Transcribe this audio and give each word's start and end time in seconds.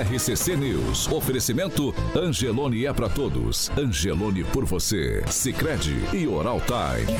RCC 0.00 0.56
News. 0.56 1.08
Oferecimento 1.12 1.94
Angelone 2.16 2.86
é 2.86 2.92
para 2.92 3.06
todos. 3.06 3.70
Angelone 3.76 4.42
por 4.44 4.64
você. 4.64 5.22
Sicredi 5.28 6.02
e 6.14 6.26
Oral 6.26 6.58
Time. 6.60 7.18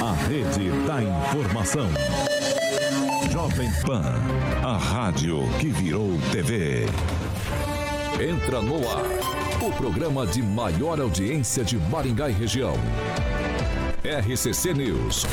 A 0.00 0.12
rede 0.28 0.70
da 0.86 1.02
informação. 1.02 1.88
Jovem 3.32 3.68
Pan, 3.84 4.04
a 4.62 4.76
rádio 4.76 5.40
que 5.58 5.70
virou 5.70 6.16
TV. 6.30 6.86
Entra 8.20 8.62
no 8.62 8.88
ar. 8.88 9.04
O 9.60 9.72
programa 9.72 10.24
de 10.28 10.42
maior 10.42 11.00
audiência 11.00 11.64
de 11.64 11.76
Maringá 11.76 12.30
e 12.30 12.32
região. 12.32 12.74
RCC 14.04 14.74
News. 14.74 15.26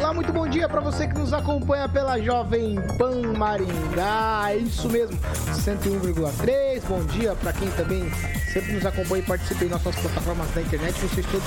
Olá, 0.00 0.14
muito 0.14 0.32
bom 0.32 0.48
dia 0.48 0.66
para 0.66 0.80
você 0.80 1.06
que 1.06 1.12
nos 1.12 1.30
acompanha 1.30 1.86
pela 1.86 2.18
Jovem 2.18 2.76
Pan 2.96 3.34
Maringá. 3.36 4.46
É 4.48 4.56
isso 4.56 4.88
mesmo, 4.88 5.14
101,3. 5.52 6.80
Bom 6.88 7.04
dia 7.04 7.34
para 7.34 7.52
quem 7.52 7.70
também 7.72 8.10
sempre 8.50 8.72
nos 8.72 8.86
acompanha 8.86 9.22
e 9.22 9.26
participa 9.26 9.62
em 9.66 9.68
nossas 9.68 9.94
plataformas 9.96 10.50
da 10.52 10.62
internet. 10.62 10.98
Vocês 11.00 11.26
todos 11.26 11.46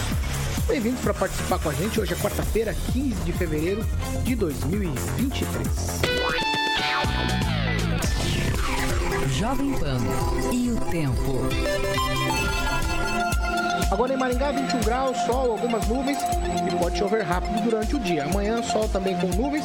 bem-vindos 0.68 1.02
para 1.02 1.16
participar 1.16 1.58
com 1.58 1.70
a 1.70 1.74
gente. 1.74 2.00
Hoje 2.00 2.14
é 2.14 2.16
quarta-feira, 2.16 2.76
15 2.94 3.24
de 3.24 3.34
fevereiro 3.34 3.84
de 4.24 4.36
2023. 4.36 5.68
Jovem 9.32 9.74
Pan 9.80 9.98
e 10.52 10.70
o 10.70 10.80
tempo. 10.92 11.50
Agora 13.94 14.12
em 14.12 14.18
Maringá, 14.18 14.52
21 14.52 14.80
graus, 14.80 15.16
sol, 15.20 15.52
algumas 15.52 15.88
nuvens 15.88 16.18
e 16.68 16.76
pode 16.78 16.98
chover 16.98 17.22
rápido 17.22 17.62
durante 17.62 17.96
o 17.96 18.00
dia. 18.00 18.24
Amanhã, 18.24 18.64
sol 18.64 18.90
também 18.90 19.16
com 19.16 19.28
nuvens, 19.28 19.64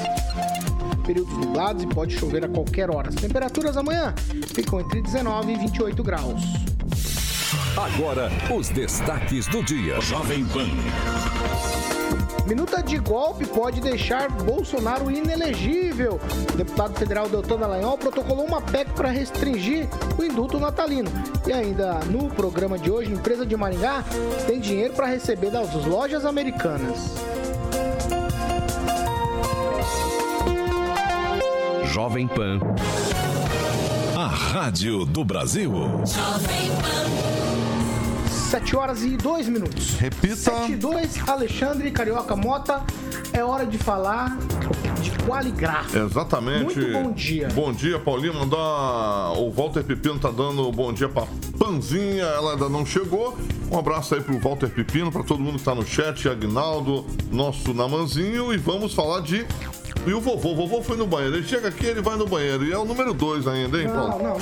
períodos 1.07 1.33
nublados 1.33 1.83
e 1.83 1.87
pode 1.87 2.15
chover 2.15 2.45
a 2.45 2.49
qualquer 2.49 2.95
hora. 2.95 3.09
As 3.09 3.15
temperaturas 3.15 3.75
amanhã 3.79 4.15
ficam 4.55 4.81
entre 4.81 5.01
19 5.01 5.51
e 5.51 5.57
28 5.57 6.03
graus. 6.03 6.43
Agora, 7.75 8.31
os 8.55 8.69
destaques 8.69 9.47
do 9.47 9.63
dia. 9.63 9.99
Jovem 10.03 10.45
Pan. 10.45 11.98
Minuta 12.49 12.83
de 12.83 12.97
golpe 12.97 13.45
pode 13.47 13.79
deixar 13.79 14.31
Bolsonaro 14.31 15.11
inelegível. 15.11 16.19
O 16.51 16.57
deputado 16.57 16.95
federal 16.95 17.29
Deltan 17.29 17.59
Dallagnol 17.59 17.99
protocolou 17.99 18.47
uma 18.47 18.63
PEC 18.63 18.91
para 18.93 19.11
restringir 19.11 19.87
o 20.19 20.25
indulto 20.25 20.59
natalino. 20.59 21.11
E 21.47 21.53
ainda 21.53 22.01
no 22.07 22.31
programa 22.31 22.79
de 22.79 22.91
hoje, 22.91 23.13
a 23.13 23.15
empresa 23.15 23.45
de 23.45 23.55
Maringá 23.55 24.03
tem 24.47 24.59
dinheiro 24.61 24.95
para 24.95 25.07
receber 25.07 25.51
das 25.51 25.75
lojas 25.85 26.25
americanas. 26.25 27.17
Jovem 31.85 32.27
Pan. 32.27 32.61
A 34.17 34.27
Rádio 34.27 35.05
do 35.05 35.23
Brasil. 35.23 35.71
Jovem 36.07 36.71
Pan. 36.81 37.38
7 38.49 38.77
horas 38.77 39.03
e 39.03 39.11
2 39.11 39.47
minutos. 39.47 39.91
Repita. 39.97 40.35
7 40.35 40.73
e 40.73 40.77
2, 40.77 41.29
Alexandre 41.29 41.91
Carioca 41.91 42.35
Mota. 42.35 42.83
É 43.31 43.45
hora 43.45 43.67
de 43.67 43.77
falar 43.77 44.39
de 45.03 45.11
Qualigraf. 45.27 45.95
Exatamente. 45.95 46.79
Muito 46.79 46.93
bom 46.93 47.13
dia. 47.13 47.49
Bom 47.49 47.73
dia, 47.73 47.99
Paulinho. 47.99 48.33
Mandar. 48.33 49.39
O 49.39 49.51
Walter 49.51 49.85
Pepino 49.85 50.19
tá 50.19 50.31
dando 50.31 50.73
bom 50.73 50.95
dia 50.95 51.11
pra 51.11 51.27
Panzinha, 51.59 52.25
ela 52.25 52.53
ainda 52.53 52.71
não 52.71 52.87
chegou. 52.87 53.37
Um 53.71 53.79
abraço 53.79 54.15
aí 54.15 54.23
pro 54.23 54.39
Walter 54.39 54.71
Pepino, 54.71 55.13
pra 55.13 55.23
todo 55.23 55.41
mundo 55.41 55.59
que 55.59 55.65
tá 55.65 55.75
no 55.75 55.87
chat, 55.87 56.27
Agnaldo, 56.27 57.05
nosso 57.31 57.75
Namanzinho. 57.75 58.55
E 58.55 58.57
vamos 58.57 58.95
falar 58.95 59.21
de 59.21 59.45
e 60.11 60.15
o 60.15 60.21
vovô, 60.21 60.51
o 60.51 60.57
vovô 60.57 60.83
foi 60.83 60.97
no 60.97 61.07
banheiro. 61.07 61.37
Ele 61.37 61.47
chega 61.47 61.69
aqui, 61.69 61.87
ele 61.87 62.01
vai 62.01 62.17
no 62.17 62.27
banheiro. 62.27 62.65
E 62.65 62.73
é 62.73 62.79
o 62.79 62.85
número 62.85 63.13
2 63.13 63.47
ainda, 63.47 63.81
hein, 63.81 63.89
Paulo? 63.89 64.23
Não, 64.23 64.31
não. 64.31 64.39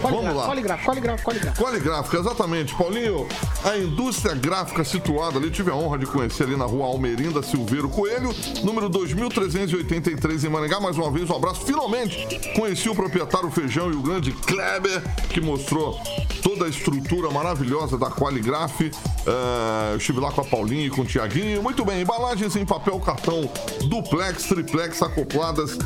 Vamos 0.00 0.34
lá. 0.34 0.46
Qualigraf, 0.46 0.84
qualigraf, 0.84 1.22
qualigraf. 1.22 1.58
Qualigráfica, 1.58 2.18
exatamente. 2.18 2.74
Paulinho, 2.74 3.26
a 3.64 3.76
indústria 3.76 4.34
gráfica 4.34 4.84
situada 4.84 5.38
ali, 5.38 5.50
tive 5.50 5.70
a 5.70 5.74
honra 5.74 5.98
de 5.98 6.06
conhecer 6.06 6.44
ali 6.44 6.56
na 6.56 6.64
rua 6.64 6.86
Almerinda 6.86 7.42
Silveiro 7.42 7.88
Coelho, 7.88 8.34
número 8.62 8.88
2383 8.88 10.44
em 10.44 10.48
Maringá. 10.48 10.80
Mais 10.80 10.96
uma 10.96 11.10
vez, 11.10 11.28
um 11.30 11.36
abraço. 11.36 11.64
Finalmente 11.64 12.52
conheci 12.54 12.88
o 12.88 12.94
proprietário 12.94 13.50
Feijão 13.50 13.90
e 13.92 13.96
o 13.96 14.02
grande 14.02 14.32
Kleber, 14.32 15.02
que 15.30 15.40
mostrou 15.40 15.98
toda 16.42 16.66
a 16.66 16.68
estrutura 16.68 17.30
maravilhosa 17.30 17.96
da 17.96 18.10
Qualigraf. 18.10 18.90
É, 19.26 19.92
eu 19.92 19.96
estive 19.96 20.20
lá 20.20 20.30
com 20.30 20.40
a 20.42 20.44
Paulinha 20.44 20.86
e 20.86 20.90
com 20.90 21.02
o 21.02 21.04
Tiaguinho. 21.04 21.62
Muito 21.62 21.84
bem, 21.84 22.02
embalagens 22.02 22.56
em 22.56 22.64
papel 22.64 23.00
cartão 23.00 23.50
duplex, 23.86 24.44
triplex 24.44 25.02
acopladas 25.02 25.78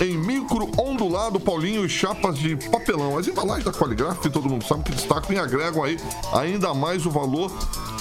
em 0.00 0.18
micro 0.18 0.70
ondulado, 0.78 1.40
Paulinho, 1.40 1.84
e 1.84 1.88
chapas 1.88 2.38
de 2.38 2.56
papelão. 2.70 3.16
As 3.16 3.26
embalagens 3.26 3.64
da 3.64 3.72
Qualigraf, 3.72 4.28
todo 4.30 4.48
mundo 4.48 4.64
sabe 4.66 4.84
que 4.84 4.92
destacam 4.92 5.34
e 5.34 5.38
agregam 5.38 5.82
aí 5.84 5.96
ainda 6.32 6.74
mais 6.74 7.06
o 7.06 7.10
valor 7.10 7.50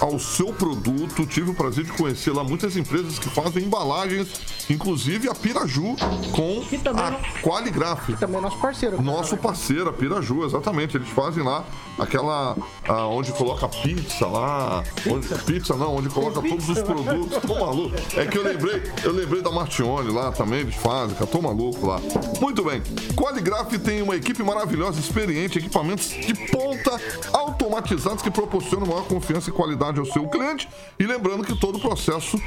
ao 0.02 0.18
seu 0.20 0.52
produto. 0.52 1.26
Tive 1.26 1.52
o 1.52 1.54
prazer 1.54 1.86
de 1.86 1.92
conhecer 1.92 2.32
lá 2.32 2.44
muitas 2.44 2.76
empresas 2.76 3.20
que 3.20 3.30
fazem 3.30 3.64
embalagens, 3.64 4.28
inclusive 4.70 5.30
a 5.30 5.36
Piraju 5.36 5.96
com 6.32 6.66
Que 6.68 6.76
a 6.88 7.42
Qualigraf. 7.42 8.14
Também 8.20 8.38
é 8.38 8.42
nosso 8.42 8.58
parceiro. 8.58 9.02
Nosso 9.02 9.38
parceiro, 9.38 9.90
a 9.90 9.94
Piraju, 9.94 10.46
exatamente. 10.46 10.98
Eles 10.98 11.10
fazem 11.10 11.44
lá 11.44 11.64
aquela. 12.00 12.58
Ah, 12.88 13.06
onde 13.08 13.32
coloca 13.32 13.68
pizza 13.68 14.26
lá. 14.26 14.84
Onde, 15.08 15.28
pizza 15.46 15.76
não, 15.76 15.98
onde 15.98 16.10
coloca 16.10 16.42
todos 16.42 16.68
os 16.68 16.82
produtos. 16.82 17.38
Tô 17.42 17.56
maluco. 17.56 17.96
É 18.18 18.26
que 18.26 18.38
eu 18.38 18.44
lembrei, 18.44 18.82
eu 19.04 19.12
lembrei 19.12 19.42
da 19.42 19.52
Martione 19.52 20.12
lá 20.12 20.32
também, 20.32 20.62
eles 20.62 20.76
fazem, 20.76 21.16
cara. 21.16 21.28
Tô 21.28 21.42
maluco 21.42 21.86
lá. 21.86 22.02
Muito 22.40 22.64
bem. 22.64 22.82
Qualigraf 23.16 23.78
tem 23.78 24.02
uma 24.02 24.16
equipe 24.16 24.42
maravilhosa, 24.44 25.00
experiente, 25.00 25.60
equipamentos 25.60 26.10
de 26.10 26.34
ponta, 26.52 27.00
automatizados 27.34 28.24
que 28.24 28.32
proporcionam 28.32 28.88
maior 28.88 29.06
confiança 29.06 29.50
e 29.50 29.54
qualidade 29.54 30.00
ao 30.00 30.06
seu 30.06 30.28
cliente. 30.28 30.68
E 31.00 31.06
lembrando 31.06 31.44
que 31.44 31.58
todo 31.58 31.78
o 31.78 31.82
processo 31.82 32.42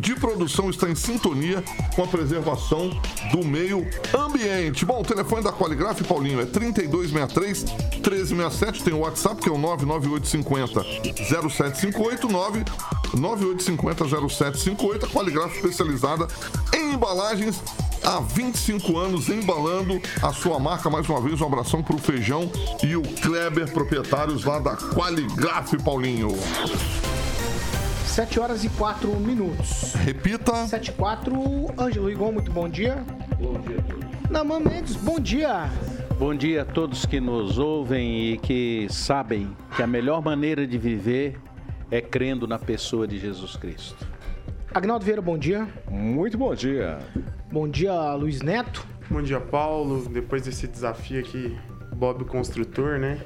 de 0.00 0.14
produção 0.14 0.68
está 0.68 0.88
em 0.88 0.94
sintonia 0.94 1.62
com 1.94 2.02
a 2.02 2.06
preservação 2.06 2.90
do 3.30 3.44
meio 3.44 3.86
ambiente. 4.14 4.84
Bom, 4.84 5.00
o 5.00 5.04
telefone 5.04 5.42
da 5.42 5.52
Qualigraf, 5.52 6.02
Paulinho, 6.02 6.40
é 6.40 6.46
3263 6.46 7.64
1367. 7.64 8.82
Tem 8.82 8.92
o 8.92 8.98
WhatsApp, 8.98 9.40
que 9.40 9.48
é 9.48 9.52
o 9.52 9.58
99850 9.84 10.80
0758 11.28 12.28
99850 12.28 14.04
0758. 14.28 15.06
A 15.06 15.08
Qualigraf 15.08 15.56
especializada 15.56 16.26
em 16.74 16.94
embalagens 16.94 17.60
há 18.02 18.20
25 18.20 18.96
anos 18.96 19.28
embalando 19.28 20.00
a 20.22 20.32
sua 20.32 20.58
marca. 20.58 20.88
Mais 20.88 21.08
uma 21.08 21.20
vez, 21.20 21.40
um 21.40 21.46
abração 21.46 21.82
para 21.82 21.96
o 21.96 21.98
Feijão 21.98 22.50
e 22.82 22.96
o 22.96 23.02
Kleber, 23.02 23.70
proprietários 23.72 24.44
lá 24.44 24.58
da 24.58 24.76
Qualigraf, 24.76 25.76
Paulinho. 25.84 26.36
7 28.06 28.40
horas 28.40 28.64
e 28.64 28.68
4 28.70 29.14
minutos. 29.16 29.92
Repita. 29.94 30.66
7 30.66 30.88
e 30.88 30.92
4, 30.92 31.34
Ângelo 31.78 32.08
Rigon, 32.08 32.32
muito 32.32 32.50
bom 32.50 32.68
dia. 32.68 33.04
Bom 33.38 33.60
dia. 33.60 33.84
Naman 34.30 34.60
Mendes, 34.60 34.96
bom 34.96 35.20
dia. 35.20 35.70
Bom 36.18 36.34
dia 36.34 36.62
a 36.62 36.64
todos 36.64 37.04
que 37.04 37.20
nos 37.20 37.58
ouvem 37.58 38.32
e 38.32 38.38
que 38.38 38.86
sabem 38.88 39.54
que 39.76 39.82
a 39.82 39.86
melhor 39.86 40.22
maneira 40.22 40.66
de 40.66 40.78
viver 40.78 41.38
é 41.90 42.00
crendo 42.00 42.46
na 42.46 42.58
pessoa 42.58 43.06
de 43.06 43.18
Jesus 43.18 43.54
Cristo. 43.54 44.08
Agnaldo 44.72 45.04
Vieira, 45.04 45.20
bom 45.20 45.36
dia. 45.36 45.68
Muito 45.90 46.38
bom 46.38 46.54
dia. 46.54 47.00
Bom 47.52 47.68
dia, 47.68 48.14
Luiz 48.14 48.40
Neto. 48.40 48.86
Bom 49.10 49.20
dia, 49.20 49.38
Paulo. 49.38 50.08
Depois 50.08 50.40
desse 50.40 50.66
desafio 50.66 51.20
aqui, 51.20 51.54
Bob 51.94 52.24
Construtor, 52.24 52.98
né? 52.98 53.20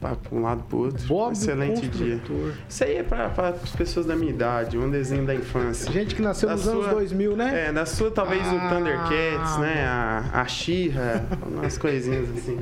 Para 0.00 0.16
um 0.32 0.40
lado 0.40 0.62
pro 0.62 0.78
outro. 0.78 1.06
Bob 1.06 1.32
Excelente 1.32 1.86
dia. 1.86 2.18
Isso 2.66 2.84
aí 2.84 2.96
é 2.96 3.02
para 3.02 3.26
as 3.50 3.70
pessoas 3.72 4.06
da 4.06 4.16
minha 4.16 4.30
idade, 4.30 4.78
um 4.78 4.90
desenho 4.90 5.26
da 5.26 5.34
infância. 5.34 5.92
Gente 5.92 6.14
que 6.14 6.22
nasceu 6.22 6.48
Da 6.48 6.54
nos 6.56 6.66
anos 6.66 6.84
sua- 6.84 6.94
2000, 6.94 7.36
né? 7.36 7.66
É, 7.68 7.72
da 7.72 7.84
sua 7.84 8.10
talvez 8.10 8.40
Ah, 8.46 8.54
o 8.54 8.74
Thundercats, 8.74 9.58
né? 9.58 9.84
A, 9.86 10.40
a 10.40 10.46
She-Ra, 10.46 11.22
umas 11.46 11.76
coisinhas 11.76 12.26
assim. 12.30 12.58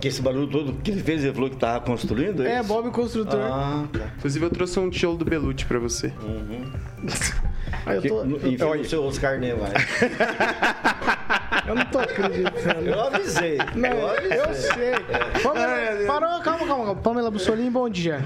Que 0.00 0.08
esse 0.08 0.22
barulho 0.22 0.46
todo 0.46 0.72
que 0.82 0.90
ele 0.92 1.02
fez, 1.02 1.22
ele 1.22 1.34
falou 1.34 1.50
que 1.50 1.56
tava 1.56 1.84
construindo? 1.84 2.42
É, 2.46 2.58
isso? 2.60 2.68
Bob 2.68 2.90
Construtor. 2.90 3.38
Ah, 3.40 3.84
tá. 3.92 4.06
Inclusive 4.16 4.44
eu 4.46 4.50
trouxe 4.50 4.78
um 4.80 4.88
tijolo 4.88 5.18
do 5.18 5.24
Belucci 5.26 5.66
para 5.66 5.78
você. 5.78 6.10
Aí 7.84 7.96
eu, 7.96 8.02
tô, 8.02 8.24
Enfim, 8.24 8.56
o 8.80 8.84
seu 8.84 9.02
Oscar 9.04 9.38
Niemeyer. 9.38 9.72
eu 11.66 11.74
não 11.74 11.84
tô 11.86 11.98
acreditando. 11.98 12.88
Eu 12.88 13.00
avisei. 13.00 13.58
Não, 13.74 13.88
eu 13.88 14.08
avisei. 14.10 14.38
eu 14.38 14.54
sei. 14.54 15.42
Pamela, 15.42 16.06
parou, 16.06 16.40
calma, 16.40 16.66
calma, 16.66 16.84
calma. 16.84 16.96
Pamela 16.96 17.30
Bussolini, 17.30 17.70
bom 17.70 17.88
dia. 17.88 18.24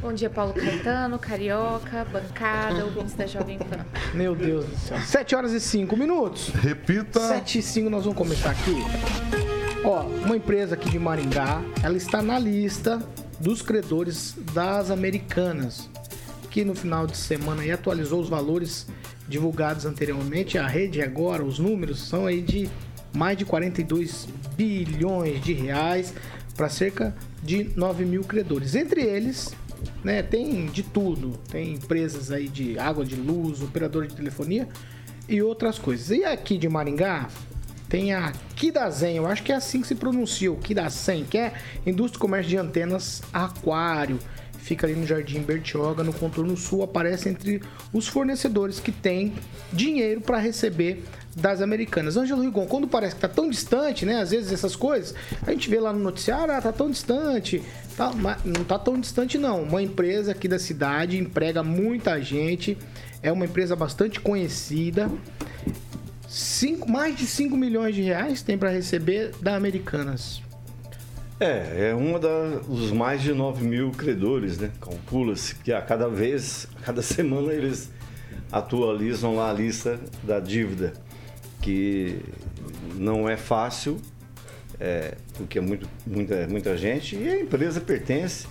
Bom 0.00 0.12
dia, 0.12 0.30
Paulo 0.30 0.52
Caetano, 0.52 1.18
Carioca, 1.18 2.04
bancada, 2.12 2.84
ouvintes 2.84 3.14
da 3.14 3.26
Jovem 3.26 3.58
Pan. 3.58 3.84
Meu 4.14 4.34
Deus 4.34 4.66
do 4.66 4.76
céu. 4.76 4.98
7 4.98 5.34
horas 5.36 5.52
e 5.52 5.60
5 5.60 5.96
minutos. 5.96 6.48
Repita. 6.48 7.20
7 7.20 7.58
e 7.58 7.62
5 7.62 7.90
nós 7.90 8.04
vamos 8.04 8.18
começar 8.18 8.50
aqui. 8.50 8.76
Ó, 9.84 10.02
uma 10.02 10.36
empresa 10.36 10.74
aqui 10.74 10.90
de 10.90 10.98
Maringá, 10.98 11.62
ela 11.82 11.96
está 11.96 12.20
na 12.20 12.38
lista 12.38 13.00
dos 13.38 13.62
credores 13.62 14.34
das 14.52 14.90
americanas, 14.90 15.88
que 16.56 16.64
no 16.64 16.74
final 16.74 17.06
de 17.06 17.18
semana 17.18 17.60
aí 17.60 17.70
atualizou 17.70 18.18
os 18.18 18.30
valores 18.30 18.86
divulgados 19.28 19.84
anteriormente. 19.84 20.56
A 20.56 20.66
rede 20.66 21.02
agora, 21.02 21.44
os 21.44 21.58
números 21.58 22.00
são 22.00 22.24
aí 22.24 22.40
de 22.40 22.66
mais 23.14 23.36
de 23.36 23.44
42 23.44 24.26
bilhões 24.56 25.44
de 25.44 25.52
reais 25.52 26.14
para 26.56 26.70
cerca 26.70 27.14
de 27.42 27.68
9 27.76 28.06
mil 28.06 28.24
credores. 28.24 28.74
Entre 28.74 29.02
eles, 29.02 29.54
né, 30.02 30.22
tem 30.22 30.64
de 30.64 30.82
tudo. 30.82 31.38
Tem 31.50 31.74
empresas 31.74 32.32
aí 32.32 32.48
de 32.48 32.78
água, 32.78 33.04
de 33.04 33.16
luz, 33.16 33.60
operador 33.60 34.06
de 34.06 34.14
telefonia 34.14 34.66
e 35.28 35.42
outras 35.42 35.78
coisas. 35.78 36.08
E 36.08 36.24
aqui 36.24 36.56
de 36.56 36.70
Maringá, 36.70 37.28
tem 37.86 38.14
a 38.14 38.32
Kidazen, 38.54 39.16
eu 39.16 39.26
acho 39.26 39.42
que 39.42 39.52
é 39.52 39.56
assim 39.56 39.82
que 39.82 39.86
se 39.86 39.94
pronuncia, 39.94 40.50
o 40.50 40.56
Kidazen, 40.56 41.26
que 41.26 41.36
é 41.36 41.52
Indústria 41.84 42.16
e 42.16 42.20
Comércio 42.22 42.48
de 42.48 42.56
Antenas 42.56 43.22
Aquário. 43.30 44.18
Fica 44.66 44.84
ali 44.84 44.96
no 44.96 45.06
Jardim 45.06 45.42
Bertioga, 45.42 46.02
no 46.02 46.12
contorno 46.12 46.56
sul, 46.56 46.82
aparece 46.82 47.28
entre 47.28 47.62
os 47.92 48.08
fornecedores 48.08 48.80
que 48.80 48.90
têm 48.90 49.32
dinheiro 49.72 50.20
para 50.20 50.38
receber 50.38 51.04
das 51.36 51.62
americanas. 51.62 52.16
Ângelo 52.16 52.42
Rigon, 52.42 52.66
quando 52.66 52.88
parece 52.88 53.14
que 53.14 53.20
tá 53.20 53.28
tão 53.28 53.48
distante, 53.48 54.04
né? 54.04 54.20
Às 54.20 54.32
vezes 54.32 54.50
essas 54.50 54.74
coisas, 54.74 55.14
a 55.46 55.52
gente 55.52 55.70
vê 55.70 55.78
lá 55.78 55.92
no 55.92 56.00
noticiário, 56.00 56.52
ah, 56.52 56.60
tá 56.60 56.72
tão 56.72 56.90
distante. 56.90 57.62
Tá, 57.96 58.10
não 58.44 58.64
tá 58.64 58.76
tão 58.76 58.98
distante, 58.98 59.38
não. 59.38 59.62
Uma 59.62 59.80
empresa 59.80 60.32
aqui 60.32 60.48
da 60.48 60.58
cidade 60.58 61.16
emprega 61.16 61.62
muita 61.62 62.20
gente, 62.20 62.76
é 63.22 63.30
uma 63.30 63.44
empresa 63.44 63.76
bastante 63.76 64.18
conhecida. 64.18 65.08
Cinco, 66.28 66.90
mais 66.90 67.16
de 67.16 67.24
5 67.24 67.56
milhões 67.56 67.94
de 67.94 68.02
reais 68.02 68.42
tem 68.42 68.58
para 68.58 68.70
receber 68.70 69.30
da 69.40 69.54
Americanas. 69.54 70.42
É, 71.38 71.90
é 71.90 71.94
uma 71.94 72.18
dos 72.18 72.90
mais 72.92 73.20
de 73.20 73.34
9 73.34 73.62
mil 73.62 73.90
credores, 73.90 74.56
né? 74.58 74.70
Calcula-se 74.80 75.54
que 75.56 75.70
a 75.70 75.82
cada 75.82 76.08
vez, 76.08 76.66
a 76.78 76.80
cada 76.80 77.02
semana 77.02 77.52
eles 77.52 77.90
atualizam 78.50 79.36
lá 79.36 79.50
a 79.50 79.52
lista 79.52 80.00
da 80.22 80.40
dívida, 80.40 80.94
que 81.60 82.20
não 82.94 83.28
é 83.28 83.36
fácil, 83.36 83.98
é, 84.80 85.14
porque 85.36 85.58
é 85.58 85.60
muito, 85.60 85.86
muita, 86.06 86.46
muita 86.46 86.74
gente, 86.74 87.16
e 87.16 87.28
a 87.28 87.38
empresa 87.38 87.82
pertence 87.82 88.46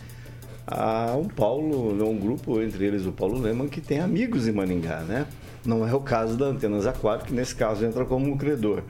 a 0.68 1.16
um 1.16 1.28
Paulo, 1.28 2.08
um 2.08 2.20
grupo, 2.20 2.62
entre 2.62 2.86
eles 2.86 3.08
o 3.08 3.12
Paulo 3.12 3.40
Leman, 3.40 3.68
que 3.68 3.82
tem 3.82 4.00
amigos 4.00 4.48
em 4.48 4.52
Maningá, 4.52 5.00
né? 5.00 5.26
Não 5.66 5.88
é 5.88 5.94
o 5.94 6.02
caso 6.02 6.38
da 6.38 6.46
Antenas 6.46 6.86
Aquário, 6.86 7.26
que 7.26 7.34
nesse 7.34 7.56
caso 7.56 7.84
entra 7.84 8.06
como 8.06 8.38
credor. 8.38 8.84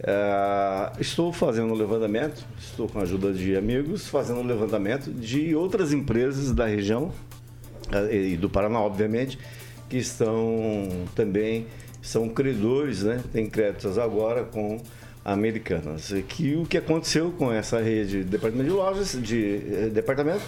Uh, 0.00 1.00
estou 1.00 1.32
fazendo 1.32 1.72
um 1.72 1.76
levantamento, 1.76 2.44
estou 2.58 2.88
com 2.88 2.98
a 2.98 3.02
ajuda 3.02 3.32
de 3.32 3.56
amigos, 3.56 4.08
fazendo 4.08 4.40
um 4.40 4.46
levantamento 4.46 5.12
de 5.12 5.54
outras 5.54 5.92
empresas 5.92 6.50
da 6.52 6.66
região 6.66 7.12
uh, 7.92 8.12
e 8.12 8.36
do 8.36 8.50
Paraná, 8.50 8.80
obviamente, 8.80 9.38
que 9.88 9.98
estão 9.98 10.88
também, 11.14 11.66
são 12.00 12.28
credores, 12.28 13.02
né? 13.02 13.22
Tem 13.32 13.48
créditos 13.48 13.96
agora 13.96 14.42
com 14.42 14.80
americanas. 15.24 16.12
Que 16.28 16.56
o 16.56 16.66
que 16.66 16.78
aconteceu 16.78 17.30
com 17.32 17.52
essa 17.52 17.80
rede 17.80 18.18
de 18.18 18.24
departamento 18.24 18.68
de 18.68 18.74
lojas, 18.74 19.18
de 19.22 19.56
eh, 19.56 19.90
departamento, 19.92 20.42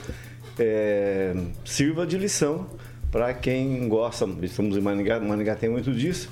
é, 0.59 1.35
sirva 1.65 2.07
de 2.07 2.19
lição 2.19 2.67
para 3.11 3.33
quem 3.33 3.89
gosta, 3.89 4.27
estamos 4.43 4.77
em 4.77 4.81
Maningá, 4.81 5.21
Maningá 5.21 5.55
tem 5.55 5.69
muito 5.69 5.93
disso, 5.93 6.29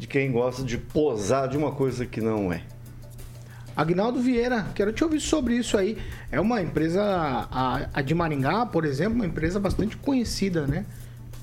de 0.00 0.06
quem 0.06 0.32
gosta 0.32 0.62
de 0.62 0.78
posar 0.78 1.46
de 1.46 1.58
uma 1.58 1.72
coisa 1.72 2.06
que 2.06 2.22
não 2.22 2.50
é. 2.50 2.62
Agnaldo 3.76 4.20
Vieira, 4.20 4.66
quero 4.74 4.92
te 4.92 5.04
ouvir 5.04 5.20
sobre 5.20 5.54
isso 5.54 5.76
aí. 5.76 5.98
É 6.32 6.40
uma 6.40 6.62
empresa, 6.62 7.02
a, 7.02 7.88
a 7.92 8.02
de 8.02 8.14
Maringá, 8.14 8.64
por 8.64 8.86
exemplo, 8.86 9.14
uma 9.14 9.26
empresa 9.26 9.60
bastante 9.60 9.96
conhecida, 9.98 10.66
né? 10.66 10.86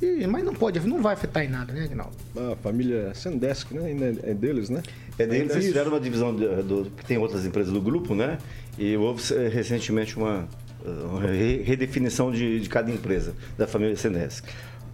E, 0.01 0.25
mas 0.27 0.43
não 0.43 0.53
pode, 0.53 0.79
não 0.87 1.01
vai 1.01 1.13
afetar 1.13 1.43
em 1.43 1.49
nada, 1.49 1.71
né, 1.71 1.83
Agnaldo? 1.83 2.15
A 2.51 2.55
família 2.55 3.13
Sendesk, 3.13 3.71
né? 3.71 3.91
É 4.23 4.33
deles, 4.33 4.69
né? 4.69 4.81
É 5.19 5.25
deles, 5.25 5.51
eles 5.51 5.65
fizeram 5.67 5.91
uma 5.91 5.99
divisão 5.99 6.35
do, 6.35 6.63
do, 6.63 6.91
que 6.91 7.05
tem 7.05 7.17
outras 7.17 7.45
empresas 7.45 7.71
do 7.71 7.81
grupo, 7.81 8.15
né? 8.15 8.39
E 8.77 8.97
houve 8.97 9.21
eh, 9.33 9.49
recentemente 9.49 10.17
uma, 10.17 10.47
uma 10.85 11.21
redefinição 11.21 12.31
de, 12.31 12.59
de 12.59 12.69
cada 12.69 12.91
empresa 12.91 13.33
da 13.57 13.67
família 13.67 13.95
Sendesk. 13.95 14.45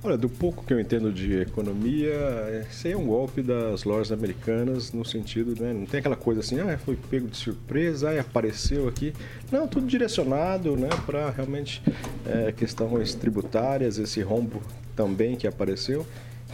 Olha, 0.06 0.18
do 0.18 0.28
pouco 0.28 0.66
que 0.66 0.74
eu 0.74 0.82
entendo 0.82 1.14
de 1.14 1.40
economia, 1.40 2.68
isso 2.70 2.88
aí 2.88 2.92
é 2.92 2.98
um 2.98 3.06
golpe 3.06 3.42
das 3.42 3.86
lojas 3.86 4.12
americanas 4.12 4.92
no 4.92 5.06
sentido, 5.06 5.56
né? 5.58 5.72
Não 5.72 5.86
tem 5.86 6.02
aquela 6.02 6.18
coisa 6.18 6.42
assim, 6.42 6.60
ah, 6.60 6.78
foi 6.78 6.98
pego 7.10 7.30
de 7.30 7.38
surpresa, 7.38 8.10
ah, 8.10 8.20
apareceu 8.20 8.86
aqui. 8.90 9.14
Não, 9.50 9.66
tudo 9.66 9.88
direcionado, 9.88 10.76
né, 10.76 10.90
para 11.06 11.30
realmente 11.30 11.82
é, 12.26 12.52
questões 12.52 13.16
tributárias, 13.16 13.98
esse 13.98 14.22
rombo 14.22 14.62
também 14.94 15.38
que 15.38 15.48
apareceu. 15.48 16.06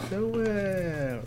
Então 0.06 0.30
é 0.46 1.18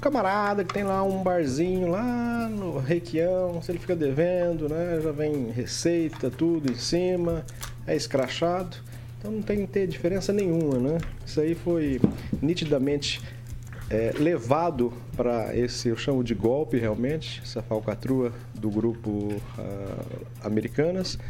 camarada 0.00 0.64
que 0.64 0.74
tem 0.74 0.82
lá 0.82 1.04
um 1.04 1.22
barzinho 1.22 1.86
lá 1.86 2.48
no 2.48 2.80
Requião, 2.80 3.62
se 3.62 3.70
ele 3.70 3.78
fica 3.78 3.94
devendo, 3.94 4.68
né, 4.68 4.98
já 5.00 5.12
vem 5.12 5.52
receita, 5.52 6.28
tudo 6.28 6.72
em 6.72 6.74
cima, 6.74 7.46
é 7.86 7.94
escrachado. 7.94 8.76
Então 9.22 9.30
não 9.30 9.40
tem 9.40 9.64
ter 9.68 9.86
diferença 9.86 10.32
nenhuma, 10.32 10.78
né? 10.78 10.98
Isso 11.24 11.40
aí 11.40 11.54
foi 11.54 12.00
nitidamente 12.42 13.20
é, 13.88 14.12
levado 14.18 14.92
para 15.16 15.56
esse, 15.56 15.88
eu 15.88 15.96
chamo 15.96 16.24
de 16.24 16.34
golpe 16.34 16.76
realmente, 16.76 17.40
essa 17.40 17.62
falcatrua 17.62 18.32
do 18.52 18.68
grupo 18.68 19.10
uh, 19.10 20.26
Americanas. 20.42 21.20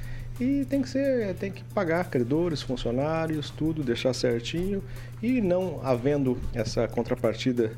E 0.41 0.65
tem 0.65 0.81
que 0.81 0.89
ser, 0.89 1.35
tem 1.35 1.53
que 1.53 1.63
pagar 1.65 2.09
credores, 2.09 2.63
funcionários, 2.63 3.51
tudo, 3.51 3.85
deixar 3.85 4.15
certinho. 4.15 4.83
E 5.23 5.43
não 5.43 5.79
havendo 5.85 6.39
essa 6.55 6.89
contrapartida 6.89 7.73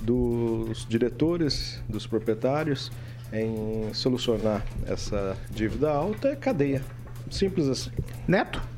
dos 0.00 0.86
diretores, 0.88 1.78
dos 1.86 2.06
proprietários, 2.06 2.90
em 3.30 3.92
solucionar 3.92 4.64
essa 4.86 5.36
dívida 5.50 5.90
alta, 5.90 6.28
é 6.28 6.36
cadeia. 6.36 6.80
Simples 7.30 7.68
assim. 7.68 7.90
Neto? 8.26 8.77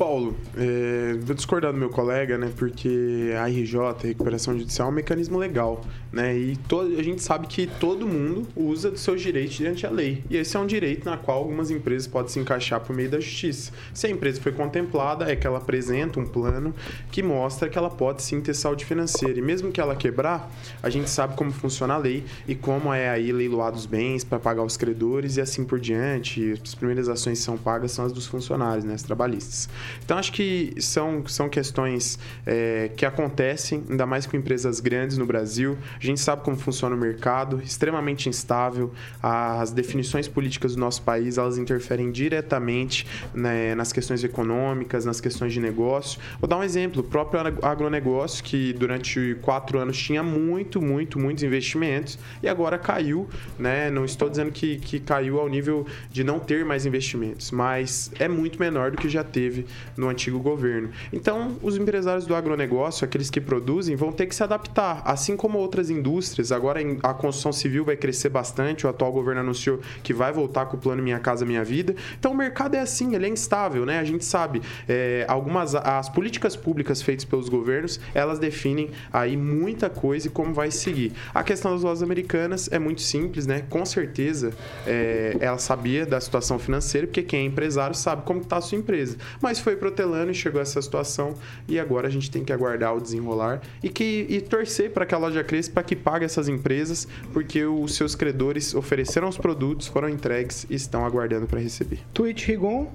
Paulo, 0.00 0.34
é, 0.56 1.12
vou 1.20 1.36
discordar 1.36 1.74
do 1.74 1.78
meu 1.78 1.90
colega, 1.90 2.38
né? 2.38 2.50
Porque 2.56 3.34
a 3.38 3.46
RJ, 3.46 3.76
recuperação 4.02 4.58
judicial, 4.58 4.88
é 4.88 4.90
um 4.90 4.94
mecanismo 4.94 5.36
legal, 5.36 5.84
né? 6.12 6.36
E 6.36 6.56
todo, 6.56 6.98
a 6.98 7.02
gente 7.02 7.22
sabe 7.22 7.46
que 7.46 7.66
todo 7.66 8.06
mundo 8.06 8.46
usa 8.56 8.90
dos 8.90 9.00
seus 9.00 9.20
direitos 9.20 9.56
diante 9.56 9.82
da 9.82 9.90
lei. 9.90 10.24
E 10.28 10.36
esse 10.36 10.56
é 10.56 10.60
um 10.60 10.66
direito 10.66 11.04
na 11.04 11.16
qual 11.16 11.38
algumas 11.38 11.70
empresas 11.70 12.06
podem 12.06 12.30
se 12.30 12.38
encaixar 12.38 12.80
por 12.80 12.94
meio 12.94 13.10
da 13.10 13.20
justiça. 13.20 13.72
Se 13.94 14.06
a 14.06 14.10
empresa 14.10 14.40
foi 14.40 14.52
contemplada, 14.52 15.30
é 15.30 15.36
que 15.36 15.46
ela 15.46 15.58
apresenta 15.58 16.18
um 16.18 16.26
plano 16.26 16.74
que 17.10 17.22
mostra 17.22 17.68
que 17.68 17.78
ela 17.78 17.90
pode 17.90 18.22
sim 18.22 18.40
ter 18.40 18.54
saúde 18.54 18.84
financeira. 18.84 19.38
E 19.38 19.42
mesmo 19.42 19.70
que 19.70 19.80
ela 19.80 19.94
quebrar, 19.94 20.50
a 20.82 20.90
gente 20.90 21.08
sabe 21.08 21.36
como 21.36 21.52
funciona 21.52 21.94
a 21.94 21.98
lei 21.98 22.24
e 22.46 22.54
como 22.54 22.92
é 22.92 23.08
aí 23.08 23.32
leiloado 23.32 23.76
os 23.76 23.86
bens 23.86 24.24
para 24.24 24.38
pagar 24.38 24.62
os 24.62 24.76
credores 24.76 25.36
e 25.36 25.40
assim 25.40 25.64
por 25.64 25.78
diante. 25.78 26.58
As 26.62 26.74
primeiras 26.74 27.08
ações 27.08 27.38
que 27.38 27.44
são 27.44 27.56
pagas 27.56 27.92
são 27.92 28.04
as 28.04 28.12
dos 28.12 28.26
funcionários, 28.26 28.84
né? 28.84 28.94
As 28.94 29.02
trabalhistas. 29.02 29.68
Então, 30.04 30.18
acho 30.18 30.32
que 30.32 30.74
são, 30.80 31.26
são 31.26 31.48
questões 31.48 32.18
é, 32.46 32.90
que 32.96 33.06
acontecem, 33.06 33.84
ainda 33.88 34.06
mais 34.06 34.26
com 34.26 34.36
empresas 34.36 34.80
grandes 34.80 35.16
no 35.16 35.26
Brasil. 35.26 35.78
A 36.00 36.06
gente 36.06 36.20
sabe 36.20 36.42
como 36.42 36.56
funciona 36.56 36.96
o 36.96 36.98
mercado, 36.98 37.60
extremamente 37.62 38.28
instável. 38.28 38.90
As 39.22 39.70
definições 39.70 40.26
políticas 40.26 40.74
do 40.74 40.80
nosso 40.80 41.02
país, 41.02 41.36
elas 41.36 41.58
interferem 41.58 42.10
diretamente 42.10 43.06
né, 43.34 43.74
nas 43.74 43.92
questões 43.92 44.24
econômicas, 44.24 45.04
nas 45.04 45.20
questões 45.20 45.52
de 45.52 45.60
negócio. 45.60 46.18
Vou 46.40 46.48
dar 46.48 46.56
um 46.56 46.62
exemplo. 46.62 47.02
O 47.02 47.04
próprio 47.04 47.40
agronegócio, 47.62 48.42
que 48.42 48.72
durante 48.72 49.36
quatro 49.42 49.78
anos 49.78 49.98
tinha 49.98 50.22
muito, 50.22 50.80
muito, 50.80 51.18
muitos 51.18 51.44
investimentos 51.44 52.18
e 52.42 52.48
agora 52.48 52.78
caiu. 52.78 53.28
Né? 53.58 53.90
Não 53.90 54.06
estou 54.06 54.30
dizendo 54.30 54.50
que, 54.50 54.78
que 54.78 55.00
caiu 55.00 55.38
ao 55.38 55.48
nível 55.48 55.86
de 56.10 56.24
não 56.24 56.38
ter 56.38 56.64
mais 56.64 56.86
investimentos, 56.86 57.50
mas 57.50 58.10
é 58.18 58.26
muito 58.26 58.58
menor 58.58 58.90
do 58.90 58.96
que 58.96 59.08
já 59.08 59.22
teve 59.22 59.66
no 59.96 60.08
antigo 60.08 60.38
governo. 60.38 60.90
Então, 61.12 61.58
os 61.62 61.76
empresários 61.76 62.24
do 62.24 62.34
agronegócio, 62.34 63.04
aqueles 63.04 63.28
que 63.28 63.40
produzem, 63.40 63.96
vão 63.96 64.12
ter 64.12 64.26
que 64.26 64.34
se 64.34 64.42
adaptar, 64.42 65.02
assim 65.04 65.36
como 65.36 65.58
outras 65.58 65.89
indústrias. 65.90 66.52
Agora, 66.52 66.80
a 67.02 67.14
construção 67.14 67.52
civil 67.52 67.84
vai 67.84 67.96
crescer 67.96 68.28
bastante, 68.28 68.86
o 68.86 68.88
atual 68.88 69.12
governo 69.12 69.40
anunciou 69.40 69.80
que 70.02 70.14
vai 70.14 70.32
voltar 70.32 70.66
com 70.66 70.76
o 70.76 70.80
plano 70.80 71.02
Minha 71.02 71.18
Casa 71.18 71.44
Minha 71.44 71.64
Vida. 71.64 71.94
Então, 72.18 72.32
o 72.32 72.36
mercado 72.36 72.74
é 72.74 72.80
assim, 72.80 73.14
ele 73.14 73.26
é 73.26 73.28
instável, 73.28 73.84
né? 73.84 73.98
A 73.98 74.04
gente 74.04 74.24
sabe, 74.24 74.62
é, 74.88 75.24
algumas 75.28 75.74
as 75.74 76.08
políticas 76.08 76.56
públicas 76.56 77.02
feitas 77.02 77.24
pelos 77.24 77.48
governos, 77.48 78.00
elas 78.14 78.38
definem 78.38 78.90
aí 79.12 79.36
muita 79.36 79.90
coisa 79.90 80.28
e 80.28 80.30
como 80.30 80.54
vai 80.54 80.70
seguir. 80.70 81.12
A 81.34 81.42
questão 81.42 81.72
das 81.72 81.82
lojas 81.82 82.02
americanas 82.02 82.68
é 82.72 82.78
muito 82.78 83.02
simples, 83.02 83.46
né? 83.46 83.64
Com 83.68 83.84
certeza, 83.84 84.52
é, 84.86 85.36
ela 85.40 85.58
sabia 85.58 86.06
da 86.06 86.20
situação 86.20 86.58
financeira, 86.58 87.06
porque 87.06 87.22
quem 87.22 87.40
é 87.40 87.44
empresário 87.44 87.94
sabe 87.94 88.22
como 88.22 88.40
está 88.40 88.56
a 88.56 88.60
sua 88.60 88.78
empresa. 88.78 89.16
Mas 89.40 89.58
foi 89.58 89.76
protelando 89.76 90.30
e 90.30 90.34
chegou 90.34 90.58
a 90.58 90.62
essa 90.62 90.80
situação 90.80 91.34
e 91.68 91.78
agora 91.78 92.08
a 92.08 92.10
gente 92.10 92.30
tem 92.30 92.44
que 92.44 92.52
aguardar 92.52 92.94
o 92.96 93.00
desenrolar 93.00 93.60
e 93.82 93.88
que 93.88 94.26
e 94.28 94.40
torcer 94.40 94.90
para 94.90 95.06
que 95.06 95.14
a 95.14 95.18
loja 95.18 95.42
cresça 95.42 95.70
para 95.80 95.84
que 95.84 95.96
pague 95.96 96.24
essas 96.24 96.48
empresas, 96.48 97.08
porque 97.32 97.64
os 97.64 97.94
seus 97.94 98.14
credores 98.14 98.74
ofereceram 98.74 99.28
os 99.28 99.38
produtos, 99.38 99.86
foram 99.86 100.08
entregues 100.08 100.66
e 100.68 100.74
estão 100.74 101.04
aguardando 101.04 101.46
para 101.46 101.58
receber. 101.58 102.00
Twitch 102.12 102.46
Rigon. 102.46 102.90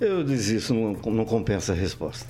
Eu 0.00 0.24
desisto, 0.24 0.74
não, 0.74 0.92
não 1.12 1.24
compensa 1.24 1.72
a 1.72 1.74
resposta. 1.76 2.26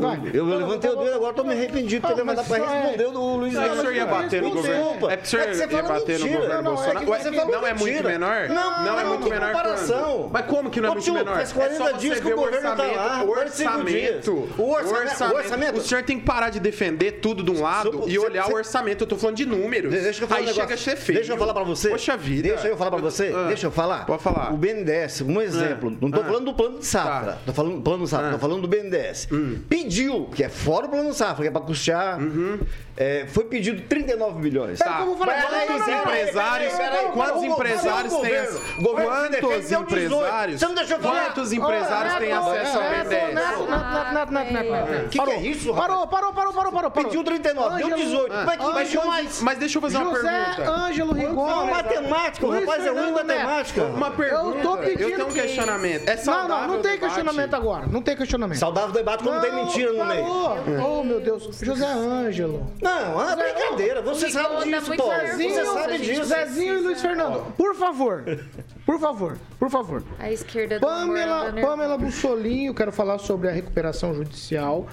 Vai. 0.00 0.20
Eu 0.34 0.44
levantei 0.44 0.90
o 0.90 0.96
dedo, 0.96 1.14
agora 1.16 1.32
tô 1.34 1.42
me 1.44 1.52
arrependido 1.54 2.06
porque 2.06 2.20
Ah, 2.20 2.24
mas 2.24 2.40
pra 2.46 2.58
só 2.58 2.64
é- 2.64 2.80
responder 2.82 3.06
o 3.06 3.10
do 3.12 3.20
Luiz 3.36 3.54
Não, 3.54 3.62
é 3.62 3.68
que 3.68 3.74
o 3.76 3.80
senhor 3.80 3.94
ia 3.94 4.06
bater 4.06 4.42
no 4.42 4.50
governo. 4.50 4.82
Desculpa. 4.82 5.12
É 5.12 5.16
que 5.16 5.22
o 5.22 5.26
senhor 5.26 5.46
você 5.54 5.60
ia 5.60 5.82
bater 5.82 6.18
no 6.18 6.24
mentira. 6.24 6.40
governo 6.40 6.62
Não, 6.62 6.72
é 6.72 6.74
que 6.74 7.04
Bolsonaro. 7.04 7.10
Ué, 7.10 7.18
falou 7.18 7.50
não 7.60 7.66
é 7.66 7.74
muito 7.74 8.04
menor? 8.04 8.48
Não, 8.48 8.84
não 8.84 8.98
é 8.98 9.02
não, 9.02 9.08
muito 9.10 9.24
que 9.24 9.30
menor 9.30 9.46
comparação. 9.52 10.02
quando? 10.18 10.30
Mas 10.32 10.46
como 10.46 10.70
que 10.70 10.80
não 10.80 10.88
é 10.90 10.92
muito 10.92 11.12
menor? 11.12 11.34
faz 11.34 11.52
40 11.52 11.74
é 11.74 11.78
só 11.78 11.84
você 11.84 11.98
dias 11.98 12.20
que 12.20 12.32
o 12.32 12.36
governo 12.36 12.60
tá 12.62 12.70
orçamento, 12.72 12.96
lá, 12.96 13.22
o 13.22 13.26
45 13.26 13.84
dias. 13.84 14.14
orçamento, 14.28 14.48
O 14.58 14.70
orçamento- 14.70 15.76
o 15.76 15.80
O 15.80 15.82
senhor 15.82 16.02
tem 16.04 16.18
que 16.18 16.24
parar 16.26 16.50
de 16.50 16.60
defender 16.60 17.12
tudo 17.12 17.42
de 17.42 17.50
um 17.50 17.62
lado 17.62 18.04
e 18.06 18.18
olhar 18.18 18.48
o 18.50 18.54
orçamento. 18.54 19.04
Eu 19.04 19.06
tô 19.08 19.16
falando 19.16 19.36
de 19.36 19.46
números. 19.46 19.90
Deixa 19.92 20.24
eu 20.24 20.28
falar 20.28 20.40
Aí 20.40 20.48
chega 20.54 20.76
feio. 20.96 21.18
Deixa 21.18 21.32
eu 21.32 21.38
falar 21.38 21.54
pra 21.54 21.62
você. 21.64 21.88
Poxa 21.88 22.16
vida. 22.16 22.48
Deixa 22.48 22.68
eu 22.68 22.76
falar 22.76 22.90
pra 22.90 23.00
você. 23.00 23.32
Ah. 23.34 23.46
Deixa 23.48 23.66
eu 23.66 23.70
falar. 23.70 24.04
Pode 24.06 24.22
falar. 24.22 24.52
O 24.52 24.56
BNDES, 24.56 25.22
um 25.22 25.40
exemplo. 25.40 25.96
Não 26.00 26.10
tô 26.10 26.20
Ah. 26.20 26.24
falando 26.24 26.44
do 26.44 26.54
plano 26.54 26.78
de 26.78 26.86
safra. 26.86 27.32
Tá. 27.32 27.38
Tô 27.46 27.52
falando 27.52 27.76
do 27.76 27.80
plano 27.82 28.04
de 28.04 28.10
safra. 28.10 28.28
Ah. 28.28 28.32
Tô 28.32 28.38
falando 28.38 28.62
do 28.62 28.68
BNDES. 28.68 29.28
Hum. 29.70 29.76
Pediu, 29.80 30.28
que 30.34 30.42
é 30.42 30.48
fora 30.48 30.86
o 30.86 30.88
plano 30.88 31.14
safra, 31.14 31.42
que 31.42 31.48
é 31.48 31.50
pra 31.50 31.60
custear. 31.60 32.18
Uhum. 32.18 32.58
é, 32.96 33.24
foi 33.28 33.44
pedido 33.44 33.80
39 33.88 34.40
bilhões. 34.40 34.78
Pera 34.80 34.96
que 34.96 35.00
eu 35.02 35.06
vou 35.06 35.16
falar. 35.16 35.42
Quantos 35.42 35.88
empresários, 35.88 36.72
peraí, 36.74 36.90
peraí, 36.90 37.12
quantos 37.12 37.32
peraí, 37.40 37.50
empresários 37.50 38.12
o 38.12 38.20
têm 38.20 38.32
o 38.32 38.88
quantos 38.94 39.36
até 39.36 39.46
o 39.46 39.60
18. 39.60 39.82
empresários, 39.82 40.60
Você 40.60 40.66
não 40.66 40.74
deixou 40.74 40.96
eu 40.96 41.02
falar? 41.02 41.24
quantos 41.26 41.52
empresários 41.52 42.14
têm 42.16 42.32
acesso 42.32 42.78
ao 42.78 42.84
BNDES? 42.90 43.34
Neto, 44.12 44.32
Neto. 44.32 45.08
Que 45.08 45.20
é 45.20 45.40
isso, 45.40 45.72
Parou, 45.74 46.06
parou, 46.08 46.32
parou, 46.32 46.52
parou, 46.52 46.72
parou. 46.72 46.90
Pediu 46.90 47.22
39, 47.24 47.76
deu 47.76 47.86
Ângelo- 47.86 48.02
18. 48.02 48.28
Como 48.34 48.50
é 48.50 48.56
que 48.56 48.62
vai 48.64 48.72
Mas, 48.74 48.94
mais? 49.06 49.40
mas 49.42 49.58
deixa 49.58 49.78
eu 49.78 49.82
fazer 49.82 49.96
uma 49.98 50.14
José 50.16 50.44
pergunta. 50.44 50.70
Ângelo 50.70 51.12
Rigon. 51.12 51.46
Não, 51.48 51.66
matemática, 51.66 52.46
o 52.46 52.50
rapaz 52.50 52.84
é 52.86 52.90
ruim 52.90 52.98
em 53.00 53.04
Fernando 53.14 53.26
Neto. 53.26 53.38
matemática. 53.44 53.82
Uma 53.84 54.10
pergunta. 54.10 54.58
Eu 54.58 54.62
tô 54.62 54.76
pedindo 54.78 55.10
tenho 55.10 55.24
um 55.26 55.28
que- 55.32 55.40
questionamento. 55.40 56.08
É 56.08 56.16
Não, 56.16 56.22
saudável 56.24 56.48
não, 56.56 56.66
não 56.74 56.80
o 56.80 56.82
tem 56.82 56.98
questionamento 56.98 57.54
agora. 57.54 57.86
Não 57.86 58.02
tem 58.02 58.16
questionamento. 58.16 58.58
Saudável 58.58 58.90
debate 58.92 59.22
quando 59.24 59.40
tem 59.40 59.59
mentira 59.64 59.92
no 59.92 60.04
meio. 60.06 60.24
Parou. 60.24 61.00
Oh, 61.00 61.04
meu 61.04 61.20
Deus. 61.20 61.58
José 61.62 61.86
Ângelo. 61.86 62.66
Não, 62.80 63.30
é 63.30 63.36
brincadeira. 63.36 64.02
Você 64.02 64.26
O 64.26 64.30
sabe 64.30 64.48
tá 64.48 64.54
disso, 64.64 64.70
nervoso, 64.90 65.10
Você 65.36 65.64
sabe 65.64 65.98
disso. 65.98 66.24
Zezinho 66.24 66.78
e 66.78 66.82
Luiz 66.82 67.00
Fernando. 67.00 67.52
Por 67.56 67.74
favor. 67.74 68.24
Por 68.84 68.98
favor. 68.98 69.38
Por 69.58 69.70
favor. 69.70 70.02
A 70.18 70.30
esquerda 70.30 70.78
do 70.78 70.86
Pamela, 70.86 71.52
nervosa. 71.52 71.66
Pamela 71.66 71.98
Bussolini, 71.98 72.66
eu 72.66 72.74
quero 72.74 72.92
falar 72.92 73.18
sobre 73.18 73.48
a 73.48 73.52
recuperação 73.52 74.14
judicial 74.14 74.86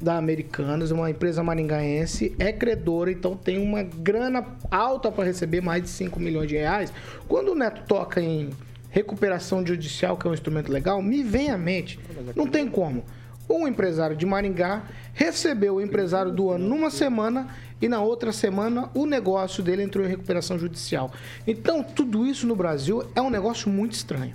da 0.00 0.16
Americanas, 0.16 0.90
uma 0.90 1.08
empresa 1.08 1.42
maringaense, 1.42 2.34
é 2.38 2.52
credora, 2.52 3.10
então 3.10 3.34
tem 3.36 3.58
uma 3.58 3.82
grana 3.82 4.44
alta 4.70 5.10
para 5.10 5.24
receber, 5.24 5.62
mais 5.62 5.82
de 5.82 5.88
5 5.88 6.20
milhões 6.20 6.48
de 6.48 6.56
reais. 6.56 6.92
Quando 7.26 7.52
o 7.52 7.54
Neto 7.54 7.82
toca 7.86 8.20
em 8.20 8.50
recuperação 8.90 9.66
judicial, 9.66 10.16
que 10.16 10.26
é 10.26 10.30
um 10.30 10.34
instrumento 10.34 10.70
legal, 10.70 11.00
me 11.00 11.22
vem 11.22 11.50
à 11.50 11.56
mente, 11.56 11.98
não 12.36 12.46
tem 12.46 12.68
como. 12.68 13.04
Um 13.48 13.68
empresário 13.68 14.16
de 14.16 14.24
Maringá 14.24 14.84
recebeu 15.12 15.76
o 15.76 15.80
empresário 15.80 16.32
do 16.32 16.50
ano 16.50 16.66
numa 16.66 16.90
semana 16.90 17.48
e 17.80 17.88
na 17.88 18.00
outra 18.00 18.32
semana 18.32 18.90
o 18.94 19.04
negócio 19.04 19.62
dele 19.62 19.82
entrou 19.82 20.04
em 20.04 20.08
recuperação 20.08 20.58
judicial. 20.58 21.12
Então, 21.46 21.82
tudo 21.82 22.26
isso 22.26 22.46
no 22.46 22.56
Brasil 22.56 23.04
é 23.14 23.20
um 23.20 23.30
negócio 23.30 23.68
muito 23.68 23.92
estranho. 23.92 24.34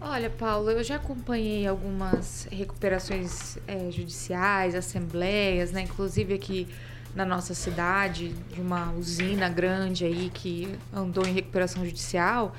Olha, 0.00 0.30
Paulo, 0.30 0.70
eu 0.70 0.82
já 0.82 0.96
acompanhei 0.96 1.66
algumas 1.66 2.48
recuperações 2.50 3.58
eh, 3.68 3.90
judiciais, 3.90 4.74
assembleias, 4.74 5.72
né? 5.72 5.82
Inclusive 5.82 6.34
aqui 6.34 6.66
na 7.14 7.24
nossa 7.24 7.54
cidade, 7.54 8.32
de 8.52 8.60
uma 8.60 8.92
usina 8.92 9.48
grande 9.48 10.04
aí 10.04 10.30
que 10.32 10.74
andou 10.92 11.26
em 11.26 11.32
recuperação 11.32 11.84
judicial. 11.84 12.54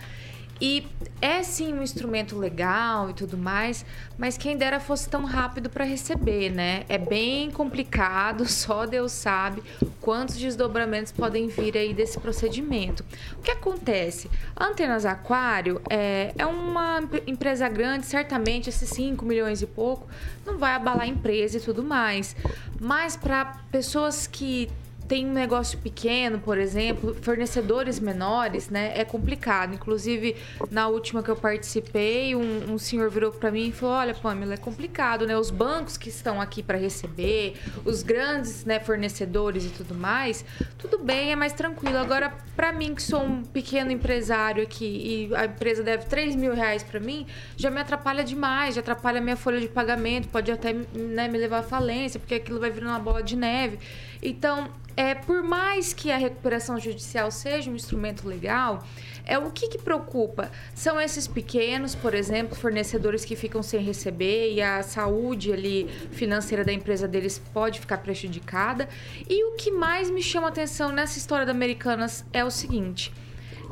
E 0.61 0.85
é 1.19 1.41
sim 1.41 1.73
um 1.73 1.81
instrumento 1.81 2.37
legal 2.37 3.09
e 3.09 3.13
tudo 3.13 3.35
mais, 3.35 3.83
mas 4.17 4.37
quem 4.37 4.55
dera 4.55 4.79
fosse 4.79 5.09
tão 5.09 5.25
rápido 5.25 5.69
para 5.71 5.83
receber, 5.83 6.51
né? 6.51 6.83
É 6.87 6.99
bem 6.99 7.49
complicado, 7.49 8.45
só 8.49 8.85
Deus 8.85 9.11
sabe 9.11 9.63
quantos 9.99 10.37
desdobramentos 10.37 11.11
podem 11.11 11.47
vir 11.47 11.75
aí 11.75 11.93
desse 11.95 12.19
procedimento. 12.19 13.03
O 13.39 13.41
que 13.41 13.49
acontece? 13.49 14.29
Antenas 14.59 15.03
Aquário 15.05 15.81
é, 15.89 16.31
é 16.37 16.45
uma 16.45 16.99
empre- 17.01 17.23
empresa 17.25 17.67
grande, 17.67 18.05
certamente 18.05 18.69
esses 18.69 18.89
5 18.89 19.25
milhões 19.25 19.61
e 19.63 19.67
pouco 19.67 20.07
não 20.45 20.57
vai 20.59 20.73
abalar 20.73 21.01
a 21.01 21.07
empresa 21.07 21.57
e 21.57 21.61
tudo 21.61 21.83
mais. 21.83 22.35
Mas 22.79 23.15
para 23.15 23.45
pessoas 23.71 24.27
que 24.27 24.69
tem 25.11 25.25
um 25.25 25.33
negócio 25.33 25.77
pequeno, 25.77 26.39
por 26.39 26.57
exemplo, 26.57 27.13
fornecedores 27.21 27.99
menores, 27.99 28.69
né? 28.69 28.93
É 28.95 29.03
complicado. 29.03 29.73
Inclusive, 29.73 30.37
na 30.69 30.87
última 30.87 31.21
que 31.21 31.29
eu 31.29 31.35
participei, 31.35 32.33
um, 32.33 32.71
um 32.71 32.77
senhor 32.77 33.09
virou 33.09 33.29
para 33.29 33.51
mim 33.51 33.67
e 33.67 33.71
falou: 33.73 33.95
Olha, 33.95 34.13
Pamela, 34.13 34.53
é 34.53 34.57
complicado, 34.57 35.27
né? 35.27 35.37
Os 35.37 35.51
bancos 35.51 35.97
que 35.97 36.07
estão 36.07 36.39
aqui 36.39 36.63
para 36.63 36.77
receber, 36.77 37.55
os 37.83 38.03
grandes 38.03 38.63
né, 38.63 38.79
fornecedores 38.79 39.65
e 39.65 39.69
tudo 39.71 39.93
mais, 39.93 40.45
tudo 40.77 40.97
bem, 40.97 41.33
é 41.33 41.35
mais 41.35 41.51
tranquilo. 41.51 41.97
Agora, 41.97 42.31
para 42.55 42.71
mim, 42.71 42.95
que 42.95 43.03
sou 43.03 43.21
um 43.21 43.43
pequeno 43.43 43.91
empresário 43.91 44.63
aqui 44.63 45.27
e 45.29 45.35
a 45.35 45.43
empresa 45.43 45.83
deve 45.83 46.05
3 46.05 46.37
mil 46.37 46.53
reais 46.53 46.83
para 46.83 47.01
mim, 47.01 47.27
já 47.57 47.69
me 47.69 47.81
atrapalha 47.81 48.23
demais, 48.23 48.75
já 48.75 48.79
atrapalha 48.79 49.17
a 49.17 49.21
minha 49.21 49.35
folha 49.35 49.59
de 49.59 49.67
pagamento, 49.67 50.29
pode 50.29 50.49
até 50.49 50.71
né, 50.71 51.27
me 51.27 51.37
levar 51.37 51.59
à 51.59 51.63
falência, 51.63 52.17
porque 52.17 52.35
aquilo 52.35 52.61
vai 52.61 52.71
virando 52.71 52.91
uma 52.91 52.99
bola 52.99 53.21
de 53.21 53.35
neve. 53.35 53.77
Então, 54.23 54.69
é, 54.95 55.15
por 55.15 55.41
mais 55.43 55.93
que 55.93 56.11
a 56.11 56.17
recuperação 56.17 56.79
judicial 56.79 57.31
seja 57.31 57.69
um 57.69 57.75
instrumento 57.75 58.27
legal, 58.27 58.83
é 59.25 59.37
o 59.37 59.51
que, 59.51 59.67
que 59.67 59.77
preocupa? 59.77 60.51
São 60.73 60.99
esses 60.99 61.27
pequenos, 61.27 61.95
por 61.95 62.13
exemplo, 62.13 62.55
fornecedores 62.55 63.23
que 63.23 63.35
ficam 63.35 63.63
sem 63.63 63.81
receber 63.81 64.53
e 64.53 64.61
a 64.61 64.81
saúde 64.83 65.53
ali 65.53 65.87
financeira 66.11 66.63
da 66.63 66.73
empresa 66.73 67.07
deles 67.07 67.41
pode 67.53 67.79
ficar 67.79 67.99
prejudicada. 67.99 68.89
E 69.29 69.43
o 69.45 69.55
que 69.55 69.71
mais 69.71 70.09
me 70.09 70.21
chama 70.21 70.47
atenção 70.47 70.91
nessa 70.91 71.17
história 71.17 71.45
da 71.45 71.51
Americanas 71.51 72.25
é 72.33 72.43
o 72.43 72.51
seguinte. 72.51 73.13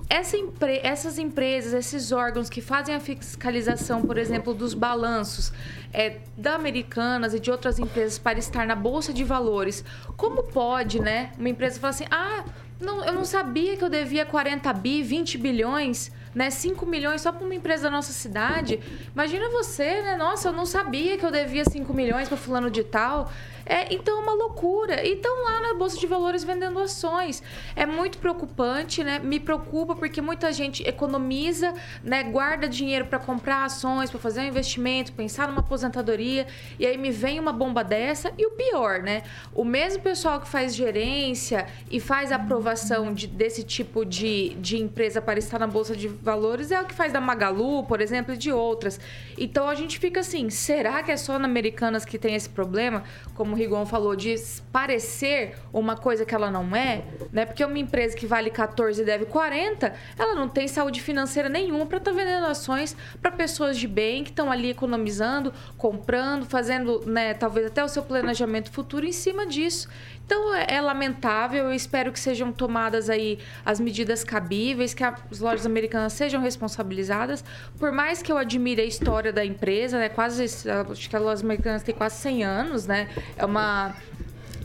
Essa 0.09 0.35
empre- 0.37 0.79
essas 0.83 1.19
empresas, 1.19 1.71
esses 1.71 2.11
órgãos 2.11 2.49
que 2.49 2.61
fazem 2.61 2.95
a 2.95 2.99
fiscalização, 2.99 4.01
por 4.01 4.17
exemplo, 4.17 4.55
dos 4.55 4.73
balanços 4.73 5.53
é, 5.93 6.17
da 6.35 6.55
Americanas 6.55 7.33
e 7.35 7.39
de 7.39 7.51
outras 7.51 7.77
empresas 7.77 8.17
para 8.17 8.39
estar 8.39 8.65
na 8.65 8.75
Bolsa 8.75 9.13
de 9.13 9.23
Valores, 9.23 9.83
como 10.17 10.41
pode, 10.43 10.99
né? 10.99 11.31
Uma 11.37 11.49
empresa 11.49 11.79
falar 11.79 11.91
assim, 11.91 12.05
ah, 12.09 12.43
não, 12.79 13.05
eu 13.05 13.13
não 13.13 13.23
sabia 13.23 13.77
que 13.77 13.83
eu 13.83 13.89
devia 13.89 14.25
40 14.25 14.73
bi, 14.73 15.03
20 15.03 15.37
bilhões, 15.37 16.11
né? 16.33 16.49
5 16.49 16.87
milhões 16.87 17.21
só 17.21 17.31
para 17.31 17.45
uma 17.45 17.53
empresa 17.53 17.83
da 17.83 17.91
nossa 17.91 18.11
cidade. 18.11 18.79
Imagina 19.13 19.47
você, 19.49 20.01
né? 20.01 20.15
Nossa, 20.17 20.47
eu 20.47 20.53
não 20.53 20.65
sabia 20.65 21.17
que 21.19 21.25
eu 21.25 21.31
devia 21.31 21.65
5 21.65 21.93
milhões 21.93 22.27
para 22.27 22.37
fulano 22.37 22.71
de 22.71 22.83
tal. 22.83 23.31
É, 23.69 23.93
então 23.93 24.19
é 24.19 24.23
uma 24.23 24.33
loucura. 24.33 25.05
E 25.05 25.13
estão 25.13 25.43
lá 25.43 25.61
na 25.61 25.75
Bolsa 25.75 25.95
de 25.99 26.07
Valores 26.07 26.43
vendendo 26.43 26.79
ações. 26.79 27.43
É 27.75 27.85
muito 27.85 28.17
preocupante, 28.17 29.03
né? 29.03 29.19
Me 29.19 29.39
preocupa 29.39 29.95
porque 29.95 30.19
muita 30.21 30.51
gente 30.51 30.81
economiza, 30.87 31.75
né? 32.03 32.23
Guarda 32.23 32.67
dinheiro 32.67 33.05
para 33.05 33.19
comprar 33.19 33.63
ações, 33.63 34.09
para 34.09 34.19
fazer 34.19 34.41
um 34.41 34.45
investimento, 34.45 35.13
pensar 35.13 35.47
numa 35.47 35.59
aposentadoria. 35.59 36.47
E 36.79 36.85
aí 36.87 36.97
me 36.97 37.11
vem 37.11 37.39
uma 37.39 37.53
bomba 37.53 37.83
dessa. 37.83 38.33
E 38.39 38.45
o 38.47 38.51
pior, 38.51 39.03
né? 39.03 39.21
O 39.53 39.63
mesmo 39.63 40.01
pessoal 40.01 40.41
que 40.41 40.47
faz 40.47 40.73
gerência 40.73 41.67
e 41.91 41.99
faz 41.99 42.31
aprovação 42.31 43.13
de, 43.13 43.27
desse 43.27 43.63
tipo 43.63 44.03
de, 44.03 44.55
de 44.55 44.77
empresa 44.77 45.21
para 45.21 45.37
estar 45.37 45.59
na 45.59 45.67
Bolsa 45.67 45.95
de 45.95 46.07
Valores 46.07 46.71
é 46.71 46.81
o 46.81 46.85
que 46.85 46.95
faz 46.95 47.13
da 47.13 47.21
Magalu, 47.21 47.83
por 47.83 48.01
exemplo, 48.01 48.33
e 48.33 48.37
de 48.37 48.51
outras. 48.51 48.99
Então 49.37 49.69
a 49.69 49.75
gente 49.75 49.99
fica 49.99 50.21
assim, 50.21 50.49
será 50.49 51.03
que 51.03 51.11
é 51.11 51.17
só 51.17 51.37
na 51.37 51.45
Americanas 51.45 52.03
que 52.03 52.17
tem 52.17 52.33
esse 52.33 52.49
problema? 52.49 53.03
Como 53.35 53.58
Rigon 53.59 53.85
falou, 53.85 54.15
de 54.15 54.35
parecer 54.71 55.55
uma 55.73 55.95
coisa 55.95 56.25
que 56.25 56.33
ela 56.33 56.49
não 56.49 56.75
é, 56.75 57.03
né? 57.31 57.45
Porque 57.45 57.63
uma 57.63 57.77
empresa 57.77 58.15
que 58.15 58.25
vale 58.25 58.49
14 58.49 59.01
e 59.01 59.05
deve 59.05 59.25
40, 59.25 59.93
ela 60.17 60.33
não 60.33 60.47
tem 60.47 60.67
saúde 60.67 61.01
financeira 61.01 61.49
nenhuma 61.49 61.85
para 61.85 61.97
estar 61.97 62.11
vendendo 62.11 62.45
ações 62.45 62.95
para 63.21 63.31
pessoas 63.31 63.77
de 63.77 63.87
bem 63.87 64.23
que 64.23 64.29
estão 64.29 64.49
ali 64.49 64.69
economizando, 64.69 65.53
comprando, 65.77 66.45
fazendo, 66.45 67.03
né, 67.05 67.33
talvez 67.33 67.67
até 67.67 67.83
o 67.83 67.87
seu 67.87 68.01
planejamento 68.01 68.71
futuro 68.71 69.05
em 69.05 69.11
cima 69.11 69.45
disso. 69.45 69.89
Então 70.29 70.53
é, 70.53 70.75
é 70.75 70.79
lamentável, 70.79 71.65
eu 71.65 71.73
espero 71.73 72.11
que 72.11 72.19
sejam 72.19 72.51
tomadas 72.51 73.09
aí 73.09 73.39
as 73.65 73.79
medidas 73.79 74.23
cabíveis, 74.23 74.93
que 74.93 75.03
as 75.03 75.39
lojas 75.39 75.65
americanas 75.65 76.13
sejam 76.13 76.39
responsabilizadas. 76.39 77.43
Por 77.79 77.91
mais 77.91 78.21
que 78.21 78.31
eu 78.31 78.37
admire 78.37 78.79
a 78.79 78.85
história 78.85 79.33
da 79.33 79.43
empresa, 79.43 79.97
né? 79.97 80.07
Quase, 80.07 80.43
acho 80.43 81.09
que 81.09 81.15
as 81.15 81.21
lojas 81.23 81.43
americanas 81.43 81.81
têm 81.81 81.95
quase 81.95 82.17
100 82.17 82.43
anos, 82.43 82.85
né? 82.85 83.09
É 83.35 83.43
uma 83.43 83.95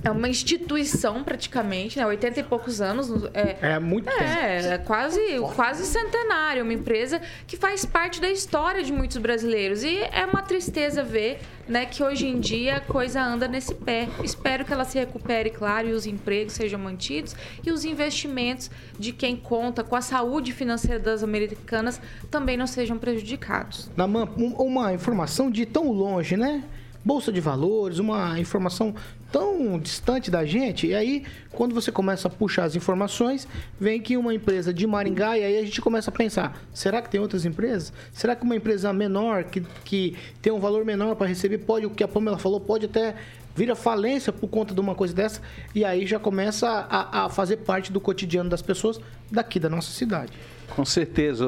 é 0.04 0.11
uma 0.11 0.28
instituição 0.28 1.25
praticamente, 1.25 1.99
né? 1.99 2.06
80 2.06 2.40
e 2.40 2.42
poucos 2.42 2.80
anos. 2.80 3.11
É, 3.34 3.56
É 3.75 3.78
muito 3.78 4.04
tempo. 4.11 4.23
é, 4.23 4.75
é 4.75 4.78
quase, 4.78 5.20
quase 5.56 5.84
centenário. 5.87 6.62
Uma 6.62 6.73
empresa 6.75 7.20
que 7.46 7.56
faz 7.56 7.84
parte 7.84 8.20
da 8.20 8.30
história 8.30 8.82
de 8.82 8.92
muitos 8.92 9.16
brasileiros. 9.16 9.82
E 9.82 9.99
é 9.99 10.26
uma 10.26 10.42
tristeza 10.42 11.02
ver 11.02 11.40
né, 11.66 11.87
que 11.87 12.02
hoje 12.02 12.26
em 12.26 12.38
dia 12.38 12.76
a 12.76 12.80
coisa 12.80 13.23
anda 13.23 13.49
nesse 13.49 13.75
pé. 13.75 14.06
Espero 14.23 14.64
que 14.66 14.73
ela 14.73 14.84
se 14.84 14.99
recupere, 14.99 15.49
claro, 15.49 15.88
e 15.88 15.92
os 15.92 16.06
empregos 16.06 16.52
sejam 16.52 16.78
mantidos 16.78 17.34
e 17.64 17.70
os 17.73 17.87
investimentos 17.87 18.70
de 18.99 19.12
quem 19.12 19.34
conta 19.34 19.82
com 19.82 19.96
a 19.96 20.02
saúde 20.02 20.52
financeira 20.52 20.99
das 21.00 21.23
americanas 21.23 21.99
também 22.30 22.56
não 22.58 22.66
sejam 22.66 22.99
prejudicados. 22.99 23.90
Naman, 23.96 24.28
um- 24.37 24.52
uma 24.62 24.92
informação 24.92 25.50
de 25.50 25.64
tão 25.64 25.90
longe, 25.90 26.37
né? 26.37 26.62
Bolsa 27.04 27.30
de 27.30 27.40
valores, 27.40 27.99
uma 27.99 28.38
informação 28.40 28.94
tão 29.30 29.78
distante 29.78 30.30
da 30.30 30.44
gente. 30.44 30.87
E 30.87 30.94
aí, 30.94 31.25
quando 31.50 31.75
você 31.75 31.92
começa 31.92 32.28
a 32.28 32.30
puxar 32.30 32.64
as 32.64 32.75
informações, 32.75 33.46
vem 33.78 34.00
que 34.00 34.16
uma 34.16 34.32
empresa 34.32 34.73
de 34.73 34.87
Maringá, 34.87 35.37
e 35.37 35.44
aí 35.44 35.58
a 35.58 35.64
gente 35.64 35.80
começa 35.80 36.11
a 36.11 36.14
pensar: 36.14 36.58
será 36.73 37.02
que 37.02 37.11
tem 37.11 37.20
outras 37.20 37.44
empresas? 37.44 37.92
Será 38.12 38.34
que 38.34 38.42
uma 38.42 38.56
empresa 38.56 38.92
menor, 38.92 39.44
que, 39.44 39.61
que 39.84 40.16
tem 40.40 40.52
um 40.52 40.61
valor 40.61 40.84
menor 40.84 41.14
para 41.16 41.26
receber, 41.26 41.58
pode, 41.58 41.84
o 41.84 41.90
que 41.90 42.02
a 42.02 42.08
Pamela 42.08 42.38
falou, 42.38 42.61
pode 42.61 42.87
até 42.87 43.14
vir 43.54 43.70
a 43.70 43.76
falência 43.76 44.32
por 44.32 44.49
conta 44.49 44.73
de 44.75 44.80
uma 44.80 44.94
coisa 44.94 45.12
dessa? 45.12 45.42
E 45.75 45.84
aí 45.84 46.06
já 46.06 46.18
começa 46.18 46.68
a, 46.68 47.25
a 47.25 47.28
fazer 47.28 47.58
parte 47.58 47.92
do 47.92 48.00
cotidiano 48.00 48.49
das 48.49 48.62
pessoas 48.62 49.00
daqui 49.30 49.61
da 49.61 49.68
nossa 49.68 49.90
cidade. 49.90 50.32
Com 50.71 50.85
certeza, 50.85 51.47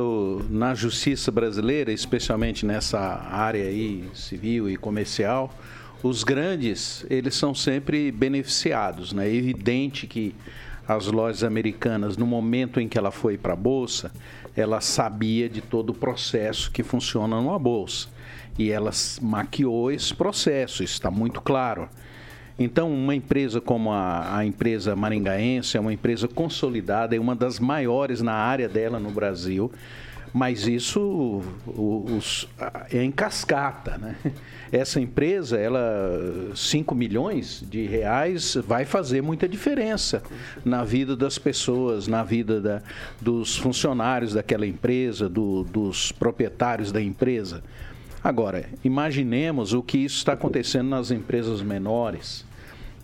na 0.49 0.75
justiça 0.75 1.32
brasileira, 1.32 1.92
especialmente 1.92 2.64
nessa 2.64 2.99
área 3.00 3.64
aí 3.64 4.08
civil 4.14 4.70
e 4.70 4.76
comercial, 4.76 5.52
os 6.02 6.23
grandes, 6.23 7.04
eles 7.11 7.35
são 7.35 7.54
sempre 7.54 8.12
beneficiados, 8.12 9.12
né? 9.12 9.26
É 9.26 9.35
evidente 9.35 10.06
que 10.06 10.35
as 10.87 11.06
lojas 11.06 11.42
americanas, 11.42 12.16
no 12.16 12.26
momento 12.26 12.78
em 12.78 12.88
que 12.88 12.96
ela 12.96 13.11
foi 13.11 13.37
para 13.37 13.54
a 13.54 13.56
bolsa, 13.56 14.12
ela 14.54 14.80
sabia 14.80 15.49
de 15.49 15.61
todo 15.61 15.90
o 15.90 15.94
processo 15.94 16.70
que 16.70 16.82
funciona 16.82 17.40
numa 17.40 17.58
bolsa. 17.58 18.08
E 18.58 18.70
ela 18.70 18.90
maquiou 19.20 19.90
esse 19.90 20.14
processo, 20.14 20.85
isso 20.85 20.94
está 20.94 21.11
muito 21.11 21.40
claro. 21.40 21.88
Então, 22.58 22.90
uma 22.90 23.14
empresa 23.14 23.60
como 23.60 23.92
a, 23.92 24.38
a 24.38 24.46
empresa 24.46 24.96
maringaense 24.96 25.76
é 25.76 25.80
uma 25.80 25.92
empresa 25.92 26.26
consolidada, 26.26 27.14
é 27.14 27.20
uma 27.20 27.34
das 27.34 27.60
maiores 27.60 28.22
na 28.22 28.32
área 28.32 28.66
dela 28.68 28.98
no 28.98 29.10
Brasil, 29.10 29.70
mas 30.32 30.66
isso 30.66 31.42
os- 31.66 32.48
é 32.90 33.02
em 33.02 33.10
cascata, 33.10 33.98
né? 33.98 34.16
Essa 34.72 35.00
empresa, 35.00 35.58
ela 35.58 35.80
5 36.54 36.94
milhões 36.94 37.62
de 37.70 37.84
reais 37.86 38.56
vai 38.66 38.84
fazer 38.84 39.22
muita 39.22 39.46
diferença 39.46 40.22
na 40.64 40.82
vida 40.82 41.14
das 41.14 41.38
pessoas, 41.38 42.08
na 42.08 42.25
vida 42.25 42.60
da- 42.60 42.82
dos 43.20 43.56
funcionários 43.56 44.32
daquela 44.32 44.66
empresa, 44.66 45.28
do- 45.28 45.62
dos 45.64 46.10
proprietários 46.10 46.90
da 46.90 47.00
empresa. 47.02 47.62
Agora, 48.25 48.64
imaginemos 48.82 49.72
o 49.75 49.82
que 49.82 49.98
isso 49.98 50.16
está 50.16 50.32
acontecendo 50.32 50.88
nas 50.88 51.10
empresas 51.12 51.62
menores, 51.62 52.44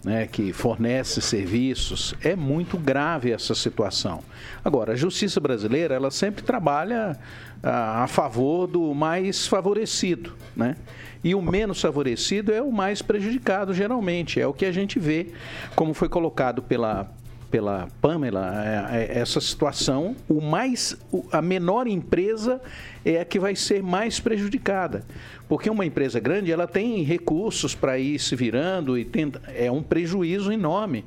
né, 0.04 0.26
que 0.26 0.52
fornecem 0.52 1.22
serviços. 1.22 2.14
É 2.22 2.34
muito 2.34 2.76
grave 2.76 3.30
essa 3.30 3.54
situação. 3.54 4.22
Agora, 4.64 4.92
a 4.92 4.96
justiça 4.96 5.40
brasileira, 5.40 5.94
ela 5.94 6.10
sempre 6.10 6.42
trabalha 6.42 7.16
ah, 7.62 8.02
a 8.02 8.06
favor 8.06 8.66
do 8.66 8.94
mais 8.94 9.46
favorecido, 9.46 10.34
né? 10.56 10.76
E 11.24 11.36
o 11.36 11.40
menos 11.40 11.80
favorecido 11.80 12.52
é 12.52 12.60
o 12.60 12.72
mais 12.72 13.00
prejudicado, 13.00 13.72
geralmente. 13.72 14.40
É 14.40 14.46
o 14.46 14.52
que 14.52 14.64
a 14.64 14.72
gente 14.72 14.98
vê, 14.98 15.28
como 15.76 15.94
foi 15.94 16.08
colocado 16.08 16.62
pela 16.62 17.08
pela 17.52 17.86
Pamela, 18.00 18.64
é- 18.64 19.02
é- 19.02 19.18
essa 19.18 19.38
situação, 19.38 20.16
o 20.26 20.40
mais, 20.40 20.96
a 21.30 21.42
menor 21.42 21.86
empresa 21.86 22.58
é 23.04 23.20
a 23.20 23.26
que 23.26 23.38
vai 23.38 23.54
ser 23.54 23.82
mais 23.82 24.18
prejudicada. 24.18 25.04
Porque 25.52 25.68
uma 25.68 25.84
empresa 25.84 26.18
grande, 26.18 26.50
ela 26.50 26.66
tem 26.66 27.02
recursos 27.02 27.74
para 27.74 27.98
ir 27.98 28.18
se 28.18 28.34
virando 28.34 28.96
e 28.98 29.06
é 29.54 29.70
um 29.70 29.82
prejuízo 29.82 30.50
enorme 30.50 31.04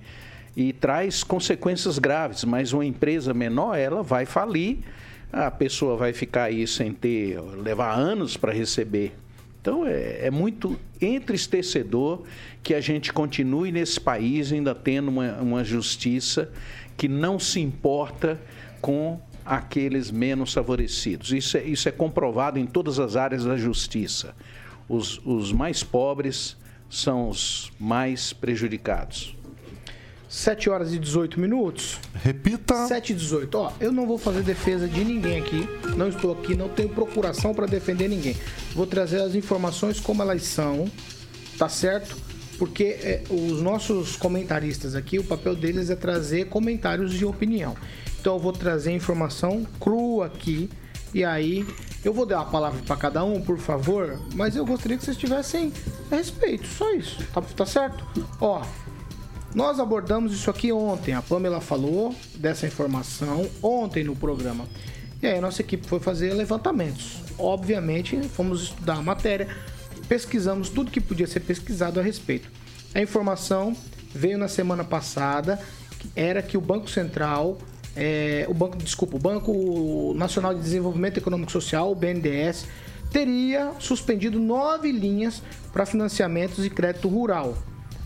e 0.55 0.71
traz 0.71 1.23
consequências 1.23 1.97
graves, 1.97 2.43
mas 2.43 2.71
uma 2.71 2.85
empresa 2.85 3.33
menor, 3.33 3.75
ela 3.75 4.03
vai 4.03 4.23
falir, 4.23 4.81
a 5.33 5.49
pessoa 5.49 5.97
vai 5.97 6.13
ficar 6.13 6.43
aí 6.43 6.67
sem 6.67 6.93
ter, 6.93 7.41
levar 7.41 7.95
anos 7.95 8.37
para 8.37 8.53
receber. 8.53 9.15
Então 9.59 9.83
é, 9.83 10.27
é 10.27 10.29
muito 10.29 10.79
entristecedor 11.01 12.21
que 12.61 12.75
a 12.75 12.79
gente 12.79 13.11
continue 13.11 13.71
nesse 13.71 13.99
país 13.99 14.53
ainda 14.53 14.75
tendo 14.75 15.07
uma, 15.07 15.41
uma 15.41 15.63
justiça 15.63 16.51
que 16.95 17.07
não 17.07 17.39
se 17.39 17.59
importa 17.59 18.39
com 18.79 19.19
aqueles 19.45 20.09
menos 20.09 20.53
favorecidos. 20.53 21.31
Isso 21.31 21.57
é, 21.57 21.63
isso 21.63 21.87
é 21.87 21.91
comprovado 21.91 22.57
em 22.57 22.65
todas 22.65 22.99
as 22.99 23.15
áreas 23.15 23.45
da 23.45 23.55
justiça. 23.55 24.35
Os, 24.89 25.19
os 25.25 25.51
mais 25.51 25.83
pobres 25.83 26.57
são 26.89 27.29
os 27.29 27.71
mais 27.79 28.33
prejudicados. 28.33 29.35
7 30.27 30.69
horas 30.69 30.93
e 30.93 30.99
18 30.99 31.39
minutos. 31.39 31.99
Repita. 32.13 32.87
7 32.87 33.13
e 33.13 33.15
18. 33.15 33.55
Ó, 33.57 33.71
eu 33.79 33.91
não 33.91 34.05
vou 34.05 34.17
fazer 34.17 34.41
defesa 34.41 34.87
de 34.87 35.03
ninguém 35.03 35.39
aqui. 35.39 35.67
Não 35.95 36.09
estou 36.09 36.33
aqui, 36.33 36.55
não 36.55 36.67
tenho 36.67 36.89
procuração 36.89 37.53
para 37.53 37.65
defender 37.65 38.09
ninguém. 38.09 38.35
Vou 38.73 38.85
trazer 38.85 39.21
as 39.21 39.33
informações 39.33 39.99
como 39.99 40.21
elas 40.21 40.43
são, 40.43 40.91
tá 41.57 41.69
certo? 41.69 42.17
Porque 42.57 42.83
é, 42.83 43.23
os 43.29 43.61
nossos 43.61 44.15
comentaristas 44.15 44.95
aqui, 44.95 45.19
o 45.19 45.23
papel 45.23 45.55
deles 45.55 45.89
é 45.89 45.95
trazer 45.95 46.47
comentários 46.47 47.13
de 47.13 47.23
opinião. 47.25 47.75
Então 48.25 48.37
eu 48.37 48.39
vou 48.39 48.51
trazer 48.51 48.91
informação 48.91 49.67
crua 49.79 50.25
aqui. 50.25 50.67
E 51.13 51.23
aí, 51.23 51.63
eu 52.03 52.11
vou 52.11 52.25
dar 52.25 52.39
a 52.39 52.45
palavra 52.45 52.81
para 52.81 52.95
cada 52.95 53.23
um, 53.23 53.39
por 53.39 53.59
favor. 53.59 54.19
Mas 54.33 54.55
eu 54.55 54.65
gostaria 54.65 54.97
que 54.97 55.05
vocês 55.05 55.15
tivessem 55.15 55.71
respeito, 56.09 56.65
só 56.65 56.91
isso. 56.91 57.23
Tá, 57.31 57.39
tá 57.39 57.67
certo? 57.67 58.03
Ó, 58.41 58.65
nós 59.53 59.79
abordamos 59.79 60.33
isso 60.33 60.49
aqui 60.49 60.71
ontem. 60.71 61.13
A 61.13 61.21
Pamela 61.21 61.61
falou 61.61 62.15
dessa 62.33 62.65
informação 62.65 63.47
ontem 63.61 64.03
no 64.03 64.15
programa. 64.15 64.65
E 65.21 65.27
aí 65.27 65.37
a 65.37 65.41
nossa 65.41 65.61
equipe 65.61 65.87
foi 65.87 65.99
fazer 65.99 66.33
levantamentos. 66.33 67.17
Obviamente, 67.37 68.19
fomos 68.29 68.63
estudar 68.63 68.95
a 68.95 69.03
matéria, 69.03 69.55
pesquisamos 70.09 70.69
tudo 70.69 70.89
que 70.89 70.99
podia 70.99 71.27
ser 71.27 71.41
pesquisado 71.41 71.99
a 71.99 72.03
respeito. 72.03 72.49
A 72.91 72.99
informação 72.99 73.77
veio 74.15 74.39
na 74.39 74.47
semana 74.47 74.83
passada, 74.83 75.59
era 76.15 76.41
que 76.41 76.57
o 76.57 76.61
Banco 76.61 76.89
Central, 76.89 77.59
é, 77.95 78.45
o 78.49 78.53
Banco, 78.53 78.77
desculpa, 78.77 79.15
o 79.15 79.19
Banco 79.19 80.13
Nacional 80.15 80.53
de 80.53 80.61
Desenvolvimento 80.61 81.17
Econômico 81.17 81.51
Social, 81.51 81.91
o 81.91 81.95
BNDES, 81.95 82.67
teria 83.11 83.71
suspendido 83.79 84.39
nove 84.39 84.91
linhas 84.91 85.41
para 85.71 85.85
financiamentos 85.85 86.65
e 86.65 86.69
crédito 86.69 87.07
rural. 87.07 87.57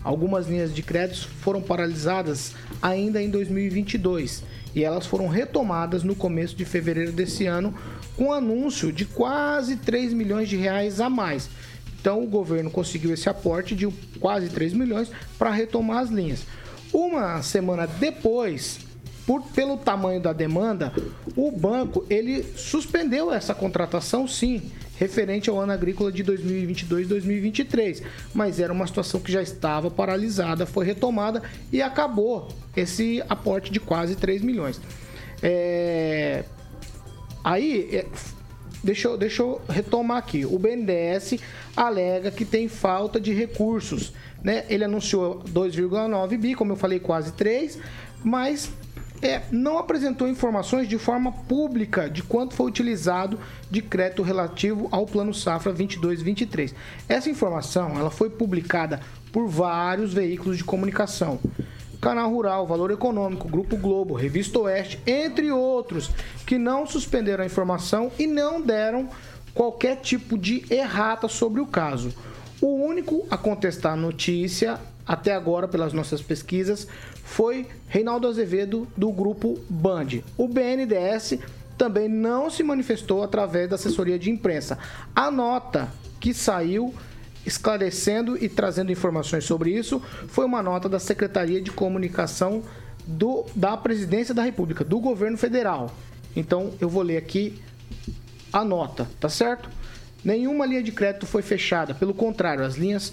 Algumas 0.04 0.46
linhas 0.46 0.72
de 0.72 0.82
créditos 0.82 1.24
foram 1.24 1.60
paralisadas 1.60 2.54
ainda 2.80 3.20
em 3.20 3.28
2022 3.28 4.42
e 4.74 4.84
elas 4.84 5.06
foram 5.06 5.26
retomadas 5.26 6.02
no 6.04 6.14
começo 6.14 6.54
de 6.54 6.64
fevereiro 6.64 7.12
desse 7.12 7.46
ano 7.46 7.74
com 8.16 8.32
anúncio 8.32 8.92
de 8.92 9.04
quase 9.04 9.76
3 9.76 10.12
milhões 10.12 10.48
de 10.48 10.56
reais 10.56 11.00
a 11.00 11.10
mais. 11.10 11.50
Então 12.00 12.22
o 12.22 12.26
governo 12.26 12.70
conseguiu 12.70 13.12
esse 13.12 13.28
aporte 13.28 13.74
de 13.74 13.86
quase 14.20 14.48
3 14.48 14.72
milhões 14.72 15.10
para 15.38 15.50
retomar 15.50 15.98
as 15.98 16.10
linhas. 16.10 16.46
Uma 16.92 17.42
semana 17.42 17.86
depois, 17.86 18.78
por, 19.26 19.42
pelo 19.42 19.76
tamanho 19.76 20.20
da 20.20 20.32
demanda, 20.32 20.92
o 21.36 21.50
banco 21.50 22.04
ele 22.08 22.42
suspendeu 22.56 23.32
essa 23.32 23.54
contratação 23.54 24.26
sim, 24.26 24.70
referente 24.96 25.48
ao 25.48 25.58
ano 25.58 25.72
agrícola 25.72 26.12
de 26.12 26.22
2022-2023, 26.24 28.02
mas 28.34 28.60
era 28.60 28.72
uma 28.72 28.86
situação 28.86 29.20
que 29.20 29.32
já 29.32 29.40
estava 29.40 29.90
paralisada, 29.90 30.66
foi 30.66 30.84
retomada 30.84 31.42
e 31.72 31.80
acabou 31.80 32.48
esse 32.76 33.22
aporte 33.28 33.70
de 33.72 33.80
quase 33.80 34.16
3 34.16 34.42
milhões. 34.42 34.80
É, 35.42 36.44
Aí, 37.42 37.88
é, 37.92 38.06
deixa 38.84 39.08
eu, 39.08 39.16
deixa 39.16 39.42
eu 39.42 39.60
retomar 39.68 40.18
aqui. 40.18 40.44
O 40.44 40.58
BNDES 40.58 41.36
alega 41.76 42.30
que 42.30 42.44
tem 42.44 42.68
falta 42.68 43.20
de 43.20 43.32
recursos. 43.32 44.12
Né? 44.42 44.64
Ele 44.68 44.84
anunciou 44.84 45.42
2,9 45.48 46.36
bi, 46.38 46.54
como 46.54 46.72
eu 46.72 46.76
falei, 46.76 46.98
quase 46.98 47.32
3, 47.32 47.78
mas 48.22 48.70
é, 49.22 49.42
não 49.50 49.78
apresentou 49.78 50.28
informações 50.28 50.88
de 50.88 50.98
forma 50.98 51.32
pública 51.32 52.08
de 52.08 52.22
quanto 52.22 52.54
foi 52.54 52.66
utilizado 52.66 53.38
de 53.70 53.82
crédito 53.82 54.22
relativo 54.22 54.88
ao 54.90 55.06
Plano 55.06 55.34
Safra 55.34 55.72
22-23. 55.72 56.74
Essa 57.08 57.28
informação 57.28 57.98
ela 57.98 58.10
foi 58.10 58.30
publicada 58.30 59.00
por 59.32 59.46
vários 59.46 60.12
veículos 60.12 60.56
de 60.56 60.64
comunicação. 60.64 61.38
Canal 62.00 62.30
Rural, 62.30 62.66
Valor 62.66 62.90
Econômico, 62.90 63.46
Grupo 63.46 63.76
Globo, 63.76 64.14
Revista 64.14 64.58
Oeste, 64.60 64.98
entre 65.06 65.52
outros, 65.52 66.10
que 66.46 66.56
não 66.56 66.86
suspenderam 66.86 67.42
a 67.42 67.46
informação 67.46 68.10
e 68.18 68.26
não 68.26 68.60
deram 68.60 69.08
qualquer 69.52 69.96
tipo 69.96 70.38
de 70.38 70.64
errata 70.70 71.28
sobre 71.28 71.60
o 71.60 71.66
caso. 71.66 72.14
O 72.60 72.68
único 72.68 73.26
a 73.30 73.36
contestar 73.36 73.92
a 73.92 73.96
notícia, 73.96 74.80
até 75.10 75.34
agora, 75.34 75.66
pelas 75.66 75.92
nossas 75.92 76.22
pesquisas, 76.22 76.86
foi 77.24 77.66
Reinaldo 77.88 78.28
Azevedo, 78.28 78.86
do 78.96 79.10
Grupo 79.10 79.58
Band. 79.68 80.20
O 80.38 80.46
BNDES 80.46 81.40
também 81.76 82.08
não 82.08 82.48
se 82.48 82.62
manifestou 82.62 83.20
através 83.20 83.68
da 83.68 83.74
assessoria 83.74 84.16
de 84.16 84.30
imprensa. 84.30 84.78
A 85.12 85.28
nota 85.28 85.88
que 86.20 86.32
saiu 86.32 86.94
esclarecendo 87.44 88.38
e 88.40 88.48
trazendo 88.48 88.92
informações 88.92 89.42
sobre 89.42 89.72
isso 89.76 90.00
foi 90.28 90.44
uma 90.44 90.62
nota 90.62 90.88
da 90.88 91.00
Secretaria 91.00 91.60
de 91.60 91.72
Comunicação 91.72 92.62
do, 93.04 93.46
da 93.56 93.76
Presidência 93.76 94.32
da 94.32 94.44
República, 94.44 94.84
do 94.84 95.00
Governo 95.00 95.36
Federal. 95.36 95.92
Então 96.36 96.70
eu 96.80 96.88
vou 96.88 97.02
ler 97.02 97.16
aqui 97.16 97.60
a 98.52 98.64
nota, 98.64 99.08
tá 99.18 99.28
certo? 99.28 99.68
Nenhuma 100.24 100.66
linha 100.66 100.84
de 100.84 100.92
crédito 100.92 101.26
foi 101.26 101.42
fechada, 101.42 101.94
pelo 101.94 102.14
contrário, 102.14 102.64
as 102.64 102.76
linhas 102.76 103.12